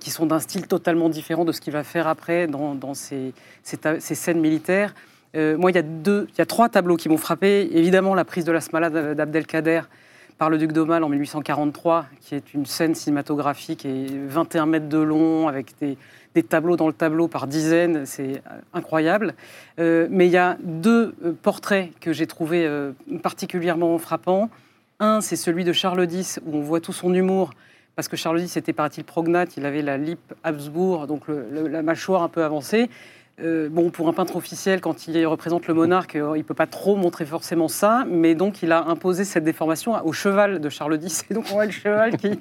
qui 0.00 0.10
sont 0.10 0.24
d'un 0.26 0.40
style 0.40 0.66
totalement 0.66 1.10
différent 1.10 1.44
de 1.44 1.52
ce 1.52 1.60
qu'il 1.60 1.74
va 1.74 1.84
faire 1.84 2.08
après 2.08 2.46
dans, 2.46 2.94
ces, 2.94 3.34
scènes 3.62 4.40
militaires. 4.40 4.94
Euh, 5.34 5.56
moi, 5.56 5.70
il 5.70 5.74
y, 5.74 5.78
a 5.78 5.82
deux, 5.82 6.26
il 6.34 6.38
y 6.38 6.42
a 6.42 6.46
trois 6.46 6.68
tableaux 6.68 6.96
qui 6.96 7.08
m'ont 7.08 7.16
frappé. 7.16 7.68
Évidemment, 7.72 8.14
la 8.14 8.24
prise 8.24 8.44
de 8.44 8.52
la 8.52 8.60
Smala 8.60 9.14
d'Abdelkader 9.14 9.82
par 10.38 10.50
le 10.50 10.58
duc 10.58 10.72
d'Aumale 10.72 11.04
en 11.04 11.08
1843, 11.08 12.06
qui 12.20 12.34
est 12.34 12.52
une 12.52 12.66
scène 12.66 12.94
cinématographique 12.94 13.84
et 13.84 14.06
21 14.26 14.66
mètres 14.66 14.88
de 14.88 14.98
long, 14.98 15.48
avec 15.48 15.72
des, 15.80 15.96
tableaux 16.42 16.76
dans 16.76 16.86
le 16.86 16.92
tableau 16.92 17.28
par 17.28 17.46
dizaines, 17.46 18.06
c'est 18.06 18.42
incroyable. 18.74 19.34
Euh, 19.78 20.08
mais 20.10 20.26
il 20.26 20.32
y 20.32 20.38
a 20.38 20.56
deux 20.62 21.14
euh, 21.24 21.32
portraits 21.40 21.90
que 22.00 22.12
j'ai 22.12 22.26
trouvés 22.26 22.68
particulièrement 23.22 23.96
frappants. 23.98 24.50
Un, 25.02 25.20
c'est 25.20 25.34
celui 25.34 25.64
de 25.64 25.72
Charles 25.72 26.06
X, 26.08 26.38
où 26.46 26.58
on 26.58 26.60
voit 26.60 26.80
tout 26.80 26.92
son 26.92 27.12
humour, 27.12 27.50
parce 27.96 28.06
que 28.06 28.16
Charles 28.16 28.40
X 28.40 28.56
était, 28.56 28.72
paraît-il, 28.72 29.02
prognate, 29.02 29.56
il 29.56 29.66
avait 29.66 29.82
la 29.82 29.98
lip 29.98 30.20
Habsbourg, 30.44 31.08
donc 31.08 31.24
la 31.26 31.82
mâchoire 31.82 32.22
un 32.22 32.28
peu 32.28 32.44
avancée. 32.44 32.88
Euh, 33.40 33.70
bon, 33.70 33.88
pour 33.88 34.08
un 34.08 34.12
peintre 34.12 34.36
officiel, 34.36 34.82
quand 34.82 35.08
il 35.08 35.26
représente 35.26 35.66
le 35.66 35.72
monarque, 35.72 36.16
euh, 36.16 36.32
il 36.36 36.40
ne 36.40 36.44
peut 36.44 36.52
pas 36.52 36.66
trop 36.66 36.96
montrer 36.96 37.24
forcément 37.24 37.66
ça, 37.66 38.04
mais 38.06 38.34
donc 38.34 38.62
il 38.62 38.70
a 38.72 38.84
imposé 38.84 39.24
cette 39.24 39.42
déformation 39.42 39.94
au 40.04 40.12
cheval 40.12 40.60
de 40.60 40.68
Charles 40.68 40.98
X. 41.02 41.24
Et 41.30 41.34
donc 41.34 41.46
on 41.50 41.54
voit 41.54 41.64
le 41.64 41.70
cheval 41.70 42.18
qui, 42.18 42.38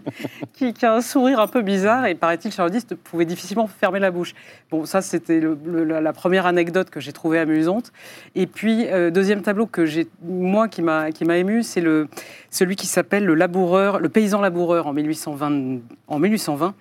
qui, 0.74 0.86
a 0.86 0.94
un 0.94 1.02
sourire 1.02 1.40
un 1.40 1.48
peu 1.48 1.62
bizarre, 1.62 2.08
et 2.08 2.16
paraît-il, 2.16 2.52
Charles 2.52 2.76
X 2.76 2.88
pouvait 3.06 3.24
difficilement 3.24 3.68
fermer 3.68 4.00
la 4.00 4.12
bouche. 4.12 4.34
Bon, 4.70 4.86
ça 4.86 5.02
c'était 5.02 5.42
la 5.42 6.14
première 6.14 6.46
anecdote 6.46 6.90
que 6.90 7.00
j'ai 7.00 7.14
trouvée 7.14 7.40
amusante. 7.40 7.94
Et 8.36 8.46
puis, 8.46 8.88
euh, 8.88 9.12
deuxième 9.12 9.44
tableau 9.44 9.68
que 9.68 9.86
j'ai, 9.86 10.10
moi, 10.22 10.68
qui 10.68 10.82
m'a 10.82 11.38
ému, 11.38 11.64
c'est 11.64 11.84
celui 12.50 12.76
qui 12.76 12.86
s'appelle 12.86 13.24
le 13.24 13.36
laboureur, 13.36 14.00
le 14.00 14.10
paysan 14.10 14.42
laboureur 14.42 14.88
en 14.88 14.94
1820. 14.94 15.80
En 16.08 16.20
1820 16.20 16.76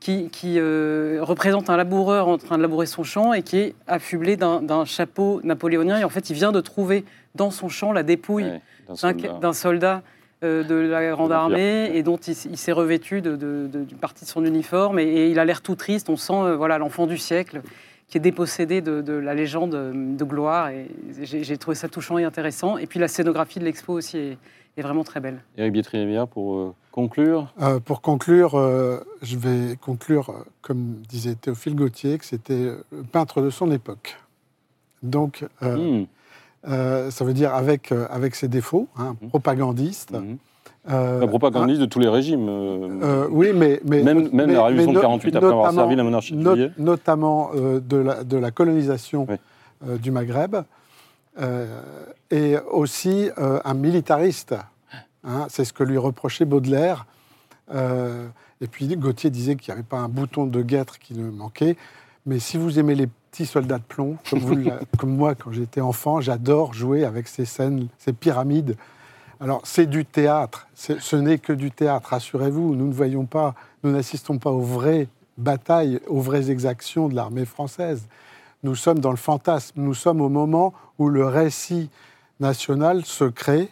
qui, 0.00 0.30
euh, 0.58 1.18
représente 1.22 1.68
un 1.70 1.76
laboureur 1.76 2.28
en 2.28 2.38
train 2.38 2.56
de 2.58 2.62
labourer 2.62 2.86
son 2.86 3.02
champ 3.02 3.32
et 3.32 3.42
qui 3.42 3.56
est 3.58 3.74
affublé 3.88 4.36
d'un 4.36 4.84
chapeau 4.84 5.40
napoléonien. 5.42 5.98
Et 5.98 6.04
en 6.04 6.08
fait, 6.08 6.30
il 6.30 6.34
vient 6.34 6.52
de 6.52 6.60
trouver 6.60 7.04
dans 7.34 7.50
son 7.50 7.68
champ 7.68 7.92
la 7.92 8.02
dépouille 8.02 8.44
d'un 9.40 9.52
soldat. 9.52 10.02
euh, 10.44 10.62
de 10.62 10.74
la 10.74 11.10
Grande 11.12 11.30
De. 11.30 11.34
Armée 11.34 11.90
et 11.94 12.02
dont 12.02 12.18
il, 12.18 12.34
s'est 12.58 12.70
revêtu 12.72 13.22
de- 13.22 13.36
de- 13.36 13.68
de- 13.72 13.84
d'une 13.84 13.96
partie 13.96 14.26
de 14.26 14.28
son 14.28 14.44
uniforme 14.44 14.98
et, 14.98 15.04
et 15.04 15.30
il 15.30 15.38
a 15.38 15.46
l'air 15.46 15.62
tout 15.62 15.76
triste. 15.76 16.10
On 16.10 16.16
sent 16.18 16.34
euh, 16.34 16.56
voilà 16.56 16.76
l'enfant 16.76 17.06
du 17.06 17.16
siècle 17.16 17.62
qui 18.06 18.18
est 18.18 18.20
dépossédé 18.20 18.82
de, 18.82 19.12
la 19.14 19.32
légende 19.34 19.70
de 19.72 20.24
gloire 20.24 20.68
et 20.68 20.88
j'ai 21.22 21.56
trouvé 21.56 21.74
ça 21.74 21.88
touchant 21.88 22.18
et 22.18 22.24
intéressant. 22.24 22.76
Et 22.76 22.86
puis 22.86 23.00
la 23.00 23.08
scénographie 23.08 23.58
de 23.60 23.64
l'expo 23.64 23.94
aussi 23.94 24.18
est, 24.18 24.38
est 24.76 24.82
vraiment 24.82 25.04
très 25.04 25.20
belle. 25.20 25.40
Eric 25.56 25.72
Bietri-Lévia, 25.72 26.26
pour 26.26 26.56
euh, 26.56 26.74
conclure. 26.92 27.52
Euh, 27.62 27.80
pour 27.80 28.02
conclure, 28.02 28.54
euh, 28.56 28.98
je 29.22 29.36
vais 29.36 29.76
conclure, 29.80 30.44
comme 30.62 30.96
disait 31.08 31.34
Théophile 31.34 31.74
Gautier, 31.74 32.18
que 32.18 32.24
c'était 32.24 32.72
le 32.92 33.02
peintre 33.10 33.40
de 33.40 33.50
son 33.50 33.70
époque. 33.70 34.16
Donc, 35.02 35.46
euh, 35.62 36.02
Hmm. 36.02 36.06
euh, 36.68 37.10
ça 37.10 37.24
veut 37.24 37.32
dire 37.34 37.54
avec, 37.54 37.90
euh, 37.92 38.06
avec 38.10 38.34
ses 38.34 38.48
défauts, 38.48 38.88
hein, 38.98 39.16
Mhm. 39.22 39.28
propagandiste. 39.30 40.12
La 40.88 41.26
propagandiste 41.26 41.80
de 41.80 41.86
tous 41.86 41.98
les 41.98 42.08
régimes. 42.08 42.48
oui, 43.30 43.52
mais, 43.54 43.80
mais 43.84 44.02
même 44.04 44.28
même 44.30 44.46
mais- 44.48 44.52
la 44.52 44.64
révolution 44.64 44.92
de 44.92 44.96
no- 44.96 45.00
48, 45.02 45.34
après 45.36 45.48
avoir 45.50 45.72
servi 45.72 45.96
la 45.96 46.04
monarchie 46.04 46.34
de 46.36 46.70
notamment 46.78 47.50
euh, 47.56 47.80
de, 47.80 47.96
la, 47.96 48.22
de 48.24 48.36
la 48.36 48.50
colonisation 48.52 49.26
Oui. 49.28 49.34
euh, 49.88 49.96
du 49.98 50.12
Maghreb, 50.12 50.54
euh, 50.54 50.62
et 52.30 52.56
aussi 52.70 53.30
euh, 53.38 53.60
un 53.64 53.74
militariste. 53.74 54.54
Hein, 55.24 55.46
c'est 55.48 55.64
ce 55.64 55.72
que 55.72 55.82
lui 55.82 55.98
reprochait 55.98 56.44
Baudelaire. 56.44 57.06
Euh, 57.74 58.28
et 58.60 58.68
puis 58.68 58.86
Gauthier 58.96 59.30
disait 59.30 59.56
qu'il 59.56 59.72
n'y 59.72 59.78
avait 59.78 59.88
pas 59.88 59.98
un 59.98 60.08
bouton 60.08 60.46
de 60.46 60.62
guêtre 60.62 60.98
qui 60.98 61.14
ne 61.14 61.30
manquait. 61.30 61.76
Mais 62.26 62.38
si 62.38 62.56
vous 62.56 62.78
aimez 62.78 62.94
les 62.94 63.06
petits 63.06 63.46
soldats 63.46 63.78
de 63.78 63.84
plomb, 63.84 64.18
comme, 64.30 64.38
vous 64.40 64.70
comme 64.98 65.16
moi 65.16 65.34
quand 65.34 65.52
j'étais 65.52 65.80
enfant, 65.80 66.20
j'adore 66.20 66.74
jouer 66.74 67.04
avec 67.04 67.28
ces 67.28 67.44
scènes, 67.44 67.88
ces 67.98 68.12
pyramides. 68.12 68.76
Alors 69.40 69.60
c'est 69.64 69.86
du 69.86 70.04
théâtre, 70.06 70.66
ce 70.74 71.16
n'est 71.16 71.38
que 71.38 71.52
du 71.52 71.70
théâtre, 71.70 72.08
rassurez-vous, 72.10 72.74
nous 72.74 72.86
ne 72.86 72.92
voyons 72.92 73.26
pas, 73.26 73.54
nous 73.84 73.92
n'assistons 73.92 74.38
pas 74.38 74.50
aux 74.50 74.62
vraies 74.62 75.08
batailles, 75.36 76.00
aux 76.06 76.20
vraies 76.20 76.50
exactions 76.50 77.08
de 77.08 77.14
l'armée 77.14 77.44
française. 77.44 78.08
Nous 78.66 78.74
sommes 78.74 78.98
dans 78.98 79.12
le 79.12 79.16
fantasme, 79.16 79.80
nous 79.80 79.94
sommes 79.94 80.20
au 80.20 80.28
moment 80.28 80.74
où 80.98 81.08
le 81.08 81.24
récit 81.24 81.88
national 82.40 83.04
se 83.04 83.22
crée, 83.22 83.68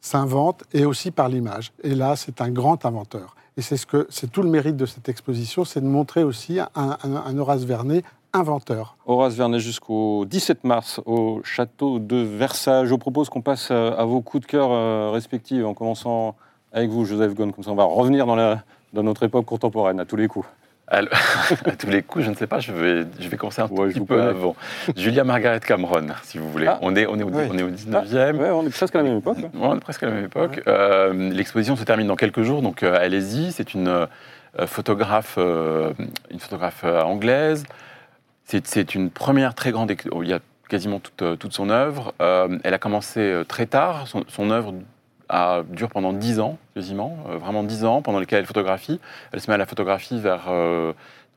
s'invente, 0.00 0.64
et 0.72 0.86
aussi 0.86 1.10
par 1.10 1.28
l'image. 1.28 1.74
Et 1.82 1.94
là, 1.94 2.16
c'est 2.16 2.40
un 2.40 2.48
grand 2.48 2.86
inventeur. 2.86 3.36
Et 3.58 3.60
c'est 3.60 3.76
ce 3.76 4.24
tout 4.24 4.40
le 4.40 4.48
mérite 4.48 4.78
de 4.78 4.86
cette 4.86 5.10
exposition, 5.10 5.66
c'est 5.66 5.82
de 5.82 5.86
montrer 5.86 6.24
aussi 6.24 6.58
un, 6.58 7.36
Horace 7.36 7.64
Vernet 7.64 8.02
inventeur. 8.32 8.96
Horace 9.04 9.34
Vernet 9.34 9.60
jusqu'au 9.60 10.24
17 10.24 10.64
mars 10.64 11.02
au 11.04 11.42
château 11.44 11.98
de 11.98 12.16
Versailles. 12.16 12.86
Je 12.86 12.90
vous 12.92 12.98
propose 12.98 13.28
qu'on 13.28 13.42
passe 13.42 13.70
à 13.70 14.06
vos 14.06 14.22
coups 14.22 14.46
de 14.46 14.50
cœur 14.50 14.72
euh, 14.72 15.10
respectifs, 15.10 15.66
en 15.66 15.74
commençant 15.74 16.34
avec 16.72 16.88
vous, 16.88 17.04
Joseph 17.04 17.34
Ghosn. 17.34 17.52
Comme 17.52 17.62
ça, 17.62 17.72
on 17.72 17.74
va 17.74 17.84
revenir 17.84 18.24
dans 18.24 19.02
notre 19.02 19.24
époque 19.24 19.44
contemporaine, 19.44 20.00
à 20.00 20.06
tous 20.06 20.16
les 20.16 20.28
coups. 20.28 20.48
Alors, 20.94 21.12
à 21.64 21.72
tous 21.72 21.88
les 21.90 22.02
coups, 22.02 22.24
je 22.24 22.30
ne 22.30 22.34
sais 22.36 22.46
pas, 22.46 22.60
je 22.60 22.72
vais, 22.72 23.04
je 23.18 23.28
vais 23.28 23.36
commencer 23.36 23.60
un 23.62 23.66
Ouais, 23.66 23.88
petit 23.88 24.00
peu 24.00 24.16
connais. 24.16 24.28
avant. 24.28 24.54
Julia 24.96 25.24
Margaret 25.24 25.60
Cameron, 25.60 26.06
si 26.22 26.38
vous 26.38 26.50
voulez. 26.50 26.66
Ah. 26.68 26.78
On, 26.82 26.94
est, 26.94 27.06
on, 27.06 27.18
est 27.18 27.22
au, 27.24 27.28
Oui. 27.30 27.48
on 27.50 27.58
est 27.58 27.62
au 27.62 27.70
19e. 27.70 28.36
Ouais, 28.36 28.50
on 28.50 28.64
est 28.66 28.70
presque 28.70 28.94
à 28.94 28.98
la 28.98 29.04
même 29.04 29.18
époque. 29.18 29.38
ouais. 29.38 29.44
Ouais, 29.44 29.50
on 29.68 29.76
est 29.76 29.80
presque 29.80 30.02
à 30.04 30.06
la 30.06 30.12
même 30.12 30.24
époque. 30.26 30.62
Euh, 30.68 31.12
L'exposition 31.32 31.74
se 31.76 31.82
termine 31.84 32.06
dans 32.06 32.16
quelques 32.16 32.42
jours, 32.42 32.62
donc 32.62 32.82
euh, 32.82 32.96
allez-y. 32.98 33.50
C'est 33.52 33.74
une 33.74 33.88
euh, 33.88 34.06
photographe, 34.66 35.36
une 35.36 36.38
photographe 36.38 36.84
anglaise. 36.84 37.64
C'est 38.44 38.94
une 38.94 39.10
première 39.10 39.54
très 39.54 39.72
grande. 39.72 39.92
oh, 40.12 40.22
Il 40.22 40.28
y 40.28 40.32
a 40.32 40.38
quasiment 40.68 41.00
toute, 41.00 41.38
toute 41.38 41.52
son 41.52 41.70
œuvre. 41.70 42.14
Elle 42.20 42.74
a 42.74 42.78
commencé 42.78 43.42
très 43.48 43.66
tard. 43.66 44.06
Son, 44.06 44.22
son 44.28 44.50
œuvre 44.50 44.74
dure 45.70 45.88
pendant 45.90 46.12
10 46.12 46.40
ans, 46.40 46.58
quasiment, 46.74 47.16
euh, 47.28 47.36
vraiment 47.38 47.62
10 47.62 47.84
ans, 47.84 48.02
pendant 48.02 48.18
lesquels 48.20 48.40
elle 48.40 48.46
photographie. 48.46 49.00
Elle 49.32 49.40
se 49.40 49.50
met 49.50 49.54
à 49.54 49.58
la 49.58 49.66
photographie 49.66 50.20
vers. 50.20 50.44
euh, 50.48 50.92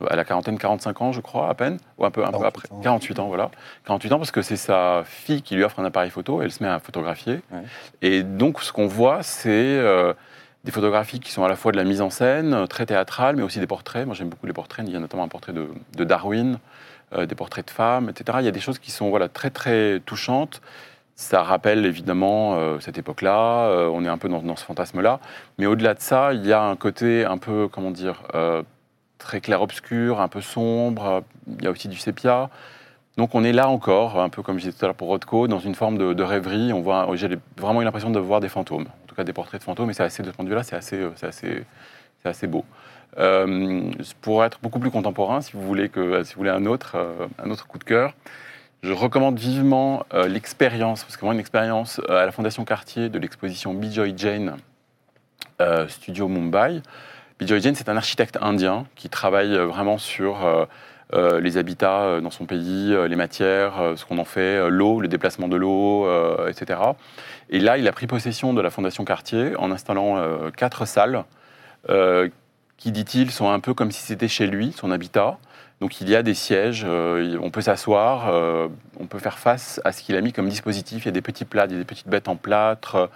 à 0.08 0.14
la 0.14 0.24
quarantaine, 0.24 0.58
45 0.58 1.02
ans, 1.02 1.10
je 1.12 1.20
crois, 1.20 1.48
à 1.48 1.54
peine, 1.54 1.78
ou 1.98 2.04
un 2.04 2.12
peu, 2.12 2.22
un 2.22 2.26
peu 2.26 2.38
48 2.38 2.46
après. 2.46 2.68
ans. 2.72 2.80
48 2.82 3.18
ans, 3.18 3.26
voilà. 3.26 3.50
48 3.84 4.12
ans, 4.12 4.18
parce 4.18 4.30
que 4.30 4.42
c'est 4.42 4.56
sa 4.56 5.02
fille 5.04 5.42
qui 5.42 5.56
lui 5.56 5.64
offre 5.64 5.80
un 5.80 5.84
appareil 5.84 6.10
photo, 6.10 6.40
elle 6.40 6.52
se 6.52 6.62
met 6.62 6.68
à 6.68 6.78
photographier. 6.78 7.40
Ouais. 7.50 7.62
Et 8.00 8.22
donc, 8.22 8.62
ce 8.62 8.72
qu'on 8.72 8.86
voit, 8.86 9.24
c'est 9.24 9.48
euh, 9.50 10.12
des 10.62 10.70
photographies 10.70 11.18
qui 11.18 11.32
sont 11.32 11.42
à 11.42 11.48
la 11.48 11.56
fois 11.56 11.72
de 11.72 11.76
la 11.76 11.82
mise 11.82 12.00
en 12.00 12.10
scène, 12.10 12.68
très 12.68 12.86
théâtrale, 12.86 13.34
mais 13.34 13.42
aussi 13.42 13.58
des 13.58 13.66
portraits. 13.66 14.06
Moi, 14.06 14.14
j'aime 14.14 14.28
beaucoup 14.28 14.46
les 14.46 14.52
portraits. 14.52 14.84
Il 14.86 14.92
y 14.92 14.96
a 14.96 15.00
notamment 15.00 15.24
un 15.24 15.28
portrait 15.28 15.52
de, 15.52 15.66
de 15.96 16.04
Darwin, 16.04 16.60
euh, 17.14 17.26
des 17.26 17.34
portraits 17.34 17.66
de 17.66 17.70
femmes, 17.72 18.08
etc. 18.08 18.38
Il 18.40 18.44
y 18.44 18.48
a 18.48 18.52
des 18.52 18.60
choses 18.60 18.78
qui 18.78 18.92
sont 18.92 19.10
voilà, 19.10 19.28
très, 19.28 19.50
très 19.50 19.98
touchantes. 20.06 20.60
Ça 21.18 21.42
rappelle 21.42 21.84
évidemment 21.84 22.54
euh, 22.54 22.78
cette 22.78 22.96
époque-là. 22.96 23.66
euh, 23.66 23.90
on 23.92 24.04
est 24.04 24.08
un 24.08 24.18
peu 24.18 24.28
dans, 24.28 24.54
ce 24.54 24.64
fantasme-là. 24.64 25.18
Mais 25.58 25.66
au-delà 25.66 25.94
de 25.94 26.00
ça, 26.00 26.32
il 26.32 26.46
y 26.46 26.52
a 26.52 26.62
un 26.62 26.76
côté 26.76 27.24
un 27.24 27.38
peu, 27.38 27.66
comment 27.66 27.90
dire, 27.90 28.22
euh, 28.36 28.62
très 29.18 29.40
clair-obscur, 29.40 30.20
un 30.20 30.28
peu 30.28 30.40
sombre. 30.40 31.24
Il 31.58 31.64
y 31.64 31.66
a 31.66 31.72
aussi 31.72 31.88
du 31.88 31.96
sépia. 31.96 32.50
Donc 33.16 33.34
on 33.34 33.42
est 33.42 33.52
là 33.52 33.68
encore, 33.68 34.20
un 34.20 34.28
peu 34.28 34.44
comme 34.44 34.58
je 34.60 34.66
disais 34.66 34.78
tout 34.78 34.84
à 34.84 34.86
l'heure 34.86 34.94
pour 34.94 35.08
Rothko, 35.08 35.48
dans 35.48 35.58
une 35.58 35.74
forme 35.74 35.98
de, 35.98 36.22
rêverie. 36.22 36.72
On 36.72 36.82
voit, 36.82 37.08
j'ai 37.14 37.36
vraiment 37.56 37.82
eu 37.82 37.84
l'impression 37.84 38.10
de 38.10 38.20
voir 38.20 38.38
des 38.38 38.48
fantômes, 38.48 38.86
en 38.86 39.06
tout 39.08 39.16
cas 39.16 39.24
des 39.24 39.32
portraits 39.32 39.60
de 39.60 39.64
fantômes. 39.64 39.90
Et 39.90 39.94
c'est 39.94 40.04
assez 40.04 40.22
de 40.22 40.30
ce 40.30 40.36
point 40.36 40.44
de 40.44 40.50
vue-là, 40.50 40.62
c'est 40.62 40.76
assez, 40.76 41.04
c'est 41.16 41.26
assez, 41.26 41.64
assez 42.24 42.46
beau. 42.46 42.64
Pour 44.20 44.44
être 44.44 44.60
beaucoup 44.62 44.78
plus 44.78 44.92
contemporain, 44.92 45.40
si 45.40 45.54
vous 45.54 45.62
voulez 45.62 45.90
si 46.22 46.34
vous 46.34 46.38
voulez 46.38 46.50
un 46.50 46.64
autre, 46.64 46.96
un 47.44 47.50
autre 47.50 47.66
coup 47.66 47.78
de 47.78 47.84
cœur, 47.84 48.14
je 48.82 48.92
recommande 48.92 49.38
vivement 49.38 50.06
euh, 50.14 50.28
l'expérience, 50.28 51.02
parce 51.02 51.16
que 51.16 51.24
moi 51.24 51.34
une 51.34 51.40
expérience 51.40 52.00
euh, 52.08 52.22
à 52.22 52.26
la 52.26 52.32
Fondation 52.32 52.64
Cartier 52.64 53.08
de 53.08 53.18
l'exposition 53.18 53.74
Bijoy 53.74 54.14
Jain 54.16 54.56
euh, 55.60 55.88
Studio 55.88 56.28
Mumbai. 56.28 56.82
Bijoy 57.40 57.60
Jain, 57.60 57.74
c'est 57.74 57.88
un 57.88 57.96
architecte 57.96 58.38
indien 58.40 58.86
qui 58.94 59.08
travaille 59.08 59.56
vraiment 59.56 59.98
sur 59.98 60.36
les 61.12 61.56
habitats 61.56 62.20
dans 62.20 62.32
son 62.32 62.46
pays, 62.46 62.92
les 63.08 63.14
matières, 63.14 63.92
ce 63.94 64.04
qu'on 64.04 64.18
en 64.18 64.24
fait, 64.24 64.68
l'eau, 64.68 65.00
le 65.00 65.06
déplacement 65.06 65.46
de 65.46 65.54
l'eau, 65.54 66.08
etc. 66.48 66.80
Et 67.48 67.60
là, 67.60 67.78
il 67.78 67.86
a 67.86 67.92
pris 67.92 68.08
possession 68.08 68.54
de 68.54 68.60
la 68.60 68.70
Fondation 68.70 69.04
Cartier 69.04 69.54
en 69.54 69.70
installant 69.70 70.50
quatre 70.56 70.84
salles 70.84 71.22
qui, 72.78 72.90
dit-il, 72.92 73.30
sont 73.30 73.50
un 73.50 73.60
peu 73.60 73.74
comme 73.74 73.90
si 73.90 74.00
c'était 74.02 74.28
chez 74.28 74.46
lui, 74.46 74.72
son 74.72 74.90
habitat. 74.90 75.36
Donc 75.80 76.00
il 76.00 76.08
y 76.08 76.16
a 76.16 76.22
des 76.24 76.34
sièges, 76.34 76.84
euh, 76.84 77.38
on 77.40 77.50
peut 77.50 77.60
s'asseoir, 77.60 78.28
euh, 78.28 78.66
on 78.98 79.06
peut 79.06 79.20
faire 79.20 79.38
face 79.38 79.80
à 79.84 79.92
ce 79.92 80.02
qu'il 80.02 80.16
a 80.16 80.20
mis 80.20 80.32
comme 80.32 80.48
dispositif. 80.48 81.04
Il 81.04 81.06
y 81.06 81.08
a 81.10 81.12
des 81.12 81.22
petits 81.22 81.44
plats, 81.44 81.66
il 81.66 81.72
y 81.72 81.74
a 81.76 81.78
des 81.78 81.84
petites 81.84 82.08
bêtes 82.08 82.26
en 82.26 82.34
plâtre, 82.34 82.94
euh, 82.96 83.06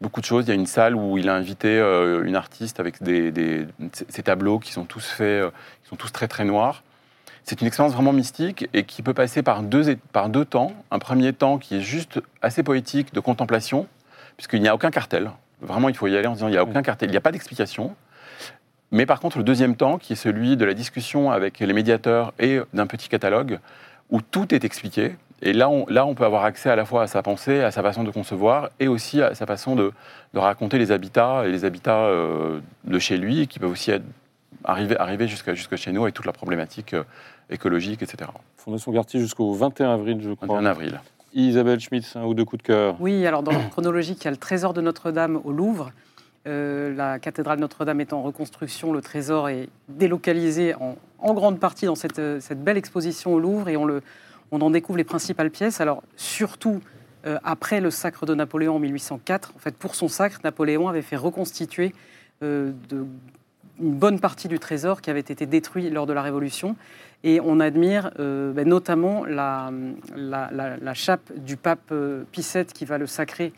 beaucoup 0.00 0.20
de 0.20 0.26
choses. 0.26 0.44
Il 0.44 0.48
y 0.48 0.52
a 0.52 0.54
une 0.54 0.66
salle 0.66 0.94
où 0.94 1.18
il 1.18 1.28
a 1.28 1.34
invité 1.34 1.78
une 2.24 2.36
artiste 2.36 2.78
avec 2.78 3.02
des, 3.02 3.32
des- 3.32 3.66
ces 4.08 4.22
tableaux 4.22 4.60
qui 4.60 4.72
sont 4.72 4.84
tous 4.84 5.04
faits, 5.04 5.52
qui 5.82 5.88
sont 5.88 5.96
tous 5.96 6.12
très 6.12 6.28
très 6.28 6.44
noirs. 6.44 6.84
C'est 7.42 7.60
une 7.62 7.66
expérience 7.66 7.94
vraiment 7.94 8.12
mystique 8.12 8.68
et 8.74 8.84
qui 8.84 9.02
peut 9.02 9.14
passer 9.14 9.42
par 9.42 9.62
deux, 9.64 9.96
par 10.12 10.28
deux 10.28 10.44
temps. 10.44 10.72
Un 10.92 11.00
premier 11.00 11.32
temps 11.32 11.58
qui 11.58 11.78
est 11.78 11.80
juste 11.80 12.20
assez 12.42 12.62
poétique 12.62 13.12
de 13.12 13.18
contemplation, 13.18 13.88
puisqu'il 14.36 14.60
n'y 14.62 14.68
a 14.68 14.74
aucun 14.74 14.92
cartel. 14.92 15.32
Vraiment, 15.62 15.88
il 15.88 15.96
faut 15.96 16.06
y 16.06 16.16
aller 16.16 16.28
en 16.28 16.34
disant 16.34 16.46
il 16.46 16.52
n'y 16.52 16.58
a 16.58 16.62
aucun 16.62 16.82
cartel, 16.82 17.08
il 17.08 17.12
n'y 17.12 17.16
a 17.16 17.20
pas 17.20 17.32
d'explication. 17.32 17.96
Mais 18.90 19.06
par 19.06 19.20
contre, 19.20 19.38
le 19.38 19.44
deuxième 19.44 19.76
temps, 19.76 19.98
qui 19.98 20.14
est 20.14 20.16
celui 20.16 20.56
de 20.56 20.64
la 20.64 20.74
discussion 20.74 21.30
avec 21.30 21.58
les 21.60 21.72
médiateurs 21.72 22.32
et 22.38 22.60
d'un 22.72 22.86
petit 22.86 23.08
catalogue, 23.08 23.58
où 24.10 24.20
tout 24.22 24.54
est 24.54 24.64
expliqué. 24.64 25.16
Et 25.42 25.52
là 25.52 25.68
on, 25.68 25.86
là, 25.86 26.04
on 26.06 26.14
peut 26.14 26.24
avoir 26.24 26.44
accès 26.44 26.70
à 26.70 26.76
la 26.76 26.84
fois 26.84 27.02
à 27.02 27.06
sa 27.06 27.22
pensée, 27.22 27.62
à 27.62 27.70
sa 27.70 27.82
façon 27.82 28.02
de 28.02 28.10
concevoir, 28.10 28.70
et 28.80 28.88
aussi 28.88 29.22
à 29.22 29.34
sa 29.34 29.46
façon 29.46 29.76
de, 29.76 29.92
de 30.34 30.38
raconter 30.38 30.78
les 30.78 30.90
habitats, 30.90 31.46
et 31.46 31.52
les 31.52 31.64
habitats 31.64 32.06
euh, 32.06 32.60
de 32.84 32.98
chez 32.98 33.18
lui, 33.18 33.46
qui 33.46 33.58
peuvent 33.58 33.70
aussi 33.70 33.90
être, 33.90 34.04
arriver, 34.64 34.96
arriver 34.98 35.28
jusqu'à 35.28 35.54
jusqu'à 35.54 35.76
chez 35.76 35.92
nous, 35.92 36.02
avec 36.02 36.14
toute 36.14 36.26
la 36.26 36.32
problématique 36.32 36.94
euh, 36.94 37.04
écologique, 37.50 38.02
etc. 38.02 38.30
Fondation 38.56 38.92
Cartier 38.92 39.20
jusqu'au 39.20 39.52
21 39.52 39.92
avril, 39.92 40.18
je 40.22 40.32
crois. 40.32 40.48
21 40.48 40.66
avril. 40.66 41.00
Isabelle 41.34 41.78
Schmitz, 41.78 42.16
un 42.16 42.24
ou 42.24 42.34
deux 42.34 42.44
coups 42.44 42.62
de 42.62 42.66
cœur? 42.66 42.96
Oui, 43.00 43.26
alors 43.26 43.42
dans 43.42 43.52
l'ordre 43.52 43.68
chronologique, 43.68 44.22
il 44.22 44.24
y 44.24 44.28
a 44.28 44.30
le 44.30 44.38
trésor 44.38 44.72
de 44.72 44.80
Notre-Dame 44.80 45.40
au 45.44 45.52
Louvre. 45.52 45.92
Euh, 46.48 46.94
la 46.94 47.18
cathédrale 47.18 47.58
Notre-Dame 47.58 48.00
est 48.00 48.14
en 48.14 48.22
reconstruction, 48.22 48.92
le 48.92 49.02
trésor 49.02 49.50
est 49.50 49.68
délocalisé 49.88 50.74
en, 50.74 51.34
grande 51.34 51.60
partie 51.60 51.84
dans 51.84 51.94
cette, 51.94 52.18
euh, 52.18 52.40
cette 52.40 52.64
belle 52.64 52.78
exposition 52.78 53.34
au 53.34 53.38
Louvre 53.38 53.68
et 53.68 53.76
on, 53.76 54.00
en 54.52 54.70
découvre 54.70 54.96
les 54.96 55.04
principales 55.04 55.50
pièces. 55.50 55.82
Alors 55.82 56.02
surtout 56.16 56.80
euh, 57.26 57.38
après 57.44 57.82
le 57.82 57.90
sacre 57.90 58.24
de 58.24 58.34
Napoléon 58.34 58.76
en 58.76 58.78
1804, 58.78 59.52
en 59.56 59.58
fait 59.58 59.76
pour 59.76 59.94
son 59.94 60.08
sacre, 60.08 60.40
Napoléon 60.42 60.88
avait 60.88 61.02
fait 61.02 61.16
reconstituer 61.16 61.92
une 62.40 62.76
bonne 63.78 64.20
partie 64.20 64.48
du 64.48 64.58
trésor 64.58 65.02
qui 65.02 65.10
avait 65.10 65.20
été 65.20 65.44
détruit 65.44 65.90
lors 65.90 66.06
de 66.06 66.12
la 66.12 66.22
Révolution. 66.22 66.76
Et 67.24 67.40
on 67.40 67.58
admire 67.58 68.12
ben, 68.16 68.62
notamment 68.64 69.24
la, 69.24 69.72
chape 70.94 71.32
du 71.36 71.56
pape 71.56 71.92
Pie 72.30 72.46
qui 72.72 72.84
va 72.84 72.96
le 72.96 73.08
sacrer 73.08 73.52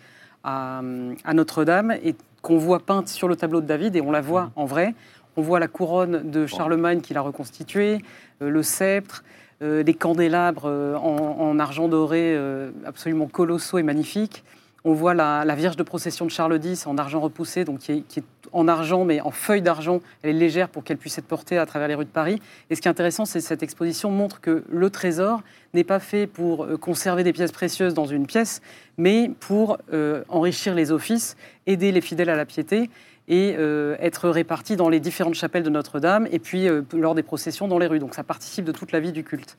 à, 0.45 0.81
à 1.25 1.35
Notre-Dame 1.35 1.95
et 2.03 2.15
qu'on 2.43 2.59
voit 2.59 2.81
peinte 2.81 3.09
sur 3.09 3.29
le 3.29 3.37
tableau 3.37 3.61
de 3.61 3.67
David 3.67 3.97
et 3.97 4.01
on 4.01 4.11
la 4.11 4.21
voit 4.21 4.51
en 4.57 4.65
vrai. 4.65 4.95
On 5.37 5.43
voit 5.43 5.61
la 5.61 5.69
couronne 5.69 6.31
de 6.31 6.47
Charlemagne 6.47 7.01
qu'il 7.01 7.17
a 7.17 7.21
reconstituée, 7.21 7.99
euh, 8.43 8.51
le 8.51 8.63
sceptre, 8.63 9.23
euh, 9.63 9.83
les 9.83 9.95
candélabres 9.95 10.65
euh, 10.67 10.97
en, 10.97 11.37
en 11.39 11.59
argent 11.59 11.89
doré 11.89 12.35
euh, 12.35 12.71
absolument 12.87 13.27
colossaux 13.27 13.79
et 13.79 13.83
magnifiques. 13.83 14.43
On 14.85 14.95
voit 14.95 15.13
la, 15.13 15.45
la 15.45 15.55
Vierge 15.55 15.77
de 15.77 15.83
procession 15.83 16.25
de 16.25 16.31
Charles 16.31 16.59
X 16.65 16.87
en 16.87 16.97
argent 16.97 17.21
repoussé, 17.21 17.65
donc 17.65 17.81
qui 17.81 17.93
est, 17.93 18.01
qui 18.01 18.21
est 18.21 18.25
en 18.53 18.69
argent, 18.69 19.05
mais 19.05 19.21
en 19.21 19.31
feuille 19.31 19.63
d'argent. 19.63 20.01
Elle 20.23 20.31
est 20.31 20.39
légère 20.39 20.69
pour 20.69 20.85
qu'elle 20.85 20.97
puisse 20.97 21.19
être 21.19 21.27
portée 21.27 21.59
à 21.59 21.67
travers 21.67 21.89
les 21.89 21.95
rues 21.95 22.05
de 22.05 22.11
Paris. 22.11 22.41
Et 22.71 22.75
ce 22.75 22.81
qui 22.81 22.89
est 22.89 22.91
intéressant, 22.91 23.25
c'est 23.25 23.41
que 23.41 23.45
cette 23.45 23.63
exposition 23.63 24.11
montre 24.11 24.41
que 24.41 24.65
le 24.71 24.91
trésor 24.91 25.43
n'est 25.75 25.85
pas 25.85 26.01
fait 26.01 26.27
pour 26.27 26.65
euh, 26.65 26.77
conserver 26.77 27.25
des 27.25 27.33
pièces 27.33 27.53
précieuses 27.53 27.95
dans 27.95 28.07
une 28.07 28.27
pièce, 28.27 28.61
mais 28.97 29.31
pour 29.41 29.79
euh, 29.93 30.23
enrichir 30.29 30.75
les 30.75 30.93
offices, 30.93 31.37
aider 31.67 31.93
les 31.93 32.01
fidèles 32.01 32.31
à 32.31 32.37
la 32.37 32.45
piété 32.45 32.91
et 33.29 33.55
euh, 33.59 33.97
être 34.01 34.29
réparti 34.29 34.77
dans 34.77 34.89
les 34.89 34.99
différentes 34.99 35.35
chapelles 35.35 35.63
de 35.63 35.71
Notre-Dame 35.71 36.27
et 36.33 36.41
puis 36.41 36.67
lors 36.93 37.15
des 37.15 37.23
processions 37.23 37.69
dans 37.69 37.79
les 37.79 37.87
rues. 37.87 38.01
Donc 38.01 38.15
ça 38.15 38.25
participe 38.25 38.65
de 38.65 38.73
toute 38.73 38.93
la 38.93 39.01
vie 39.01 39.13
du 39.13 39.23
culte. 39.23 39.57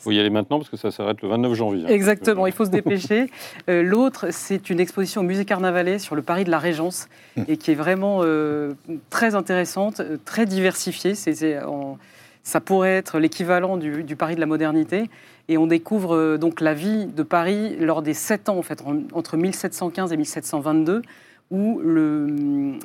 Il 0.00 0.02
faut 0.04 0.10
y 0.12 0.20
aller 0.20 0.30
maintenant 0.30 0.58
parce 0.58 0.70
que 0.70 0.76
ça 0.76 0.90
s'arrête 0.90 1.20
le 1.22 1.28
29 1.28 1.54
janvier. 1.54 1.84
hein. 1.84 1.88
Exactement, 1.88 2.46
il 2.46 2.52
faut 2.52 2.64
se 2.64 2.70
dépêcher. 2.80 3.30
Euh, 3.68 3.82
L'autre, 3.82 4.26
c'est 4.30 4.70
une 4.70 4.80
exposition 4.80 5.22
au 5.22 5.24
musée 5.24 5.44
Carnavalet 5.44 5.98
sur 5.98 6.14
le 6.14 6.22
Paris 6.22 6.44
de 6.44 6.50
la 6.50 6.58
Régence 6.58 7.08
et 7.48 7.56
qui 7.56 7.72
est 7.72 7.74
vraiment 7.74 8.20
euh, 8.22 8.72
très 9.10 9.34
intéressante, 9.34 10.00
euh, 10.00 10.16
très 10.24 10.46
diversifiée. 10.46 11.14
C'est- 11.14 11.34
c'est 11.34 11.62
en- 11.62 11.98
ça 12.44 12.60
pourrait 12.60 12.96
être 12.96 13.18
l'équivalent 13.18 13.76
du, 13.76 14.04
du 14.04 14.16
Paris 14.16 14.34
de 14.36 14.40
la 14.40 14.46
modernité. 14.46 15.10
Et 15.50 15.58
on 15.58 15.66
découvre 15.66 16.14
euh, 16.14 16.38
donc 16.38 16.60
la 16.60 16.74
vie 16.74 17.06
de 17.06 17.22
Paris 17.22 17.76
lors 17.80 18.00
des 18.02 18.14
sept 18.14 18.48
ans, 18.48 18.56
en 18.58 18.62
fait, 18.62 18.82
en- 18.86 19.02
entre 19.18 19.36
1715 19.36 20.12
et 20.12 20.16
1722, 20.16 21.02
où 21.50 21.80
le, 21.82 22.26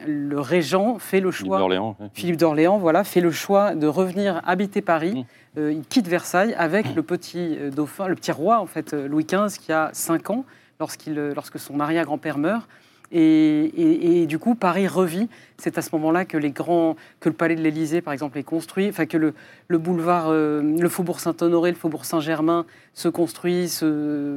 le 0.07 0.39
régent 0.39 0.97
fait 0.97 1.20
le 1.20 1.32
Philippe 1.32 1.47
choix 1.47 1.57
d'Orléans. 1.59 1.95
ouais. 1.99 2.07
Philippe 2.14 2.38
d'Orléans 2.38 2.78
voilà, 2.78 3.03
fait 3.03 3.20
le 3.22 3.32
choix 3.32 3.76
de 3.76 3.88
revenir 3.88 4.41
habiter 4.45 4.82
Paris. 4.82 5.14
Mm. 5.22 5.24
Euh, 5.58 5.72
il 5.72 5.84
quitte 5.84 6.08
Versailles 6.08 6.56
avec 6.58 6.95
le 6.95 7.04
petit 7.04 7.58
euh, 7.60 7.70
dauphin, 7.70 8.08
le 8.08 8.16
petit 8.16 8.32
roi, 8.32 8.60
en 8.60 8.66
fait, 8.66 8.93
euh, 8.93 9.08
Louis 9.08 9.26
XV, 9.26 9.60
qui 9.60 9.72
a 9.72 9.91
5 9.93 10.32
ans 10.32 10.45
lorsqu'il, 10.80 11.14
lorsque 11.14 11.60
son 11.60 11.80
arrière-grand-père 11.80 12.38
meurt. 12.38 12.68
Et, 13.16 14.26
du 14.28 14.39
coup, 14.39 14.56
Paris 14.56 14.88
revit. 14.88 15.30
C'est 15.60 15.78
à 15.78 15.84
ce 15.84 15.89
moment-là 15.93 16.26
que, 16.26 16.36
les 16.36 16.49
grands, 16.49 16.95
que 17.20 17.30
le 17.30 17.36
palais 17.36 17.56
de 17.56 17.62
l'Élysée, 17.62 18.01
par 18.01 18.12
exemple, 18.12 18.39
est 18.39 18.43
construit, 18.43 18.89
enfin 18.89 19.06
que 19.06 19.18
le, 19.18 19.36
le 19.68 19.78
boulevard, 19.78 20.32
le 20.32 20.89
faubourg 20.89 21.20
Saint-Honoré, 21.20 21.70
le 21.70 21.78
faubourg 21.78 22.06
Saint-Germain 22.06 22.66
se 22.95 23.10
construit, 23.10 23.70
se 23.70 24.36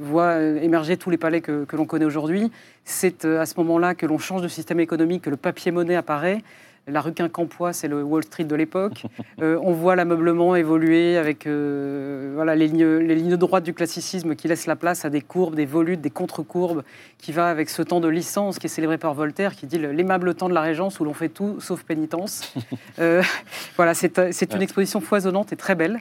voit 0.00 0.40
émerger 0.40 0.96
tous 0.96 1.10
les 1.10 1.18
palais 1.18 1.40
que, 1.40 1.64
l'on 1.72 1.86
connaît 1.86 2.04
aujourd'hui. 2.04 2.50
C'est 2.84 3.24
à 3.24 3.46
ce 3.46 3.54
moment-là 3.58 3.94
que 3.94 4.06
l'on 4.06 4.18
change 4.18 4.42
de 4.42 4.48
système 4.48 4.80
économique, 4.80 5.22
que 5.22 5.30
le 5.30 5.36
papier-monnaie 5.36 5.94
apparaît. 5.94 6.42
La 6.88 7.00
rue 7.00 7.12
Quincampoix, 7.12 7.72
c'est 7.72 7.86
le 7.86 8.02
Wall 8.02 8.24
Street 8.24 8.44
de 8.44 8.54
l'époque. 8.56 9.04
Euh, 9.40 9.58
on 9.62 9.72
voit 9.72 9.96
l'ameublement 9.96 10.54
évoluer 10.54 11.16
avec 11.16 11.46
euh, 11.46 12.32
voilà, 12.34 12.54
les, 12.54 12.68
lignes, 12.68 12.98
les 12.98 13.14
lignes 13.14 13.36
droites 13.36 13.64
du 13.64 13.72
classicisme 13.72 14.36
qui 14.36 14.46
laissent 14.46 14.66
la 14.66 14.76
place 14.76 15.04
à 15.04 15.10
des 15.10 15.20
courbes, 15.20 15.56
des 15.56 15.64
volutes, 15.64 16.00
des 16.00 16.10
contre-courbes, 16.10 16.84
qui 17.18 17.32
va 17.32 17.48
avec 17.48 17.70
ce 17.70 17.82
temps 17.82 17.98
de 17.98 18.08
licence 18.08 18.58
qui 18.58 18.66
est 18.66 18.68
célébré 18.68 18.98
par 18.98 19.14
Voltaire, 19.14 19.56
qui 19.56 19.66
dit 19.66 19.78
le- 19.78 19.90
l'aimable 19.90 20.34
temps 20.34 20.48
de 20.48 20.54
la 20.54 20.60
Régence 20.60 21.00
où 21.00 21.04
l'on 21.04 21.14
fait 21.14 21.30
tout 21.30 21.60
sauf 21.60 21.82
pénitence. 21.82 22.54
Euh, 22.98 23.22
voilà, 23.76 23.94
c'est 23.94 24.54
une 24.54 24.62
exposition 24.62 25.00
foisonnante 25.00 25.52
et 25.52 25.56
très 25.56 25.74
belle. 25.74 25.98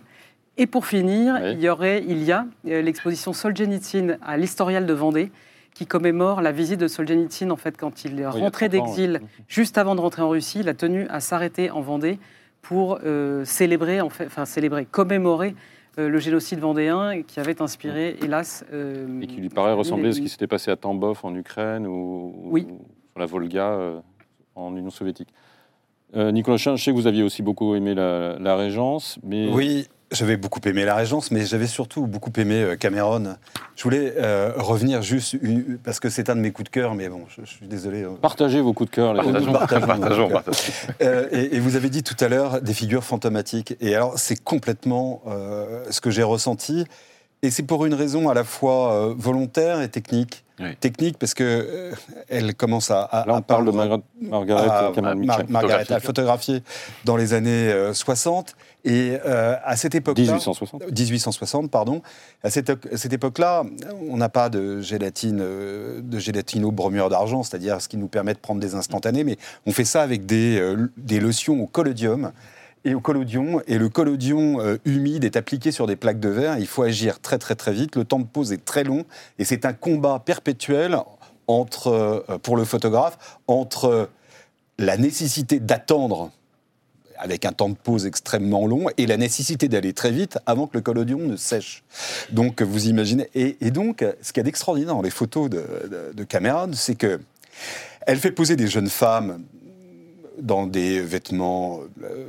Et 0.57 0.67
pour 0.67 0.85
finir, 0.85 1.37
il 1.51 1.61
y 1.61 1.69
aurait, 1.69 2.03
il 2.05 2.21
y 2.21 2.31
a 2.31 2.45
l'exposition 2.65 3.31
Solzhenitsyn 3.33 4.17
à 4.21 4.35
l'Historial 4.37 4.85
de 4.85 4.93
Vendée, 4.93 5.31
qui 5.73 5.85
commémore 5.85 6.41
la 6.41 6.51
visite 6.51 6.79
de 6.79 6.87
Solzhenitsyn 6.87 7.49
en 7.51 7.55
fait 7.55 7.77
quand 7.77 8.03
il 8.05 8.19
est 8.19 8.27
rentré 8.27 8.69
30 8.69 8.81
ans, 8.81 8.85
d'exil 8.85 9.11
ouais. 9.13 9.21
juste 9.47 9.77
avant 9.77 9.95
de 9.95 10.01
rentrer 10.01 10.21
en 10.21 10.29
Russie, 10.29 10.59
il 10.59 10.69
a 10.69 10.73
tenu 10.73 11.07
à 11.09 11.19
s'arrêter 11.19 11.71
en 11.71 11.81
Vendée 11.81 12.19
pour 12.61 12.99
euh, 13.03 13.43
célébrer, 13.45 14.01
en 14.01 14.09
fait, 14.09 14.25
enfin 14.27 14.45
célébrer, 14.45 14.85
commémorer 14.85 15.55
euh, 15.97 16.07
le 16.09 16.19
génocide 16.19 16.59
vendéen 16.59 17.23
qui 17.23 17.39
avait 17.39 17.61
inspiré, 17.61 18.17
hélas. 18.21 18.63
euh, 18.71 19.19
Et 19.21 19.27
qui 19.27 19.37
lui 19.37 19.49
paraît 19.49 19.73
ressembler 19.73 20.09
à 20.09 20.13
ce 20.13 20.21
qui 20.21 20.29
s'était 20.29 20.47
passé 20.47 20.71
à 20.71 20.75
Tambov 20.75 21.19
en 21.23 21.35
Ukraine 21.35 21.87
ou, 21.87 22.53
sur 22.55 23.19
la 23.19 23.25
Volga 23.25 23.67
euh, 23.71 23.99
en 24.55 24.75
Union 24.75 24.89
soviétique. 24.91 25.29
Euh, 26.15 26.31
Nicolas 26.31 26.57
Chin, 26.57 26.75
je 26.75 26.83
sais 26.83 26.91
que 26.91 26.95
vous 26.95 27.07
aviez 27.07 27.23
aussi 27.23 27.41
beaucoup 27.41 27.73
aimé 27.73 27.95
la, 27.95 28.37
la 28.37 28.55
Régence, 28.55 29.17
mais 29.23 29.49
Oui, 29.51 29.87
j'avais 30.11 30.37
beaucoup 30.37 30.59
aimé 30.65 30.83
la 30.85 30.95
Régence, 30.95 31.31
mais 31.31 31.45
j'avais 31.45 31.67
surtout 31.67 32.05
beaucoup 32.07 32.31
aimé 32.37 32.55
euh, 32.61 32.75
Cameron. 32.75 33.35
Je 33.75 33.83
voulais 33.83 34.13
euh, 34.17 34.51
revenir 34.57 35.01
juste, 35.01 35.33
une- 35.41 35.77
parce 35.83 35.99
que 35.99 36.09
c'est 36.09 36.29
un 36.29 36.35
de 36.35 36.41
mes 36.41 36.51
coups 36.51 36.65
de 36.69 36.73
cœur, 36.73 36.95
mais 36.95 37.09
bon, 37.09 37.23
je, 37.29 37.41
je 37.45 37.49
suis 37.49 37.67
désolé. 37.67 38.03
euh. 38.03 38.09
partagez 38.21 38.61
vos 38.61 38.73
coups 38.73 38.89
de 38.89 38.95
cœur. 38.95 39.13
les 39.13 39.21
Partageons. 39.23 39.51
Partageons, 39.53 40.29
partageons. 40.29 40.31
Euh, 41.01 41.27
et, 41.31 41.55
et 41.55 41.59
vous 41.59 41.75
avez 41.75 41.89
dit 41.89 42.03
tout 42.03 42.17
à 42.23 42.27
l'heure 42.27 42.61
des 42.61 42.73
figures 42.73 43.03
fantomatiques. 43.03 43.75
Et 43.81 43.95
alors, 43.95 44.19
c'est 44.19 44.41
complètement 44.41 45.21
euh, 45.27 45.85
ce 45.89 46.01
que 46.01 46.09
j'ai 46.11 46.23
ressenti. 46.23 46.85
Et 47.43 47.49
c'est 47.49 47.63
pour 47.63 47.85
une 47.85 47.95
raison 47.95 48.29
à 48.29 48.33
la 48.35 48.43
fois 48.43 48.93
euh, 48.93 49.13
volontaire 49.17 49.81
et 49.81 49.89
technique. 49.89 50.43
Oui. 50.59 50.75
Technique 50.79 51.17
parce 51.17 51.33
que 51.33 51.43
euh, 51.43 51.91
elle 52.29 52.53
commence 52.53 52.91
à, 52.91 53.01
à- 53.01 53.25
Là, 53.25 53.33
à 53.33 53.37
on 53.37 53.41
parle 53.41 53.65
de 53.65 53.71
Margaret, 53.71 54.69
à- 54.69 54.91
Cameron 54.93 55.15
Mar-. 55.25 55.41
Margaret 55.49 55.91
a 55.91 55.99
photographié 55.99 56.61
dans 57.03 57.17
les 57.17 57.33
années 57.33 57.69
euh, 57.71 57.93
60. 57.95 58.55
Et 58.85 59.17
euh, 59.25 59.55
à 59.63 59.75
cette 59.75 59.95
époque-là, 59.95 60.23
1860. 60.23 60.83
1860, 60.91 61.71
pardon. 61.71 62.03
À 62.43 62.51
cette, 62.51 62.69
à 62.69 62.75
cette 62.97 63.13
époque-là, 63.13 63.63
on 64.07 64.17
n'a 64.17 64.29
pas 64.29 64.49
de 64.49 64.81
gélatine, 64.81 65.39
euh, 65.41 65.99
de 66.03 66.19
gélatino-bromure 66.19 67.09
d'argent, 67.09 67.41
c'est-à-dire 67.41 67.81
ce 67.81 67.87
qui 67.87 67.97
nous 67.97 68.07
permet 68.07 68.33
de 68.35 68.39
prendre 68.39 68.61
des 68.61 68.75
instantanés, 68.75 69.23
mais 69.23 69.37
on 69.65 69.71
fait 69.71 69.85
ça 69.85 70.03
avec 70.03 70.27
des, 70.27 70.75
des 70.97 71.19
lotions 71.19 71.59
au 71.61 71.65
collodium. 71.67 72.31
Et 72.83 72.95
au 72.95 72.99
collodion, 72.99 73.61
et 73.67 73.77
le 73.77 73.89
collodion 73.89 74.59
euh, 74.59 74.77
humide 74.85 75.23
est 75.23 75.35
appliqué 75.35 75.71
sur 75.71 75.85
des 75.85 75.95
plaques 75.95 76.19
de 76.19 76.29
verre. 76.29 76.57
Il 76.57 76.65
faut 76.67 76.81
agir 76.83 77.19
très 77.19 77.37
très 77.37 77.55
très 77.55 77.73
vite. 77.73 77.95
Le 77.95 78.05
temps 78.05 78.19
de 78.19 78.25
pose 78.25 78.51
est 78.53 78.65
très 78.65 78.83
long, 78.83 79.05
et 79.37 79.45
c'est 79.45 79.65
un 79.65 79.73
combat 79.73 80.19
perpétuel 80.19 80.97
entre, 81.47 81.87
euh, 81.87 82.37
pour 82.39 82.57
le 82.57 82.65
photographe, 82.65 83.37
entre 83.47 84.09
la 84.79 84.97
nécessité 84.97 85.59
d'attendre 85.59 86.31
avec 87.17 87.45
un 87.45 87.51
temps 87.51 87.69
de 87.69 87.75
pause 87.75 88.07
extrêmement 88.07 88.65
long 88.65 88.87
et 88.97 89.05
la 89.05 89.15
nécessité 89.15 89.67
d'aller 89.67 89.93
très 89.93 90.09
vite 90.09 90.39
avant 90.47 90.65
que 90.65 90.75
le 90.75 90.81
collodion 90.81 91.19
ne 91.19 91.35
sèche. 91.35 91.83
Donc 92.31 92.63
vous 92.63 92.87
imaginez. 92.87 93.29
Et, 93.35 93.69
donc, 93.69 94.03
ce 94.23 94.33
qu'il 94.33 94.39
y 94.39 94.41
a 94.41 94.43
d'extraordinaire 94.43 94.95
dans 94.95 95.03
les 95.03 95.11
photos 95.11 95.47
de, 95.47 95.57
de- 95.57 96.13
de 96.15 96.23
Cameron, 96.23 96.71
c'est 96.73 96.95
que 96.95 97.19
elle 98.07 98.17
fait 98.17 98.31
poser 98.31 98.55
des 98.55 98.65
jeunes 98.65 98.89
femmes 98.89 99.43
dans 100.39 100.65
des 100.67 101.01
vêtements 101.01 101.79
euh, 102.03 102.25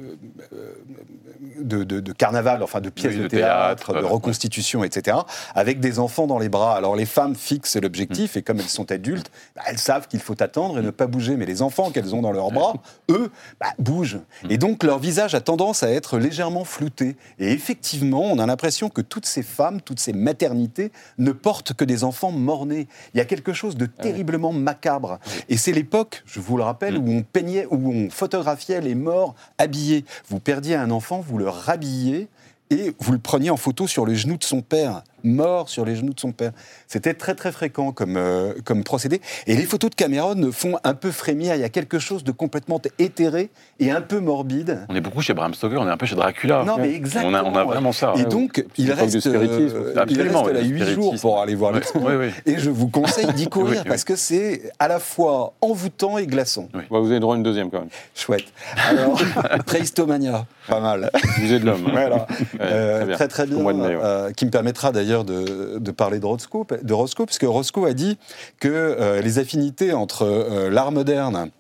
de, 1.61 1.85
de- 1.85 2.01
de 2.01 2.13
carnaval, 2.13 2.63
enfin 2.63 2.81
de 2.81 2.91
pièces 2.91 3.13
Oui, 3.13 3.19
de, 3.19 3.23
de 3.25 3.29
théâtre, 3.29 3.87
théâtre, 3.93 4.01
de 4.03 4.07
reconstitution, 4.07 4.85
etc., 4.85 5.19
avec 5.55 5.81
des 5.81 5.99
enfants 5.99 6.27
dans 6.27 6.39
les 6.39 6.49
bras. 6.49 6.77
Alors 6.77 6.97
les 6.97 7.07
femmes 7.07 7.35
fixent 7.37 7.77
l'objectif 7.77 8.37
et 8.37 8.43
comme 8.43 8.59
elles 8.59 8.69
sont 8.69 8.91
adultes, 8.91 9.31
bah, 9.57 9.63
elles 9.67 9.79
savent 9.79 10.09
qu'il 10.09 10.21
faut 10.21 10.41
attendre 10.43 10.79
et 10.79 10.83
ne 10.83 10.91
pas 10.91 11.07
bouger. 11.07 11.37
Mais 11.37 11.47
les 11.47 11.63
enfants 11.63 11.91
qu'elles 11.91 12.15
ont 12.15 12.23
dans 12.23 12.33
leurs 12.33 12.51
bras, 12.51 12.75
eux, 13.11 13.31
bah, 13.61 13.69
bougent. 13.79 14.21
Et 14.51 14.59
donc 14.59 14.83
leur 14.83 14.99
visage 14.99 15.35
a 15.35 15.41
tendance 15.41 15.83
à 15.83 15.91
être 15.91 16.19
légèrement 16.19 16.65
flouté. 16.65 17.17
Et 17.39 17.51
effectivement, 17.53 18.23
on 18.23 18.39
a 18.39 18.47
l'impression 18.47 18.89
que 18.89 19.01
toutes 19.01 19.27
ces 19.27 19.43
femmes, 19.43 19.81
toutes 19.81 20.01
ces 20.01 20.13
maternités 20.13 20.93
ne 21.19 21.33
portent 21.33 21.73
que 21.75 21.85
des 21.85 22.05
enfants 22.05 22.33
morts-nés. 22.33 22.89
Il 23.15 23.19
y 23.19 23.21
a 23.21 23.25
quelque 23.25 23.53
chose 23.53 23.77
de 23.77 23.87
terriblement 23.87 24.53
macabre. 24.53 25.19
Et 25.49 25.57
c'est 25.57 25.73
l'époque, 25.73 26.23
je 26.27 26.41
vous 26.41 26.57
le 26.57 26.63
rappelle, 26.63 26.99
où 26.99 27.09
on 27.11 27.23
peignait, 27.23 27.67
où 27.71 27.92
on 27.93 28.11
photographiait 28.11 28.81
les 28.81 28.95
morts 28.95 29.35
habillés. 29.59 30.05
Vous 30.29 30.41
perdiez 30.41 30.75
un 30.75 30.91
enfant, 30.91 31.21
vous 31.21 31.39
le 31.39 31.49
rhabilliez 31.49 32.29
et 32.71 32.95
vous 32.99 33.13
le 33.13 33.19
preniez 33.19 33.51
en 33.51 33.57
photo 33.57 33.87
sur 33.87 34.07
les 34.07 34.17
genoux 34.17 34.39
de 34.39 34.45
son 34.45 34.63
père, 34.63 35.03
mort 35.25 35.69
sur 35.69 35.85
les 35.85 35.97
genoux 35.97 36.13
de 36.15 36.21
son 36.21 36.33
père. 36.33 36.53
C'était 36.89 37.15
très 37.15 37.35
très 37.35 37.53
fréquent 37.53 37.93
comme, 37.93 38.17
euh, 38.17 38.53
comme 38.65 38.85
procédé. 38.85 39.21
Et 39.47 39.55
les 39.57 39.65
photos 39.65 39.91
de 39.91 39.95
Cameron 39.95 40.51
font 40.53 40.77
un 40.85 40.95
peu 40.95 41.11
frémir. 41.11 41.55
Il 41.55 41.61
y 41.61 41.65
a 41.65 41.69
quelque 41.69 41.99
chose 41.99 42.25
de 42.25 42.33
complètement 42.33 42.81
éthéré 42.99 43.51
et 43.81 43.91
un 43.91 44.01
peu 44.01 44.21
morbide. 44.21 44.87
On 44.89 44.97
est 44.97 45.01
beaucoup 45.01 45.21
chez 45.23 45.35
Bram 45.35 45.55
Stoker, 45.55 45.81
on 45.81 45.87
est 45.89 45.91
un 45.91 45.97
peu 45.97 46.07
chez 46.07 46.17
Dracula. 46.17 46.65
Non, 46.65 46.77
mais 46.79 46.89
On 46.89 46.93
exactement. 46.95 47.39
a, 47.39 47.43
on 47.45 47.55
a 47.57 47.65
vraiment 47.65 47.93
ça. 47.93 48.15
Et 48.17 48.25
donc, 48.25 48.65
il 48.77 48.91
reste, 48.93 49.27
euh, 49.27 49.93
il 49.95 49.99
Absolument, 49.99 50.43
reste 50.43 50.55
là 50.57 50.61
le 50.63 50.67
8 50.67 50.85
jours 50.95 51.15
pour 51.21 51.41
aller 51.41 51.55
voir 51.55 51.73
Ouais, 51.73 51.79
l'expo. 51.79 51.99
oui, 52.03 52.15
oui. 52.19 52.31
Et 52.47 52.59
je 52.59 52.71
vous 52.71 52.89
conseille 52.89 53.33
d'y 53.35 53.47
courir 53.49 53.71
Oui, 53.71 53.77
oui. 53.83 53.89
parce 53.89 54.05
que 54.05 54.17
c'est 54.17 54.71
à 54.79 54.89
la 54.89 54.99
fois 54.99 55.55
envoûtant 55.61 56.19
et 56.19 56.27
glaçant. 56.27 56.69
Ouais, 56.75 56.85
vous 56.91 57.11
avez 57.11 57.21
droit 57.21 57.35
à 57.35 57.37
une 57.37 57.43
deuxième 57.43 57.71
quand 57.71 57.81
même. 57.81 57.89
Chouette. 58.15 58.45
Alors, 58.89 59.21
Préhistomania, 59.67 60.47
pas 60.69 60.81
mal. 60.81 61.11
Musée 61.39 61.59
de 61.59 61.67
l'homme. 61.67 61.87
Voilà. 61.91 62.27
Euh, 62.61 62.97
très 62.99 63.07
bien. 63.07 63.15
très 63.17 63.29
très 63.29 63.47
bien. 63.47 63.59
Euh, 63.63 64.33
qui 64.33 64.45
me 64.47 64.51
permettra 64.51 64.93
d'ailleurs 64.93 65.12
de, 65.25 65.91
parler 65.91 66.19
de 66.19 66.27
Roscoe, 66.27 66.67
de 66.83 66.95
Roscoe, 66.95 67.27
puisque 67.27 67.45
Roscoe 67.45 67.87
a 67.87 67.93
dit 67.93 68.19
que 68.59 68.69
euh, 68.69 69.21
les 69.21 69.39
affinités 69.39 69.93
entre 69.93 70.23
euh, 70.23 70.71
l'art 70.71 70.93
moderne 70.93 71.51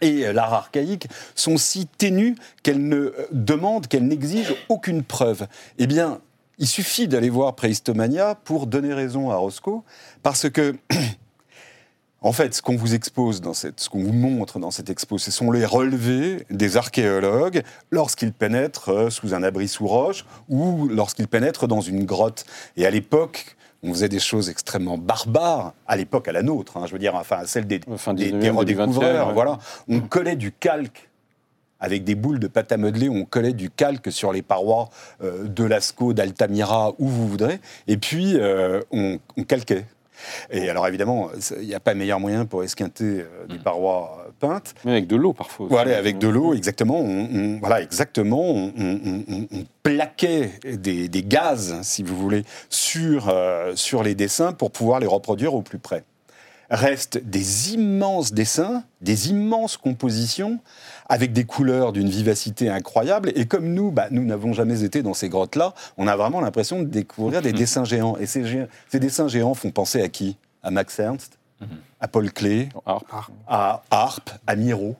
et 0.00 0.26
euh, 0.26 0.32
l'art 0.32 0.54
archaïque 0.54 1.08
sont 1.34 1.56
si 1.56 1.86
ténues 1.86 2.36
qu'elles 2.62 2.86
ne 2.86 3.12
demandent, 3.32 3.86
qu'elles 3.86 4.06
n'exigent 4.06 4.54
aucune 4.68 5.02
preuve. 5.02 5.46
Eh 5.78 5.86
bien, 5.86 6.20
il 6.58 6.66
suffit 6.66 7.08
d'aller 7.08 7.30
voir 7.30 7.54
Préhistomania 7.54 8.34
pour 8.34 8.66
donner 8.66 8.94
raison 8.94 9.30
à 9.30 9.36
Roscoe, 9.36 9.82
parce 10.22 10.48
que 10.48 10.74
En 12.20 12.32
fait, 12.32 12.52
ce 12.52 12.62
qu'on 12.62 12.76
vous 12.76 12.94
expose 12.94 13.40
dans 13.40 13.54
cette, 13.54 13.78
ce 13.78 13.88
qu'on 13.88 14.02
vous 14.02 14.12
montre 14.12 14.58
dans 14.58 14.72
cette 14.72 14.90
expo, 14.90 15.18
ce 15.18 15.30
sont 15.30 15.52
les 15.52 15.64
relevés 15.64 16.44
des 16.50 16.76
archéologues 16.76 17.62
lorsqu'ils 17.92 18.32
pénètrent 18.32 18.88
euh, 18.88 19.10
sous 19.10 19.34
un 19.34 19.44
abri 19.44 19.68
sous 19.68 19.86
roche 19.86 20.24
ou 20.48 20.88
lorsqu'ils 20.88 21.28
pénètrent 21.28 21.68
dans 21.68 21.80
une 21.80 22.04
grotte. 22.04 22.44
Et 22.76 22.86
à 22.86 22.90
l'époque, 22.90 23.56
on 23.84 23.92
faisait 23.92 24.08
des 24.08 24.18
choses 24.18 24.50
extrêmement 24.50 24.98
barbares, 24.98 25.74
à 25.86 25.96
l'époque 25.96 26.26
à 26.26 26.32
la 26.32 26.42
nôtre, 26.42 26.76
hein, 26.76 26.86
je 26.86 26.92
veux 26.92 26.98
dire, 26.98 27.14
enfin 27.14 27.38
à 27.38 27.46
celle 27.46 27.68
des, 27.68 27.80
Fin 27.96 28.14
des, 28.14 28.32
19e, 28.32 28.32
des 28.32 28.38
début 28.38 28.56
redécouvreurs. 28.58 29.26
20e, 29.26 29.28
ouais. 29.28 29.34
Voilà. 29.34 29.58
On 29.88 30.00
collait 30.00 30.36
du 30.36 30.50
calque 30.50 31.08
avec 31.78 32.02
des 32.02 32.16
boules 32.16 32.40
de 32.40 32.48
pâte 32.48 32.72
à 32.72 32.76
modeler, 32.76 33.08
on 33.08 33.24
collait 33.24 33.52
du 33.52 33.70
calque 33.70 34.10
sur 34.10 34.32
les 34.32 34.42
parois 34.42 34.90
euh, 35.22 35.46
de 35.46 35.62
Lascaux, 35.62 36.12
d'Altamira, 36.12 36.94
où 36.98 37.06
vous 37.06 37.28
voudrez, 37.28 37.60
et 37.86 37.96
puis 37.96 38.34
euh, 38.36 38.80
on, 38.90 39.20
on 39.36 39.44
calquait. 39.44 39.84
Et 40.50 40.68
alors 40.68 40.86
évidemment, 40.88 41.30
il 41.60 41.66
n'y 41.66 41.74
a 41.74 41.80
pas 41.80 41.94
meilleur 41.94 42.20
moyen 42.20 42.44
pour 42.46 42.64
esquinter 42.64 43.04
euh, 43.22 43.46
des 43.48 43.58
parois 43.58 44.24
euh, 44.26 44.30
peintes. 44.38 44.74
Mais 44.84 44.92
avec 44.92 45.06
de 45.06 45.16
l'eau 45.16 45.32
parfois. 45.32 45.66
Voilà, 45.68 45.96
avec 45.98 46.18
de 46.18 46.28
l'eau, 46.28 46.54
exactement. 46.54 46.98
On, 47.00 47.28
on- 47.32 47.58
voilà, 47.60 47.82
exactement. 47.82 48.40
On, 48.42 48.72
on- 48.78 49.24
on- 49.28 49.46
on 49.52 49.64
plaquait 49.82 50.50
des, 50.64 51.08
des 51.08 51.22
gaz, 51.22 51.78
si 51.82 52.02
vous 52.02 52.16
voulez, 52.16 52.44
sur, 52.70 53.28
euh, 53.28 53.72
sur 53.76 54.02
les 54.02 54.14
dessins 54.14 54.52
pour 54.52 54.70
pouvoir 54.70 55.00
les 55.00 55.06
reproduire 55.06 55.54
au 55.54 55.62
plus 55.62 55.78
près. 55.78 56.04
Restent 56.70 57.16
des 57.18 57.72
immenses 57.72 58.32
dessins, 58.34 58.84
des 59.00 59.30
immenses 59.30 59.78
compositions, 59.78 60.58
avec 61.08 61.32
des 61.32 61.44
couleurs 61.44 61.92
d'une 61.92 62.08
vivacité 62.08 62.68
incroyable. 62.68 63.32
Et 63.34 63.46
comme 63.46 63.72
nous, 63.72 63.90
bah, 63.90 64.08
nous 64.10 64.24
n'avons 64.24 64.52
jamais 64.52 64.84
été 64.84 65.02
dans 65.02 65.14
ces 65.14 65.28
grottes-là, 65.28 65.74
on 65.96 66.06
a 66.06 66.16
vraiment 66.16 66.40
l'impression 66.40 66.80
de 66.80 66.86
découvrir 66.86 67.42
des 67.42 67.52
dessins 67.52 67.84
géants. 67.84 68.16
Et 68.18 68.26
ces, 68.26 68.68
dessins 68.94 69.28
géants 69.28 69.54
font 69.54 69.70
penser 69.70 70.02
à 70.02 70.08
qui? 70.08 70.36
À 70.62 70.70
Max 70.70 70.98
Ernst, 70.98 71.38
à 72.00 72.08
Paul 72.08 72.32
Klee, 72.32 72.68
Ah, 72.84 72.98
à 73.46 73.82
Harpe, 73.90 74.30
à 74.46 74.56
Miro. 74.56 74.96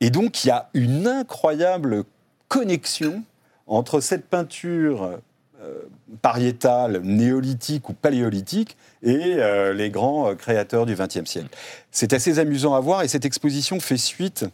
Et 0.00 0.10
donc, 0.10 0.44
il 0.44 0.48
y 0.48 0.50
a 0.50 0.68
une 0.74 1.06
incroyable 1.06 2.04
connexion 2.48 3.22
entre 3.66 4.00
cette 4.00 4.26
peinture 4.26 5.20
euh, 5.62 5.82
pariétale, 6.22 7.02
néolithique 7.02 7.88
ou 7.88 7.92
paléolithique 7.92 8.76
et 9.02 9.34
euh, 9.36 9.74
les 9.74 9.90
grands 9.90 10.30
euh, 10.30 10.34
créateurs 10.34 10.86
du 10.86 10.94
XXe 10.94 11.24
siècle. 11.24 11.48
C'est 11.90 12.14
assez 12.14 12.38
amusant 12.38 12.74
à 12.74 12.80
voir 12.80 13.02
et 13.02 13.08
cette 13.08 13.26
exposition 13.26 13.78
fait 13.78 13.98
suite 13.98 14.46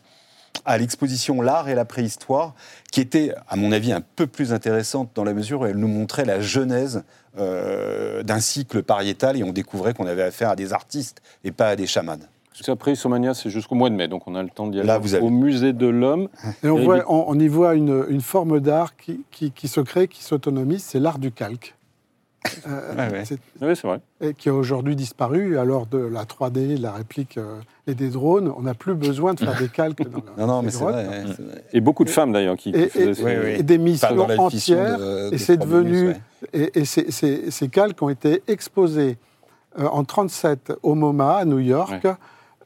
à 0.65 0.79
l'exposition 0.79 1.41
L'art 1.43 1.69
et 1.69 1.75
la 1.75 1.85
préhistoire, 1.85 2.55
qui 2.91 3.01
était, 3.01 3.33
à 3.49 3.57
mon 3.57 3.73
avis, 3.73 3.93
un 3.93 4.01
peu 4.01 4.27
plus 4.27 4.53
intéressante 4.53 5.11
dans 5.15 5.25
la 5.25 5.35
mesure 5.35 5.61
où 5.61 5.67
elle 5.67 5.77
nous 5.77 5.89
montrait 5.89 6.25
la 6.25 6.41
genèse 6.41 7.05
euh, 7.39 8.23
d'un 8.23 8.41
cycle 8.41 8.83
pariétal 8.83 9.37
et 9.37 9.45
on 9.45 9.53
découvrait 9.53 9.93
qu'on 9.95 10.07
avait 10.07 10.23
affaire 10.23 10.51
à 10.51 10.57
des 10.57 10.73
artistes 10.73 11.21
et 11.45 11.53
pas 11.53 11.69
à 11.69 11.77
des 11.77 11.87
chamans. 11.87 12.17
Parce 12.51 12.65
qu'après, 12.65 12.93
Isomania, 12.93 13.35
c'est 13.35 13.51
jusqu'au 13.51 13.75
mois 13.75 13.91
de 13.91 13.95
mai, 13.95 14.09
donc 14.09 14.27
on 14.27 14.35
a 14.35 14.43
le 14.43 14.49
temps 14.49 14.67
d'y 14.67 14.79
aller 14.79 14.87
Là, 14.87 14.97
vous 14.99 15.15
avez- 15.15 15.23
au 15.23 15.29
musée 15.29 15.75
de 15.75 15.87
l'homme. 15.87 16.29
Et 16.65 16.69
on, 16.71 16.79
Et 16.79 16.85
voit- 16.85 16.97
les- 16.97 17.03
on- 17.07 17.29
on 17.29 17.39
y 17.39 17.49
voit 17.49 17.75
une, 17.75 18.07
une 18.09 18.23
forme 18.23 18.61
d'art 18.61 18.97
qui, 18.97 19.21
qui- 19.31 19.51
qui 19.51 19.69
se 19.69 19.81
crée, 19.81 20.09
qui 20.09 20.23
s'autonomise, 20.25 20.83
c'est 20.83 20.99
l'art 20.99 21.19
du 21.19 21.31
calque. 21.33 21.75
Euh, 22.69 22.95
Ouais, 22.97 23.13
ouais. 23.13 23.25
c'est- 23.25 23.39
Oui, 23.61 23.75
c'est 23.77 23.87
vrai. 23.87 24.01
et 24.21 24.35
qui 24.35 24.49
a 24.49 24.55
aujourd'hui 24.55 24.97
disparu. 24.97 25.59
Alors 25.59 25.87
de 25.87 25.99
la 25.99 26.25
3D, 26.25 26.77
la 26.77 26.93
réplique 26.93 27.39
euh, 27.39 27.59
et 27.87 27.95
des 27.95 28.09
drones, 28.09 28.53
on 28.57 28.63
n'a 28.63 28.75
plus 28.75 28.95
besoin 28.95 29.35
de 29.35 29.41
faire 29.41 29.57
des 29.59 29.69
calques 29.69 30.03
dans 30.09 30.19
la- 30.37 30.43
Non, 30.47 30.53
non, 30.55 30.63
mais 30.63 30.71
c'est 30.71 30.83
vrai. 30.85 31.05
hein, 31.07 31.25
c'est 31.37 31.43
vrai. 31.43 31.65
Et 31.73 31.81
beaucoup 31.81 32.05
de 32.05 32.11
femmes 32.11 32.33
d'ailleurs 32.33 32.57
qui, 32.57 32.73
qui 32.73 32.79
Et- 32.79 32.89
faisaient 32.89 33.11
et- 33.11 33.15
ces- 33.15 33.25
Oui, 33.25 33.33
oui. 33.45 33.51
Et 33.59 33.63
des 33.63 33.79
missions 33.79 34.15
dans 34.15 34.27
la 34.27 34.37
fiction 34.49 34.75
entières. 34.79 34.99
de- 34.99 35.29
et 35.29 35.31
de 35.33 35.37
c'est 35.37 35.57
devenu. 35.57 35.91
minutes, 36.03 36.17
ouais. 36.55 36.61
Et, 36.75 36.81
et 36.81 36.85
ces, 36.85 37.11
ces- 37.11 37.51
ces 37.51 37.69
calques 37.69 38.01
ont 38.03 38.09
été 38.09 38.43
exposés 38.49 39.17
euh, 39.79 39.87
en 39.89 40.05
37 40.05 40.73
au 40.83 40.95
MoMA 40.95 41.37
à 41.37 41.45
New 41.45 41.59
York. 41.59 42.07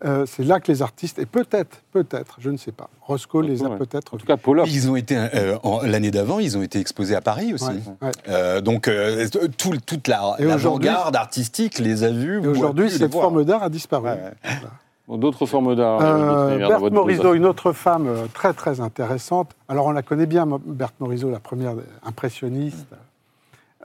Euh, 0.02 0.24
c'est 0.26 0.44
là 0.44 0.60
que 0.60 0.72
les 0.72 0.80
artistes, 0.80 1.18
et 1.18 1.26
peut-être, 1.26 1.82
peut-être, 1.92 2.36
je 2.38 2.48
ne 2.48 2.56
sais 2.56 2.72
pas, 2.72 2.88
Roscoe 3.02 3.42
les 3.42 3.62
a 3.62 3.68
Ouais. 3.68 3.76
peut-être 3.76 4.14
En 4.14 4.16
tout 4.16 4.24
cas, 4.26 4.38
Paula. 4.38 4.64
Ils 4.66 4.88
ont 4.90 4.96
été 4.96 5.14
euh, 5.16 5.58
en- 5.62 5.82
l'année 5.82 6.10
d'avant, 6.10 6.38
ils 6.38 6.56
ont 6.56 6.62
été 6.62 6.78
exposés 6.80 7.14
à 7.14 7.20
Paris 7.20 7.52
aussi. 7.52 7.66
Ouais, 7.66 7.80
ouais. 8.02 8.10
Euh, 8.28 8.60
donc 8.62 8.88
euh, 8.88 9.28
tout- 9.58 9.76
toute 9.84 10.08
la 10.08 10.22
aujourd'hui- 10.24 10.46
l'avant-garde 10.48 11.16
artistique 11.16 11.78
les 11.78 12.02
a 12.02 12.10
vus. 12.10 12.38
Aujourd'hui, 12.46 12.90
cette 12.90 13.12
voir. 13.12 13.24
forme 13.24 13.44
d'art 13.44 13.62
a 13.62 13.68
disparu. 13.68 14.06
Ouais, 14.08 14.12
ouais. 14.14 14.32
Voilà. 14.42 14.60
Bon, 15.06 15.18
D'autres 15.18 15.44
formes 15.44 15.74
d'art. 15.76 16.00
Euh, 16.00 16.56
euh, 16.60 16.68
Berthe 16.68 16.92
Morisot, 16.92 17.34
une 17.34 17.44
autre 17.44 17.72
femme 17.72 18.06
euh, 18.06 18.26
très 18.32 18.54
très 18.54 18.80
intéressante. 18.80 19.50
Alors 19.68 19.84
on 19.86 19.90
la 19.90 20.02
connaît 20.02 20.24
bien, 20.26 20.46
Berthe 20.64 20.94
Morisot, 21.00 21.30
la 21.30 21.40
première 21.40 21.74
impressionniste. 22.04 22.86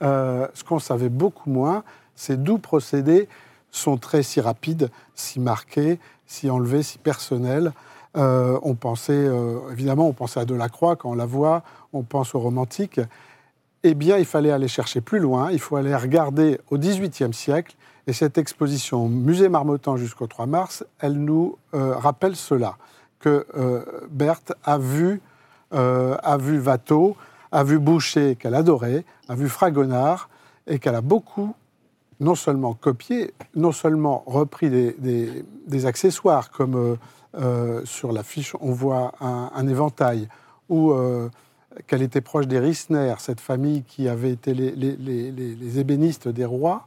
Euh, 0.02 0.48
ce 0.54 0.64
qu'on 0.64 0.80
savait 0.80 1.10
beaucoup 1.10 1.50
moins, 1.50 1.84
c'est 2.16 2.42
d'où 2.42 2.58
procédés 2.58 3.28
son 3.76 3.98
trait 3.98 4.24
si 4.24 4.40
rapide, 4.40 4.90
si 5.16 5.40
marqué, 5.40 6.00
si 6.26 6.50
enlevé, 6.50 6.82
si 6.82 6.98
personnel. 6.98 7.74
Euh, 8.18 8.58
on 8.64 8.76
pensait, 8.76 9.14
euh, 9.14 9.60
évidemment, 9.72 10.08
on 10.08 10.14
pensait 10.14 10.40
à 10.40 10.46
Delacroix 10.46 10.96
quand 10.96 11.12
on 11.12 11.16
la 11.16 11.26
voit, 11.26 11.64
on 11.92 12.04
pense 12.04 12.34
aux 12.34 12.40
romantiques. 12.40 13.02
Eh 13.84 13.94
bien, 13.94 14.18
il 14.18 14.26
fallait 14.26 14.52
aller 14.52 14.70
chercher 14.70 15.02
plus 15.02 15.20
loin, 15.20 15.52
il 15.52 15.60
faut 15.60 15.76
aller 15.76 15.96
regarder 15.96 16.60
au 16.70 16.78
XVIIIe 16.78 17.34
siècle. 17.34 17.76
Et 18.08 18.14
cette 18.14 18.38
exposition 18.38 19.06
au 19.06 19.10
Musée 19.10 19.50
Marmottan 19.50 19.98
jusqu'au 19.98 20.28
3 20.28 20.46
mars, 20.46 20.86
elle 21.00 21.14
nous 21.14 21.58
euh, 21.74 21.96
rappelle 21.96 22.36
cela, 22.36 22.78
que 23.20 23.46
Berthe 24.12 24.54
a 24.64 24.78
vu, 24.78 25.20
a 25.72 26.38
vu 26.38 26.60
Watteau, 26.60 27.18
a 27.52 27.64
vu 27.64 27.80
Boucher, 27.80 28.36
qu'elle 28.36 28.54
adorait, 28.54 29.04
a 29.28 29.34
vu 29.34 29.50
Fragonard, 29.50 30.30
et 30.68 30.78
qu'elle 30.78 30.94
a 30.94 31.02
beaucoup, 31.02 31.56
non 32.20 32.36
seulement 32.36 32.74
copié, 32.74 33.34
non 33.56 33.72
seulement 33.72 34.24
repris 34.26 34.70
des, 34.70 35.86
accessoires, 35.86 36.52
comme 36.52 36.76
euh, 36.76 36.96
euh, 37.36 37.82
sur 37.86 38.12
l'affiche, 38.12 38.56
on 38.62 38.72
voit 38.72 39.14
un, 39.20 39.68
éventail, 39.68 40.30
ou 40.70 40.92
euh, 40.92 41.30
qu'elle 41.88 42.02
était 42.02 42.22
proche 42.22 42.48
des 42.48 42.60
Rissner, 42.60 43.16
cette 43.20 43.42
famille 43.42 43.84
qui 43.84 44.08
avait 44.08 44.32
été 44.32 44.54
les, 44.54 45.80
ébénistes 45.80 46.28
des 46.28 46.46
rois. 46.46 46.86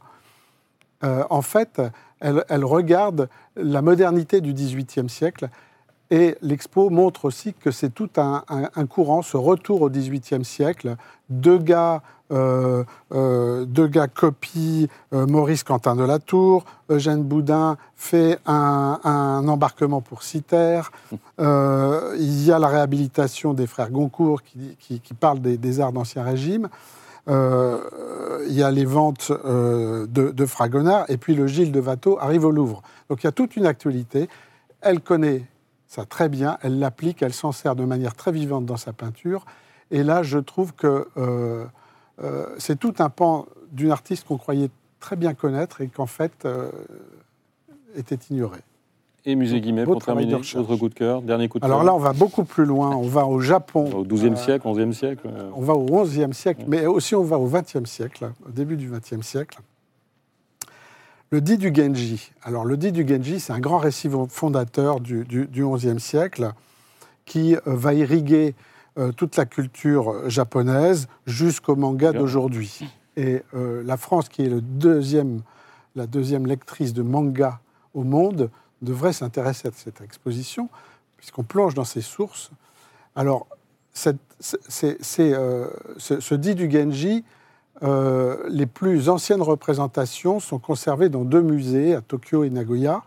En 1.01 1.41
fait, 1.41 1.81
elle, 2.19 2.43
elle 2.49 2.65
regarde 2.65 3.29
la 3.55 3.81
modernité 3.81 4.41
du 4.41 4.53
XVIIIe 4.53 5.09
siècle 5.09 5.49
et 6.11 6.37
l'expo 6.41 6.89
montre 6.89 7.25
aussi 7.25 7.53
que 7.53 7.71
c'est 7.71 7.89
tout 7.93 8.09
un, 8.17 8.43
un- 8.49 8.69
un 8.75 8.85
courant, 8.85 9.21
ce 9.21 9.37
retour 9.37 9.81
au 9.81 9.89
XVIIIe 9.89 10.43
siècle. 10.43 10.95
Deux 11.29 11.57
gars, 11.59 12.01
euh, 12.31 12.83
euh, 13.13 13.65
deux 13.65 13.87
gars 13.87 14.07
copient 14.07 14.87
euh, 15.13 15.27
Maurice 15.27 15.63
Quentin 15.63 15.95
de 15.95 16.03
la 16.03 16.17
Tour, 16.19 16.65
Eugène 16.89 17.23
Boudin 17.23 17.77
fait 17.95 18.39
un, 18.47 18.99
un 19.03 19.47
embarquement 19.47 20.01
pour 20.01 20.23
Citer. 20.23 20.81
Euh, 21.39 22.15
il 22.17 22.43
y 22.43 22.51
a 22.51 22.57
la 22.59 22.67
réhabilitation 22.67 23.53
des 23.53 23.67
frères 23.67 23.91
Goncourt 23.91 24.41
qui, 24.41 24.75
qui, 24.79 24.99
qui 24.99 25.13
parlent 25.13 25.41
des, 25.41 25.57
des 25.57 25.79
arts 25.79 25.91
d'Ancien 25.93 26.23
Régime. 26.23 26.69
Il 27.27 28.53
y 28.53 28.63
a 28.63 28.71
les 28.71 28.85
ventes 28.85 29.31
de, 29.31 30.05
de 30.07 30.45
Fragonard, 30.47 31.05
et 31.09 31.17
puis 31.17 31.35
le 31.35 31.45
Gilles 31.45 31.71
de 31.71 31.79
Watteau 31.79 32.17
arrive 32.19 32.45
au 32.45 32.49
Louvre. 32.51 32.81
Donc 33.07 33.21
il 33.21 33.27
y 33.27 33.29
a 33.29 33.31
toute 33.31 33.55
une 33.55 33.67
actualité. 33.67 34.27
Elle 34.81 34.99
connaît 35.01 35.43
ça 35.89 36.05
très 36.05 36.29
bien, 36.29 36.57
elle 36.61 36.77
l'applique, 36.77 37.23
elle 37.23 37.33
s'en 37.33 37.51
sert 37.51 37.75
de 37.75 37.83
manière 37.83 38.13
très 38.13 38.31
vivante 38.31 38.65
dans 38.65 38.77
sa 38.77 38.93
peinture. 38.93 39.45
Et 39.89 40.03
là, 40.03 40.21
je 40.21 40.37
trouve 40.37 40.73
que 40.73 41.07
euh, 41.17 41.65
euh, 42.23 42.45
c'est 42.59 42.77
tout 42.77 42.93
un 42.99 43.09
pan 43.09 43.47
d'une 43.71 43.89
artiste 43.89 44.27
qu'on 44.27 44.37
croyait 44.37 44.69
très 44.99 45.15
bien 45.15 45.33
connaître 45.33 45.81
et 45.81 45.87
qu'en 45.87 46.05
fait 46.05 46.45
euh, 46.45 46.69
était 47.95 48.19
ignorée. 48.29 48.61
Et 49.25 49.35
Musée 49.35 49.61
Guimet 49.61 49.83
pour 49.83 50.03
terminer. 50.03 50.35
Autre 50.35 50.75
coup 50.75 50.89
de 50.89 50.93
cœur, 50.93 51.23
dernier 51.23 51.49
coup 51.49 51.57
de 51.57 51.65
Alors 51.65 51.79
cœur. 51.79 51.87
là, 51.87 51.95
on 51.95 51.99
va 51.99 52.13
beaucoup 52.13 52.43
plus 52.43 52.65
loin. 52.65 52.95
On 52.95 53.07
va 53.07 53.25
au 53.25 53.39
Japon. 53.39 53.89
Au 53.91 54.03
XIIe 54.03 54.37
siècle, 54.37 54.67
XIe 54.71 54.93
siècle. 54.93 55.27
On 55.55 55.61
va 55.61 55.73
au 55.73 56.03
XIe 56.03 56.33
siècle, 56.33 56.65
mais 56.67 56.85
aussi 56.85 57.15
on 57.15 57.23
va 57.23 57.39
au 57.39 57.47
XXe 57.47 57.85
siècle, 57.85 58.31
au 58.47 58.51
début 58.51 58.77
du 58.77 58.91
XXe 58.91 59.25
siècle. 59.25 59.59
Le 61.31 61.41
dit 61.41 61.57
du 61.57 61.73
Genji. 61.73 62.31
Alors, 62.41 62.65
le 62.65 62.75
dit 62.75 62.91
du 62.91 63.07
Genji, 63.07 63.39
c'est 63.39 63.53
un 63.53 63.59
grand 63.59 63.77
récit 63.77 64.09
fondateur 64.29 64.99
du, 64.99 65.25
du, 65.25 65.45
du 65.45 65.63
XIe 65.65 65.99
siècle 65.99 66.51
qui 67.25 67.55
euh, 67.55 67.59
va 67.65 67.93
irriguer 67.93 68.55
euh, 68.97 69.11
toute 69.11 69.37
la 69.37 69.45
culture 69.45 70.27
japonaise 70.29 71.07
jusqu'au 71.27 71.75
manga 71.75 72.11
d'aujourd'hui. 72.19 72.85
Et 73.15 73.43
euh, 73.53 73.83
la 73.85 73.97
France, 73.97 74.27
qui 74.29 74.41
est 74.43 74.49
le 74.49 74.61
deuxième, 74.61 75.41
la 75.95 76.07
deuxième 76.07 76.47
lectrice 76.47 76.93
de 76.93 77.03
manga 77.03 77.59
au 77.93 78.03
monde, 78.03 78.49
devrait 78.81 79.13
s'intéresser 79.13 79.67
à 79.67 79.71
cette 79.75 80.01
exposition, 80.01 80.69
puisqu'on 81.17 81.43
plonge 81.43 81.75
dans 81.75 81.83
ses 81.83 82.01
sources. 82.01 82.49
Alors, 83.15 83.45
cette- 83.93 84.17
euh, 85.19 85.67
ce, 85.97 86.19
ce 86.19 86.33
dit 86.35 86.55
du 86.55 86.71
Genji, 86.71 87.23
euh, 87.83 88.43
les 88.49 88.65
plus 88.65 89.09
anciennes 89.09 89.41
représentations 89.41 90.39
sont 90.39 90.59
conservées 90.59 91.09
dans 91.09 91.23
deux 91.23 91.41
musées, 91.41 91.95
à 91.95 92.01
Tokyo 92.01 92.43
et 92.43 92.49
Nagoya, 92.49 93.03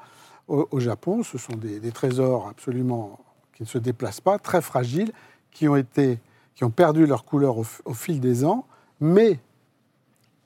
au, 0.48 0.66
au 0.70 0.80
Japon. 0.80 1.22
Ce 1.22 1.38
sont 1.38 1.54
des, 1.54 1.80
des 1.80 1.92
trésors 1.92 2.48
absolument 2.48 3.18
qui 3.54 3.62
ne 3.62 3.68
se 3.68 3.78
déplacent 3.78 4.20
pas, 4.20 4.38
très 4.38 4.62
fragiles, 4.62 5.12
qui 5.50 5.68
ont, 5.68 5.76
été, 5.76 6.18
qui 6.54 6.64
ont 6.64 6.70
perdu 6.70 7.06
leur 7.06 7.24
couleur 7.24 7.58
au, 7.58 7.94
fil 7.94 8.20
des 8.20 8.44
ans. 8.44 8.66
Mais 9.00 9.38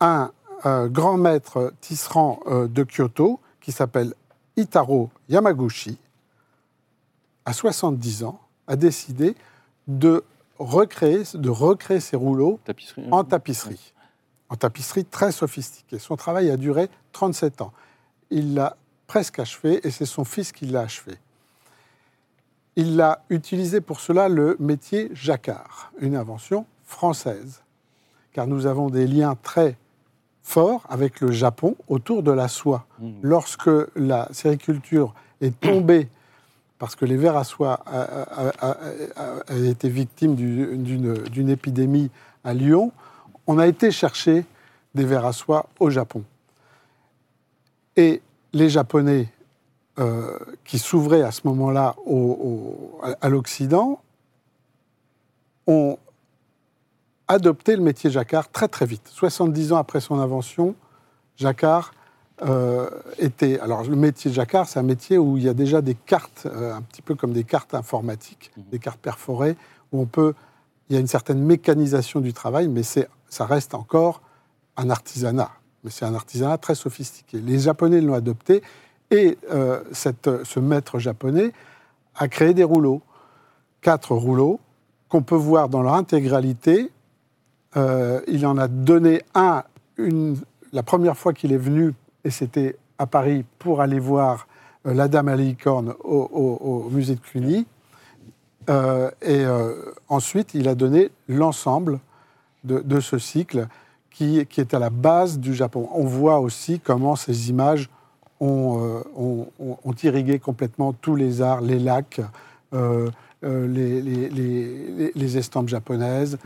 un 0.01 0.33
euh, 0.65 0.89
grand 0.89 1.17
maître 1.17 1.73
tisserand 1.81 2.41
euh, 2.47 2.67
de 2.67 2.85
Kyoto, 2.85 3.41
qui 3.61 3.73
s'appelle 3.73 4.15
Itaro 4.57 5.11
Yamaguchi, 5.29 5.99
à 7.45 7.53
70 7.53 8.25
ans, 8.25 8.41
a 8.67 8.75
décidé 8.75 9.37
de 9.87 10.25
recréer, 10.59 11.23
de 11.35 11.51
recréer 11.51 12.01
ces 12.01 12.17
rouleaux 12.17 12.59
Tapisserie. 12.65 13.07
en 13.11 13.23
tapisserie. 13.23 13.93
En 14.49 14.57
tapisserie 14.57 15.05
très 15.05 15.33
sophistiquée. 15.33 15.99
Son 15.99 16.17
travail 16.17 16.51
a 16.51 16.57
duré 16.57 16.89
37 17.13 17.63
ans. 17.63 17.73
Il 18.31 18.55
l'a 18.55 18.77
presque 19.07 19.39
achevé 19.39 19.81
et 19.87 19.91
c'est 19.91 20.07
son 20.07 20.25
fils 20.25 20.53
qui 20.53 20.67
l'a 20.67 20.83
achevé. 20.83 21.15
Il 22.77 23.01
a 23.01 23.23
utilisé 23.31 23.81
pour 23.81 24.01
cela 24.01 24.29
le 24.29 24.57
métier 24.61 25.11
jacquard, 25.15 25.91
une 25.99 26.15
invention 26.15 26.67
française, 26.85 27.63
car 28.33 28.47
nous 28.47 28.67
avons 28.67 28.91
des 28.91 29.07
liens 29.07 29.35
très 29.43 29.77
forts 30.43 30.85
avec 30.89 31.21
le 31.21 31.33
Japon 31.33 31.75
autour 31.89 32.23
de 32.23 32.31
la 32.31 32.49
soie. 32.49 32.87
Mmh. 33.01 33.11
Lorsque 33.23 33.71
la 33.97 34.29
sériculture 34.33 35.15
est 35.41 35.59
tombée 35.59 36.09
parce 36.79 36.95
que 36.95 37.05
les 37.07 37.17
vers 37.17 37.37
à 37.37 37.45
soie 37.45 37.81
a- 37.87 38.03
a- 38.03 38.49
a- 38.49 38.71
a- 38.71 38.77
a- 39.17 39.43
a 39.49 39.57
été 39.57 39.89
victime 39.89 40.35
du- 40.35 40.77
d'une 40.77 41.15
d'une 41.15 41.49
épidémie 41.49 42.11
à 42.45 42.53
Lyon, 42.53 42.93
on 43.47 43.59
a 43.59 43.67
été 43.67 43.91
chercher 43.91 44.45
des 44.95 45.05
vers 45.05 45.25
à 45.25 45.33
soie 45.33 45.67
au 45.79 45.91
Japon. 45.91 46.25
Et 47.97 48.23
les 48.53 48.69
Japonais 48.69 49.29
euh, 49.99 50.39
qui 50.65 50.79
s'ouvraient 50.79 51.23
à 51.23 51.31
ce 51.31 51.43
moment-là 51.45 51.95
au- 52.05 52.13
au- 52.15 53.01
à- 53.21 53.29
l'Occident 53.29 54.01
ont 55.67 55.99
adopté 57.29 57.77
le 57.77 57.83
métier 57.83 58.11
jacquard 58.11 58.51
très 58.51 58.69
très 58.69 58.87
vite. 58.87 59.09
70 59.09 59.73
ans 59.73 59.77
après 59.79 60.01
son 60.01 60.19
invention, 60.21 60.75
jacquard 61.37 61.93
euh, 62.43 62.91
était... 63.19 63.59
Alors 63.61 63.83
le 63.85 63.97
métier 63.97 64.31
jacquard, 64.33 64.69
c'est 64.69 64.79
un 64.79 64.83
métier 64.85 65.17
où 65.19 65.37
il 65.39 65.45
y 65.45 65.49
a 65.49 65.55
déjà 65.55 65.81
des 65.81 65.95
cartes, 65.95 66.47
euh, 66.47 66.75
un 66.75 66.83
petit 66.83 67.01
peu 67.03 67.15
comme 67.15 67.33
des 67.33 67.45
cartes 67.45 67.75
informatiques, 67.75 68.53
des 68.57 68.79
cartes 68.79 69.01
perforées, 69.01 69.57
où 69.93 70.01
on 70.01 70.07
peut... 70.07 70.35
Il 70.89 70.95
y 70.95 70.97
a 70.97 71.01
une 71.01 71.07
certaine 71.07 71.41
mécanisation 71.41 72.21
du 72.21 72.33
travail, 72.33 72.69
mais 72.69 72.83
ça 72.83 73.45
reste 73.47 73.75
encore 73.75 74.23
un 74.77 74.91
artisanat. 74.91 75.51
Mais 75.85 75.91
c'est 75.91 76.05
un 76.05 76.15
artisanat 76.15 76.59
très 76.59 76.75
sophistiqué. 76.75 77.39
Les 77.41 77.59
Japonais 77.59 78.01
l'ont 78.01 78.15
adopté 78.15 78.63
et 79.11 79.39
euh, 79.53 79.83
ce 79.93 80.61
maître 80.61 80.99
japonais 80.99 81.53
a 82.17 82.29
créé 82.29 82.55
des 82.55 82.65
rouleaux, 82.65 83.03
quatre 83.81 84.15
rouleaux, 84.15 84.61
qu'on 85.09 85.23
peut 85.23 85.37
voir 85.37 85.69
dans 85.69 85.83
leur 85.83 85.95
intégralité. 85.95 86.91
Euh, 87.77 88.21
il 88.27 88.47
en 88.47 88.57
a 88.59 88.69
donné 88.69 89.23
un 89.35 89.63
une- 89.99 90.37
la 90.73 90.83
première 90.83 91.17
fois 91.17 91.33
qu'il 91.33 91.53
est 91.53 91.57
venu, 91.59 91.95
et 92.25 92.31
c'était 92.31 92.77
à 92.99 93.07
Paris, 93.07 93.45
pour 93.59 93.81
aller 93.81 93.99
voir 94.01 94.47
euh, 94.87 94.93
La 94.95 95.09
Dame 95.09 95.29
à 95.29 95.37
licorne 95.37 95.95
au- 96.05 96.29
au 96.87 96.91
musée 96.91 97.15
de 97.15 97.21
Cluny. 97.21 97.67
Euh, 98.69 99.11
et 99.23 99.45
euh, 99.45 99.75
ensuite, 100.09 100.55
il 100.55 100.69
a 100.69 100.75
donné 100.75 101.11
l'ensemble 101.29 102.01
de, 102.65 102.99
ce 103.01 103.19
cycle 103.19 103.69
qui, 104.11 104.39
est 104.39 104.75
à 104.75 104.79
la 104.81 104.91
base 104.91 105.39
du 105.39 105.55
Japon. 105.55 105.89
On 105.95 106.05
voit 106.05 106.41
aussi 106.41 106.81
comment 106.81 107.15
ces 107.15 107.49
images 107.49 107.89
ont, 108.41 109.03
euh, 109.19 109.95
irrigué 110.03 110.41
complètement 110.41 110.93
tous 110.93 111.15
les 111.15 111.43
arts, 111.43 111.61
les 111.61 111.79
lacs, 111.79 112.21
les, 112.73 114.03
les- 114.03 115.13
les- 115.15 115.39
estampes 115.39 115.69
japonaises. 115.69 116.39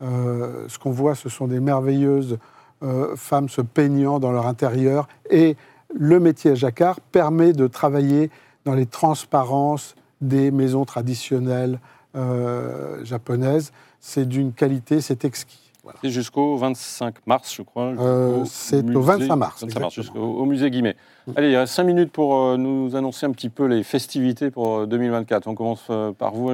Ce 0.00 0.78
qu'on 0.78 0.92
voit, 0.92 1.16
ce 1.16 1.28
sont 1.28 1.48
des 1.48 1.58
merveilleuses 1.58 2.38
femmes 3.16 3.48
se 3.48 3.60
peignant 3.62 4.20
dans 4.20 4.30
leur 4.30 4.46
intérieur. 4.46 5.08
Et 5.28 5.56
le 5.92 6.20
métier 6.20 6.52
à 6.52 6.54
jacquard 6.54 7.00
permet 7.00 7.52
de 7.52 7.66
travailler 7.66 8.30
dans 8.64 8.74
les 8.74 8.86
transparences 8.86 9.96
des 10.28 10.50
maisons 10.50 10.84
traditionnelles 10.84 11.78
euh, 12.16 13.04
japonaises. 13.04 13.72
C'est 14.00 14.26
d'une 14.28 14.52
qualité, 14.52 15.00
c'est 15.00 15.24
exquis. 15.24 15.60
Voilà. 15.82 15.98
C'est 16.02 16.10
jusqu'au 16.10 16.56
25 16.56 17.14
mars, 17.26 17.54
je 17.54 17.62
crois. 17.62 17.92
Euh, 17.98 18.42
c'est 18.46 18.80
au 18.80 18.82
musée- 18.84 19.00
25 19.00 19.36
mars, 19.36 19.36
25 19.36 19.36
mars, 19.36 19.62
exactement. 19.64 19.90
jusqu'au 19.90 20.20
au 20.20 20.44
musée 20.46 20.70
Guimet. 20.70 20.96
Allez, 21.36 21.50
il 21.50 21.56
reste 21.56 21.74
5 21.74 21.84
minutes 21.84 22.10
pour 22.12 22.36
euh, 22.36 22.56
nous 22.56 22.96
annoncer 22.96 23.26
un 23.26 23.32
petit 23.32 23.50
peu 23.50 23.66
les 23.66 23.82
festivités 23.82 24.50
pour 24.50 24.78
euh, 24.80 24.86
2024. 24.86 25.46
On 25.46 25.54
commence 25.54 25.90
par 26.18 26.32
vous, 26.34 26.50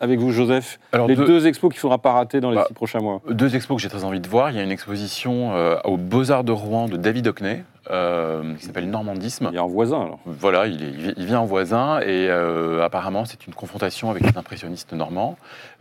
avec 0.00 0.18
vous, 0.18 0.32
Joseph. 0.32 0.78
Alors, 0.92 1.06
les 1.08 1.16
deux- 1.16 1.24
deux 1.24 1.46
expos 1.46 1.70
qu'il 1.70 1.78
ne 1.78 1.80
faudra 1.80 1.98
pas 1.98 2.12
rater 2.12 2.40
dans 2.40 2.50
les 2.50 2.56
Bah, 2.56 2.64
six 2.68 2.74
prochains 2.74 3.00
mois. 3.00 3.20
Deux 3.28 3.54
expos 3.56 3.76
que 3.76 3.82
j'ai 3.82 3.88
très 3.88 4.04
envie 4.04 4.20
de 4.20 4.28
voir. 4.28 4.50
Il 4.50 4.56
y 4.56 4.60
a 4.60 4.62
une 4.62 4.70
exposition 4.70 5.52
euh, 5.54 5.76
aux 5.84 5.96
Beaux-Arts 5.96 6.44
de 6.44 6.52
Rouen 6.52 6.88
de 6.88 6.96
David 6.96 7.26
Hockney, 7.28 7.64
euh, 7.90 8.54
qui 8.56 8.66
s'appelle 8.66 8.88
Normandisme. 8.90 9.48
Il 9.52 9.58
a 9.58 9.62
un 9.62 9.66
voisin, 9.66 10.02
alors. 10.02 10.18
Voilà, 10.26 10.66
il, 10.66 10.82
est- 10.82 10.88
il 10.90 10.96
vi- 11.08 11.14
il 11.16 11.26
vient 11.26 11.40
en 11.40 11.46
voisin 11.46 12.00
et 12.00 12.28
euh, 12.28 12.84
apparemment 12.84 13.24
c'est 13.24 13.46
une 13.46 13.54
confrontation 13.54 14.10
avec 14.10 14.22
les 14.22 14.36
impressionnistes 14.38 14.92
normands. 14.92 15.36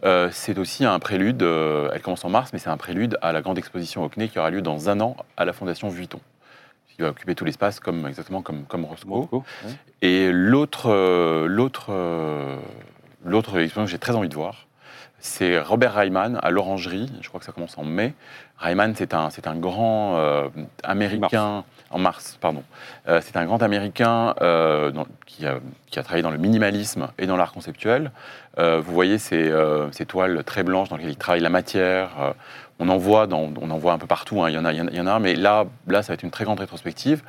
Euh, 0.06 0.30
c'est 0.32 0.58
aussi 0.58 0.86
un 0.86 1.00
prélude, 1.00 1.42
elle 1.42 2.02
commence 2.02 2.24
en 2.26 2.30
mars, 2.30 2.52
mais 2.54 2.60
c'est 2.60 2.70
un 2.70 2.78
prélude 2.78 3.18
à 3.22 3.32
la 3.34 3.42
grande 3.42 3.58
exposition 3.58 4.04
Hockney 4.06 4.30
qui 4.30 4.40
aura 4.40 4.50
lieu 4.50 4.62
dans 4.62 4.90
un 4.90 5.00
an 5.02 5.16
à 5.36 5.46
la 5.46 5.54
Fondation 5.54 5.90
Vuitton. 5.90 6.20
Qui 6.96 7.04
va 7.04 7.10
occuper 7.10 7.36
tout 7.36 7.46
l'espace 7.46 7.80
comme, 7.80 8.08
exactement 8.08 8.42
comme, 8.42 8.64
comme 8.64 8.84
Roscoe. 8.86 9.28
Ouais. 9.32 9.42
Et 10.02 10.32
l'autre, 10.32 10.90
euh, 10.90 11.46
l'autre, 11.48 11.88
euh, 11.92 12.56
l'autre 13.28 13.60
exposition 13.60 13.86
que 13.86 13.92
j'ai 13.92 14.00
très 14.00 14.16
envie 14.16 14.30
de 14.30 14.36
voir, 14.36 14.68
c'est 15.20 15.60
Robert 15.60 15.94
Reimann 15.94 16.40
à 16.42 16.52
l'Orangerie. 16.52 17.12
Je 17.22 17.28
crois 17.28 17.40
que 17.40 17.46
ça 17.46 17.52
commence 17.52 17.78
en 17.78 17.84
mai. 17.84 18.14
Reimann, 18.58 18.94
c'est 18.96 19.14
un, 19.14 19.30
c'est 19.30 19.48
un 19.48 19.56
grand 19.56 20.18
euh, 20.18 20.50
américain 20.84 21.64
en 21.90 22.00
mars, 22.00 22.38
pardon. 22.42 22.64
Euh, 23.08 23.22
c'est 23.24 23.38
un 23.38 23.46
grand 23.46 23.64
américain 23.64 24.36
euh, 24.42 24.92
qui, 25.26 25.46
a, 25.46 25.60
travaillé 26.04 26.22
dans 26.22 26.32
le 26.32 26.38
minimalisme 26.38 27.08
et 27.18 27.26
dans 27.28 27.38
l'art 27.38 27.54
conceptuel. 27.54 28.12
Euh, 28.60 28.82
vous 28.84 28.94
voyez 28.94 29.18
ces, 29.18 29.52
toiles 30.08 30.44
très 30.44 30.64
blanches 30.64 30.90
dans 30.90 30.98
lesquelles 30.98 31.12
il 31.12 31.18
travaille 31.18 31.42
la 31.42 31.50
matière. 31.50 32.10
on 32.80 32.90
en 32.90 32.98
voit, 32.98 33.28
on 33.32 33.72
en 33.72 33.78
voit 33.78 33.94
un 33.94 33.98
peu 33.98 34.08
partout. 34.08 34.44
hein, 34.44 34.50
Il 34.50 34.56
y 34.56 34.58
en 34.58 34.66
a, 34.66 34.74
il 34.74 34.96
y 34.96 35.02
en 35.02 35.08
a- 35.08 35.20
mais 35.20 35.36
là, 35.36 35.66
ça 35.90 36.02
va 36.10 36.14
être 36.14 36.24
une 36.24 36.32
très 36.32 36.44
grande 36.44 36.60
rétrospective. 36.60 37.22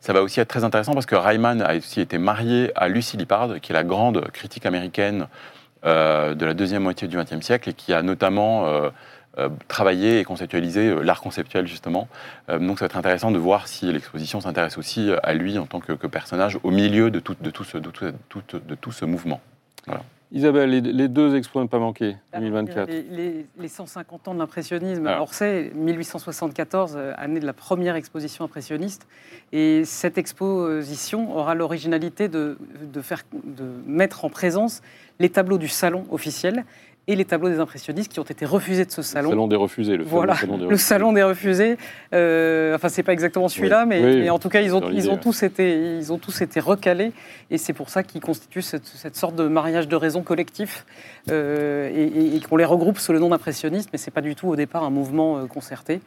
Ça 0.00 0.12
va 0.12 0.22
aussi 0.22 0.40
être 0.40 0.48
très 0.48 0.64
intéressant 0.64 0.94
parce 0.94 1.06
que 1.06 1.16
Reimann 1.16 1.62
a 1.62 1.76
aussi 1.76 2.00
été 2.00 2.18
marié 2.18 2.72
à 2.76 2.88
Lucy 2.88 3.16
Lippard, 3.16 3.60
qui 3.60 3.72
est 3.72 3.74
la 3.74 3.84
grande 3.84 4.30
critique 4.32 4.66
américaine 4.66 5.26
de 5.84 6.44
la 6.44 6.54
deuxième 6.54 6.82
moitié 6.82 7.06
du 7.06 7.16
XXe 7.16 7.44
siècle 7.44 7.68
et 7.70 7.72
qui 7.72 7.92
a 7.92 8.02
notamment 8.02 8.90
euh, 9.38 9.48
travaillé 9.68 10.20
et 10.20 10.24
conceptualisé 10.24 10.88
euh, 10.88 11.02
l'art 11.02 11.20
conceptuel 11.20 11.66
justement. 11.66 12.08
Euh, 12.48 12.58
donc 12.58 12.78
ça 12.78 12.84
va 12.84 12.86
être 12.86 12.96
intéressant 12.96 13.30
de 13.30 13.38
voir 13.38 13.68
si 13.68 13.92
l'exposition 13.92 14.40
s'intéresse 14.40 14.78
aussi 14.78 15.10
à 15.22 15.34
lui 15.34 15.58
en 15.58 15.66
tant 15.66 15.80
que, 15.80 15.92
que 15.92 16.06
personnage 16.06 16.58
au 16.62 16.70
milieu 16.70 17.10
de 17.10 17.20
tout, 17.20 17.36
de 17.40 17.50
tout, 17.50 17.64
ce, 17.64 17.78
de 17.78 17.90
tout, 17.90 18.04
de 18.06 18.12
tout- 18.28 18.58
de 18.58 18.74
tout 18.74 18.92
ce 18.92 19.04
mouvement. 19.04 19.40
Isabelle, 20.32 20.70
les, 20.70 20.80
les 20.80 21.06
deux 21.06 21.36
expos 21.36 21.60
à 21.60 21.62
ne 21.64 21.68
pas 21.68 21.78
manquer, 21.78 22.16
2024. 22.34 22.88
Les, 22.90 23.02
les- 23.02 23.46
les 23.56 23.68
150 23.68 24.26
ans 24.26 24.34
de 24.34 24.40
l'impressionnisme. 24.40 25.06
Alors. 25.06 25.16
Alors, 25.18 25.34
c'est 25.34 25.70
1874, 25.74 26.94
euh, 26.96 27.12
année 27.16 27.38
de 27.38 27.46
la 27.46 27.52
première 27.52 27.94
exposition 27.94 28.44
impressionniste. 28.44 29.06
Et 29.52 29.84
cette 29.84 30.18
exposition 30.18 31.34
aura 31.36 31.54
l'originalité 31.54 32.28
de, 32.28 32.58
de, 32.92 33.00
faire, 33.02 33.22
de 33.44 33.64
mettre 33.86 34.24
en 34.24 34.28
présence 34.28 34.82
les 35.20 35.28
tableaux 35.30 35.58
du 35.58 35.68
salon 35.68 36.04
officiel 36.10 36.64
et 37.08 37.14
les 37.14 37.24
tableaux 37.24 37.48
des 37.48 37.60
impressionnistes 37.60 38.12
qui 38.12 38.18
ont 38.18 38.24
été 38.24 38.44
refusés 38.44 38.84
de 38.84 38.90
ce 38.90 38.96
Le 39.00 39.04
salon. 39.04 39.30
salon 39.30 39.46
des 39.46 39.56
refusés. 39.56 39.96
Le 39.96 40.02
Voilà, 40.04 40.34
salon 40.34 40.54
des 40.54 40.62
le 40.62 40.66
refusés. 40.70 40.82
salon 40.84 41.12
des 41.12 41.22
refusés. 41.22 41.76
Euh, 42.12 42.74
enfin, 42.74 42.88
c'est 42.88 43.04
pas 43.04 43.12
exactement 43.12 43.48
celui-là, 43.48 43.82
Oui. 43.82 43.88
mais, 43.88 44.04
Oui, 44.04 44.20
mais 44.22 44.30
en 44.30 44.38
tout 44.40 44.48
cas, 44.48 44.60
ils 44.60 44.74
ont, 44.74 44.90
ils 44.90 45.08
tous 45.20 45.42
été, 45.44 45.96
ils 45.98 46.12
ont 46.12 46.18
tous 46.18 46.40
été 46.40 46.58
recalés, 46.58 47.12
et 47.50 47.58
c'est 47.58 47.72
pour 47.72 47.90
ça 47.90 48.02
qu'ils 48.02 48.20
constituent 48.20 48.62
cette, 48.62 48.86
cette 48.86 49.14
sorte 49.16 49.36
de 49.36 49.46
mariage 49.46 49.86
de 49.86 49.94
raison 49.96 50.22
collectif, 50.22 50.84
euh, 51.30 51.88
et, 51.94 52.02
et- 52.02 52.36
et 52.36 52.40
qu'on 52.40 52.56
les 52.56 52.64
regroupe 52.64 52.98
sous 52.98 53.12
le 53.12 53.20
nom 53.20 53.28
d'impressionnistes, 53.28 53.90
mais 53.92 53.98
c'est 53.98 54.10
pas 54.10 54.20
du 54.20 54.34
tout 54.34 54.48
au 54.48 54.56
départ 54.56 54.82
un 54.82 54.90
mouvement 54.90 55.38
euh, 55.38 55.46
concerté. 55.46 56.00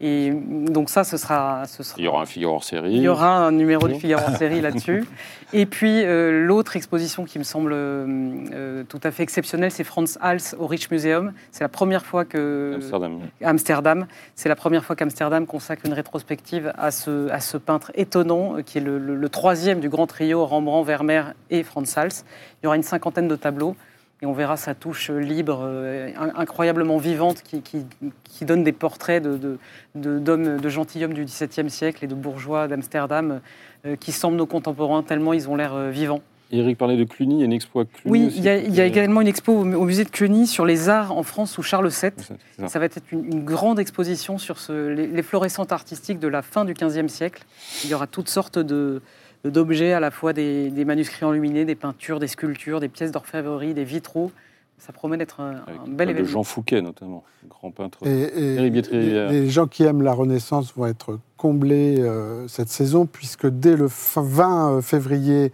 Et 0.00 0.32
donc 0.32 0.90
ça, 0.90 1.04
ce 1.04 1.16
sera, 1.16 1.66
ce 1.66 1.82
sera 1.84 1.96
Il 1.98 2.04
y 2.04 2.08
aura 2.08 2.22
un 2.22 2.26
Figaro 2.26 2.60
série. 2.60 2.92
il 2.94 3.00
y 3.02 3.08
aura 3.08 3.36
un 3.46 3.52
numéro 3.52 3.86
de 3.86 3.92
Oui. 3.94 4.00
Figaro 4.00 4.28
en 4.28 4.34
série 4.36 4.60
là-dessus. 4.60 5.04
Et 5.52 5.66
puis 5.66 6.02
euh, 6.04 6.44
l'autre 6.46 6.74
exposition 6.76 7.24
qui 7.24 7.38
me 7.38 7.44
semble 7.44 7.72
euh, 7.72 8.06
euh, 8.52 8.82
tout 8.88 8.98
à 9.04 9.12
fait 9.12 9.22
exceptionnelle, 9.22 9.70
c'est 9.70 9.84
Franz 9.84 10.18
Hals 10.20 10.56
au 10.58 10.66
Rijksmuseum. 10.66 11.32
C'est 11.52 11.62
la 11.62 11.68
première 11.68 12.04
fois 12.04 12.24
que 12.24 12.72
Amsterdam. 12.74 13.20
Amsterdam. 13.42 14.06
C'est 14.34 14.48
la 14.48 14.56
première 14.56 14.84
fois 14.84 14.96
qu'Amsterdam 14.96 15.46
consacre 15.46 15.86
une 15.86 15.92
rétrospective 15.94 16.72
à 16.76 16.90
ce, 16.90 17.28
à 17.30 17.38
ce 17.38 17.56
peintre 17.56 17.92
étonnant, 17.94 18.56
qui 18.66 18.78
est 18.78 18.80
le, 18.82 18.98
le- 18.98 19.14
le 19.14 19.28
troisième 19.28 19.78
du 19.78 19.88
grand 19.88 20.08
trio 20.08 20.44
Rembrandt, 20.44 20.86
Vermeer 20.88 21.34
et 21.50 21.62
Franz 21.62 21.94
Hals. 21.96 22.24
Il 22.60 22.64
y 22.64 22.66
aura 22.66 22.74
une 22.76 22.82
cinquantaine 22.82 23.28
de 23.28 23.36
tableaux. 23.36 23.76
Et 24.22 24.26
on 24.26 24.32
verra 24.32 24.56
sa 24.56 24.74
touche 24.74 25.10
libre, 25.10 25.60
euh, 25.64 26.08
in- 26.16 26.32
incroyablement 26.36 26.98
vivante, 26.98 27.42
qui, 27.42 27.60
qui- 27.62 27.84
qui 28.24 28.44
donne 28.44 28.64
des 28.64 28.72
portraits 28.72 29.22
de, 29.22 29.36
de, 29.36 29.58
de- 29.96 30.18
d'hommes, 30.18 30.58
de 30.60 30.68
gentilshommes 30.68 31.12
du 31.14 31.24
XVIIe 31.24 31.68
siècle 31.68 32.04
et 32.04 32.08
de 32.08 32.14
bourgeois 32.14 32.68
d'Amsterdam, 32.68 33.40
euh, 33.86 33.96
qui 33.96 34.12
semblent 34.12 34.36
nos 34.36 34.46
contemporains 34.46 35.02
tellement 35.02 35.32
ils 35.32 35.48
ont 35.48 35.56
l'air 35.56 35.74
euh, 35.74 35.90
vivants. 35.90 36.20
Eric 36.52 36.78
parlait 36.78 36.96
de 36.96 37.04
Cluny, 37.04 37.36
il 37.36 37.38
y 37.40 37.42
a 37.42 37.46
une 37.46 37.52
expo 37.52 37.80
à 37.80 37.84
Cluny. 37.84 38.00
Oui, 38.26 38.32
il 38.36 38.42
y, 38.44 38.48
a, 38.48 38.58
qui 38.60 38.66
il 38.68 38.74
y 38.76 38.80
a 38.80 38.84
est- 38.84 38.88
également 38.88 39.20
une 39.20 39.26
expo 39.26 39.52
au, 39.52 39.60
au 39.62 39.84
musée 39.84 40.04
de 40.04 40.10
Cluny 40.10 40.46
sur 40.46 40.64
les 40.64 40.88
arts 40.88 41.10
en 41.16 41.22
France 41.24 41.50
sous 41.52 41.62
Charles 41.62 41.88
VII. 41.88 42.12
Ça. 42.58 42.68
Ça 42.68 42.78
va 42.78 42.84
être 42.84 42.98
une, 43.10 43.24
une 43.24 43.44
grande 43.44 43.80
exposition 43.80 44.38
sur 44.38 44.58
ce- 44.60 44.88
les, 44.90 45.06
les 45.08 45.22
florescentes 45.22 45.72
artistiques 45.72 46.20
de 46.20 46.28
la 46.28 46.42
fin 46.42 46.64
du 46.64 46.72
XVe 46.74 47.08
siècle. 47.08 47.44
Il 47.82 47.90
y 47.90 47.94
aura 47.94 48.06
toutes 48.06 48.28
sortes 48.28 48.58
de, 48.58 49.02
d'objets, 49.50 49.92
à 49.92 50.00
la 50.00 50.10
fois 50.10 50.32
des, 50.32 50.70
des 50.70 50.84
manuscrits 50.84 51.24
enluminés, 51.24 51.64
des 51.64 51.74
peintures, 51.74 52.18
des 52.18 52.28
sculptures, 52.28 52.80
des 52.80 52.88
pièces 52.88 53.12
d'orfèvrerie, 53.12 53.74
des 53.74 53.84
vitraux. 53.84 54.30
Ça 54.78 54.92
promet 54.92 55.16
d'être 55.16 55.40
un, 55.40 55.62
bel 55.86 56.08
de 56.08 56.12
événement. 56.12 56.28
Jean 56.28 56.42
Fouquet, 56.42 56.82
notamment, 56.82 57.24
grand 57.48 57.70
peintre. 57.70 58.06
Et, 58.06 58.70
Bietri-Rivière. 58.70 59.30
les, 59.30 59.48
gens 59.48 59.66
qui 59.66 59.84
aiment 59.84 60.02
la 60.02 60.12
Renaissance 60.12 60.74
vont 60.74 60.86
être 60.86 61.20
comblés 61.36 62.00
euh, 62.00 62.48
cette 62.48 62.68
saison, 62.68 63.06
puisque 63.06 63.46
dès 63.46 63.76
le 63.76 63.88
fin- 63.88 64.22
20 64.22 64.82
février, 64.82 65.52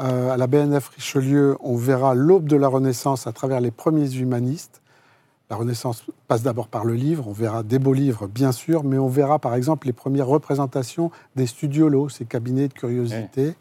euh, 0.00 0.30
à 0.30 0.36
la 0.36 0.46
BNF 0.46 0.88
Richelieu, 0.88 1.56
on 1.60 1.76
verra 1.76 2.14
l'aube 2.14 2.48
de 2.48 2.56
la 2.56 2.68
Renaissance 2.68 3.26
à 3.26 3.32
travers 3.32 3.60
les 3.60 3.70
premiers 3.70 4.16
humanistes. 4.16 4.80
La 5.50 5.56
Renaissance 5.56 6.04
passe 6.26 6.42
d'abord 6.42 6.68
par 6.68 6.84
le 6.84 6.94
livre, 6.94 7.28
on 7.28 7.32
verra 7.32 7.62
des 7.62 7.78
beaux 7.78 7.92
livres, 7.92 8.26
bien 8.26 8.50
sûr, 8.50 8.82
mais 8.82 8.98
on 8.98 9.08
verra 9.08 9.38
par 9.38 9.54
exemple 9.54 9.86
les 9.86 9.92
premières 9.92 10.26
représentations 10.26 11.10
des 11.36 11.46
studiolos, 11.46 12.08
ces 12.08 12.24
cabinets 12.24 12.68
de 12.68 12.72
curiosité. 12.72 13.54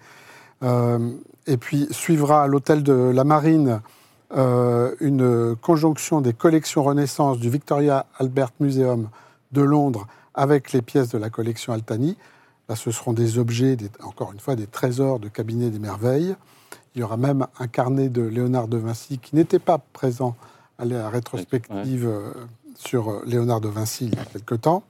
Euh, 0.64 1.12
et 1.46 1.58
puis 1.58 1.88
suivra 1.92 2.44
à 2.44 2.48
l'hôtel 2.48 2.84
de 2.84 2.94
la 2.94 3.26
Marine 3.26 3.82
euh, 4.36 4.96
une 5.02 5.56
conjonction 5.58 6.22
des 6.22 6.32
collections 6.34 6.84
Renaissance 6.84 7.38
du 7.38 7.50
Victoria 7.50 8.06
Albert 8.18 8.52
Museum 8.62 9.10
de 9.52 9.62
Londres 9.62 10.08
avec 10.34 10.72
les 10.72 10.82
pièces 10.82 11.10
de 11.10 11.18
la 11.18 11.30
collection 11.30 11.74
Altani. 11.74 12.18
Là, 12.70 12.78
ce 12.78 12.92
seront 12.92 13.12
des 13.12 13.38
objets, 13.40 13.76
des- 13.76 13.92
encore 14.04 14.32
une 14.32 14.40
fois, 14.40 14.56
des 14.56 14.68
trésors 14.68 15.20
de 15.20 15.28
cabinet 15.28 15.70
des 15.70 15.80
merveilles. 15.80 16.34
Il 16.96 17.02
y 17.02 17.04
aura 17.04 17.18
même 17.18 17.46
un 17.60 17.68
carnet 17.68 18.08
de 18.08 18.22
Léonard 18.22 18.70
de 18.70 18.78
Vinci 18.78 19.20
qui 19.20 19.36
n'était 19.36 19.60
pas 19.60 19.80
présent 19.92 20.36
à 20.78 20.86
la 20.86 21.10
rétrospective 21.10 22.08
euh, 22.08 22.32
sur 22.76 23.10
euh, 23.10 23.24
Léonard 23.26 23.62
de 23.62 23.70
Vinci 23.70 24.06
il 24.12 24.16
y 24.16 24.20
a 24.20 24.26
quelque 24.26 24.56
temps. 24.56 24.84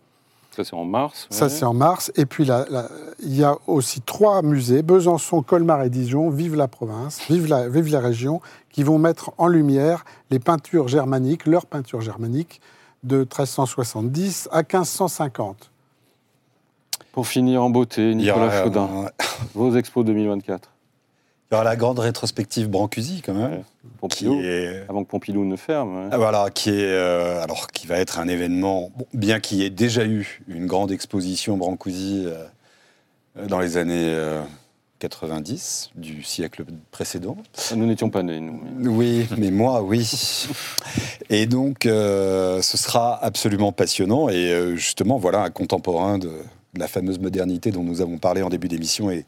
Ça, 0.56 0.64
c'est 0.64 0.76
en 0.76 0.86
mars. 0.86 1.26
Ça, 1.32 1.50
c'est 1.50 1.66
en 1.66 1.74
mars. 1.74 2.12
Et 2.16 2.28
puis, 2.28 2.46
là, 2.46 2.66
là, 2.70 2.88
il 3.24 3.36
y 3.36 3.44
a 3.44 3.58
aussi 3.66 4.02
trois 4.02 4.44
musées, 4.44 4.84
Besançon, 4.84 5.42
Colmar 5.42 5.82
et 5.82 5.90
Dijon, 5.90 6.30
Vive 6.30 6.56
la 6.56 6.68
province, 6.68 7.22
Vive 7.28 7.48
la, 7.48 7.68
vive 7.68 7.92
la 7.92 8.00
région, 8.00 8.40
qui 8.70 8.84
vont 8.84 9.00
mettre 9.00 9.32
en 9.40 9.48
lumière 9.48 10.06
les 10.30 10.38
peintures 10.38 10.88
germaniques, 10.88 11.48
leurs 11.48 11.66
peintures 11.66 12.02
germaniques, 12.02 12.62
de 13.02 13.20
1370 13.20 14.50
à 14.52 14.58
1550. 14.58 15.72
Pour 17.14 17.28
finir 17.28 17.64
en 17.64 17.72
beauté, 17.72 18.14
Nicolas 18.14 18.64
Chaudin, 18.64 18.90
euh, 19.06 19.26
vos 19.56 19.76
expos 19.76 20.06
2024. 20.06 20.73
Aura 21.54 21.64
la 21.64 21.76
grande 21.76 22.00
rétrospective 22.00 22.68
Brancusi 22.70 23.22
quand 23.26 23.34
même, 23.34 23.52
Ouais. 23.52 23.62
qui 24.10 24.26
Pompidou, 24.26 24.42
est 24.42 24.84
avant 24.90 25.04
que 25.04 25.10
Pompidou 25.10 25.46
ne 25.46 25.56
ferme. 25.56 25.96
ouais. 26.04 26.10
Ah, 26.12 26.18
Voilà, 26.18 26.50
qui 26.54 26.70
est 26.70 26.74
euh, 26.92 27.42
alors 27.44 27.68
qui 27.68 27.88
va 27.88 27.98
être 28.00 28.20
un 28.20 28.28
événement, 28.28 28.92
bon, 28.96 29.06
bien 29.14 29.40
qu'il 29.40 29.60
y 29.60 29.64
ait 29.66 29.70
déjà 29.70 30.06
eu 30.06 30.42
une 30.48 30.66
grande 30.68 30.92
exposition 30.92 31.56
Brancusi 31.58 32.24
euh, 32.26 32.44
euh, 33.38 33.46
dans 33.48 33.60
les 33.60 33.78
années 33.78 34.10
euh, 34.10 34.42
90 35.00 35.92
du 35.96 36.24
siècle 36.24 36.64
précédent. 36.92 37.36
Nous 37.76 37.86
n'étions 37.86 38.10
pas 38.10 38.24
nés, 38.24 38.40
nous. 38.40 38.60
mais- 38.78 38.88
Oui, 38.88 39.28
mais 39.38 39.52
moi, 39.52 39.82
oui. 39.82 40.10
Et 41.30 41.46
donc, 41.46 41.86
euh, 41.86 42.62
ce 42.62 42.78
sera 42.78 43.22
absolument 43.24 43.72
passionnant. 43.74 44.30
Et 44.30 44.52
euh, 44.54 44.76
justement, 44.78 45.18
voilà 45.18 45.42
un 45.44 45.50
contemporain 45.50 46.18
de 46.20 46.32
la 46.76 46.88
fameuse 46.88 47.20
modernité 47.20 47.72
dont 47.72 47.84
nous 47.84 48.02
avons 48.02 48.18
parlé 48.18 48.42
en 48.42 48.50
début 48.50 48.68
d'émission. 48.68 49.12
Et 49.12 49.26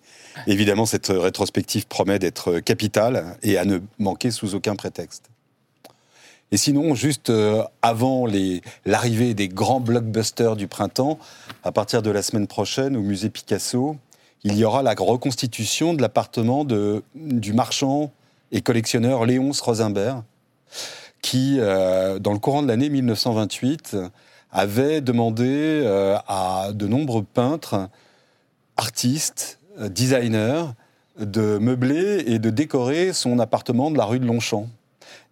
évidemment, 0.47 0.85
cette 0.85 1.07
rétrospective 1.07 1.87
promet 1.87 2.19
d'être 2.19 2.59
capitale 2.59 3.37
et 3.43 3.57
à 3.57 3.65
ne 3.65 3.79
manquer 3.99 4.31
sous 4.31 4.55
aucun 4.55 4.75
prétexte. 4.75 5.29
Et 6.51 6.57
sinon, 6.57 6.95
juste 6.95 7.31
euh, 7.31 7.63
avant 7.81 8.27
l'arrivée 8.85 9.33
des 9.33 9.47
grands 9.47 9.79
blockbusters 9.79 10.55
du 10.55 10.67
printemps, 10.67 11.17
à 11.63 11.71
partir 11.71 12.01
de 12.01 12.11
la 12.11 12.21
semaine 12.21 12.47
prochaine 12.47 12.95
au 12.95 13.01
musée 13.01 13.29
Picasso, 13.29 13.97
il 14.43 14.55
y 14.55 14.63
aura 14.63 14.83
la 14.83 14.93
reconstitution 14.93 15.95
de 15.95 16.01
l'appartement 16.01 16.65
du 16.65 17.53
marchand 17.53 18.11
et 18.51 18.61
collectionneur 18.61 19.25
Léonce 19.25 19.59
Rosenberg, 19.59 20.21
qui, 21.23 21.57
euh, 21.59 22.19
dans 22.19 22.31
le 22.31 22.37
courant 22.37 22.61
de 22.61 22.67
l'année 22.67 22.89
1928, 22.89 23.97
avait 24.55 25.01
demandé 25.01 25.81
euh, 25.83 26.17
à 26.27 26.69
de 26.73 26.87
nombreux 26.87 27.23
peintres, 27.23 27.89
artistes, 28.77 29.59
euh, 29.79 29.89
designers, 29.89 30.63
de 31.19 31.57
meubler 31.57 32.23
et 32.25 32.39
de 32.39 32.49
décorer 32.49 33.11
son 33.11 33.39
appartement 33.39 33.91
de 33.91 33.97
la 33.97 34.05
rue 34.05 34.19
de 34.19 34.25
Longchamp. 34.25 34.69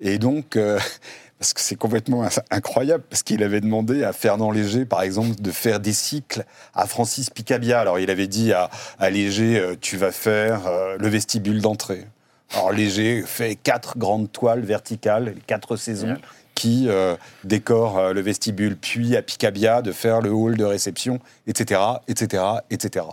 Et 0.01 0.17
donc, 0.17 0.57
euh, 0.57 0.77
parce 1.39 1.53
que 1.53 1.61
c'est 1.61 1.77
complètement 1.77 2.27
incroyable, 2.51 3.05
parce 3.09 3.23
qu'il 3.23 3.43
avait 3.43 3.61
demandé 3.61 4.03
à 4.03 4.11
Fernand 4.11 4.51
Léger, 4.51 4.83
par 4.83 5.01
exemple, 5.01 5.41
de 5.41 5.51
faire 5.51 5.79
des 5.79 5.93
cycles 5.93 6.43
à 6.73 6.85
Francis 6.85 7.29
Picabia. 7.29 7.79
Alors, 7.79 7.99
il 7.99 8.09
avait 8.09 8.27
dit 8.27 8.51
à, 8.51 8.69
Léger, 9.09 9.75
tu 9.79 9.95
vas 9.97 10.11
faire 10.11 10.61
le 10.97 11.07
vestibule 11.07 11.61
d'entrée. 11.61 12.05
Alors, 12.53 12.71
Léger 12.71 13.23
fait 13.25 13.55
quatre 13.55 13.97
grandes 13.97 14.31
toiles 14.31 14.61
verticales, 14.61 15.25
les 15.25 15.41
quatre 15.41 15.75
saisons. 15.75 16.15
Qui 16.55 16.85
euh, 16.87 17.15
décorent 17.43 17.97
euh, 17.97 18.13
le 18.13 18.21
vestibule, 18.21 18.75
puis 18.77 19.15
à 19.15 19.21
Picabia 19.21 19.81
de 19.81 19.91
faire 19.91 20.21
le 20.21 20.31
hall 20.31 20.57
de 20.57 20.63
réception, 20.65 21.19
etc., 21.47 21.81
etc., 22.07 22.43
etc. 22.69 23.05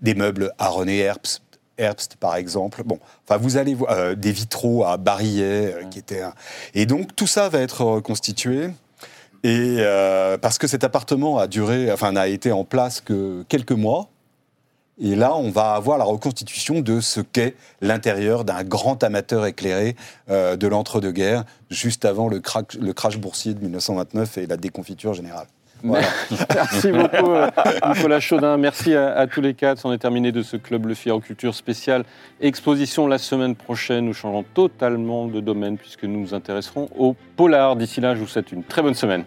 Des 0.00 0.14
meubles 0.14 0.52
à 0.58 0.68
René 0.68 0.98
Herbst, 0.98 1.42
Herbst, 1.78 2.16
par 2.16 2.36
exemple. 2.36 2.82
Bon, 2.84 2.98
enfin, 3.26 3.38
vous 3.38 3.56
allez 3.56 3.74
voir 3.74 3.92
euh, 3.92 4.14
des 4.14 4.32
vitraux 4.32 4.84
à 4.84 4.96
Barillet, 4.98 5.74
euh, 5.74 5.84
qui 5.90 5.98
étaient 5.98 6.22
un- 6.22 6.34
Et 6.74 6.86
donc, 6.86 7.16
tout 7.16 7.26
ça 7.26 7.48
va 7.48 7.60
être 7.60 7.82
reconstitué. 7.84 8.70
Et 9.44 9.78
parce 10.40 10.56
que 10.56 10.68
cet 10.68 10.84
appartement 10.84 11.38
a 11.38 11.48
duré, 11.48 11.90
enfin, 11.90 12.12
n'a 12.12 12.28
été 12.28 12.52
en 12.52 12.62
place 12.62 13.00
que 13.00 13.44
quelques 13.48 13.72
mois. 13.72 14.08
Et 15.00 15.16
là, 15.16 15.34
on 15.34 15.50
va 15.50 15.72
avoir 15.72 15.96
la 15.96 16.04
reconstitution 16.04 16.80
de 16.80 17.00
ce 17.00 17.20
qu'est 17.20 17.54
l'intérieur 17.80 18.44
d'un 18.44 18.62
grand 18.62 19.02
amateur 19.02 19.46
éclairé 19.46 19.96
euh, 20.30 20.56
de 20.56 20.66
l'entre-deux-guerres, 20.66 21.44
juste 21.70 22.04
avant 22.04 22.28
le, 22.28 22.40
crash 22.40 23.18
boursier 23.18 23.54
de 23.54 23.60
1929 23.60 24.38
et 24.38 24.46
la 24.46 24.56
déconfiture 24.58 25.14
générale. 25.14 25.46
Voilà. 25.82 26.06
Merci 26.54 26.92
beaucoup, 26.92 27.32
euh, 27.32 27.48
Nicolas 27.88 28.20
Chaudin. 28.20 28.56
Merci 28.56 28.94
à, 28.94 29.14
à 29.14 29.26
tous 29.26 29.40
les 29.40 29.54
quatre. 29.54 29.78
C'en 29.78 29.92
est 29.92 29.98
terminé 29.98 30.30
de 30.30 30.42
ce 30.42 30.56
Club 30.56 30.86
Le 30.86 30.94
Figaro 30.94 31.20
Culture 31.20 31.54
spécial 31.54 32.04
exposition 32.40 33.06
la 33.06 33.18
semaine 33.18 33.56
prochaine. 33.56 34.04
Nous 34.04 34.14
changeons 34.14 34.44
totalement 34.54 35.26
de 35.26 35.40
domaine 35.40 35.78
puisque 35.78 36.04
nous 36.04 36.20
nous 36.20 36.34
intéresserons 36.34 36.88
au 36.96 37.16
polar. 37.36 37.76
D'ici 37.76 38.00
là, 38.00 38.14
je 38.14 38.20
vous 38.20 38.28
souhaite 38.28 38.52
une 38.52 38.62
très 38.62 38.82
bonne 38.82 38.94
semaine. 38.94 39.24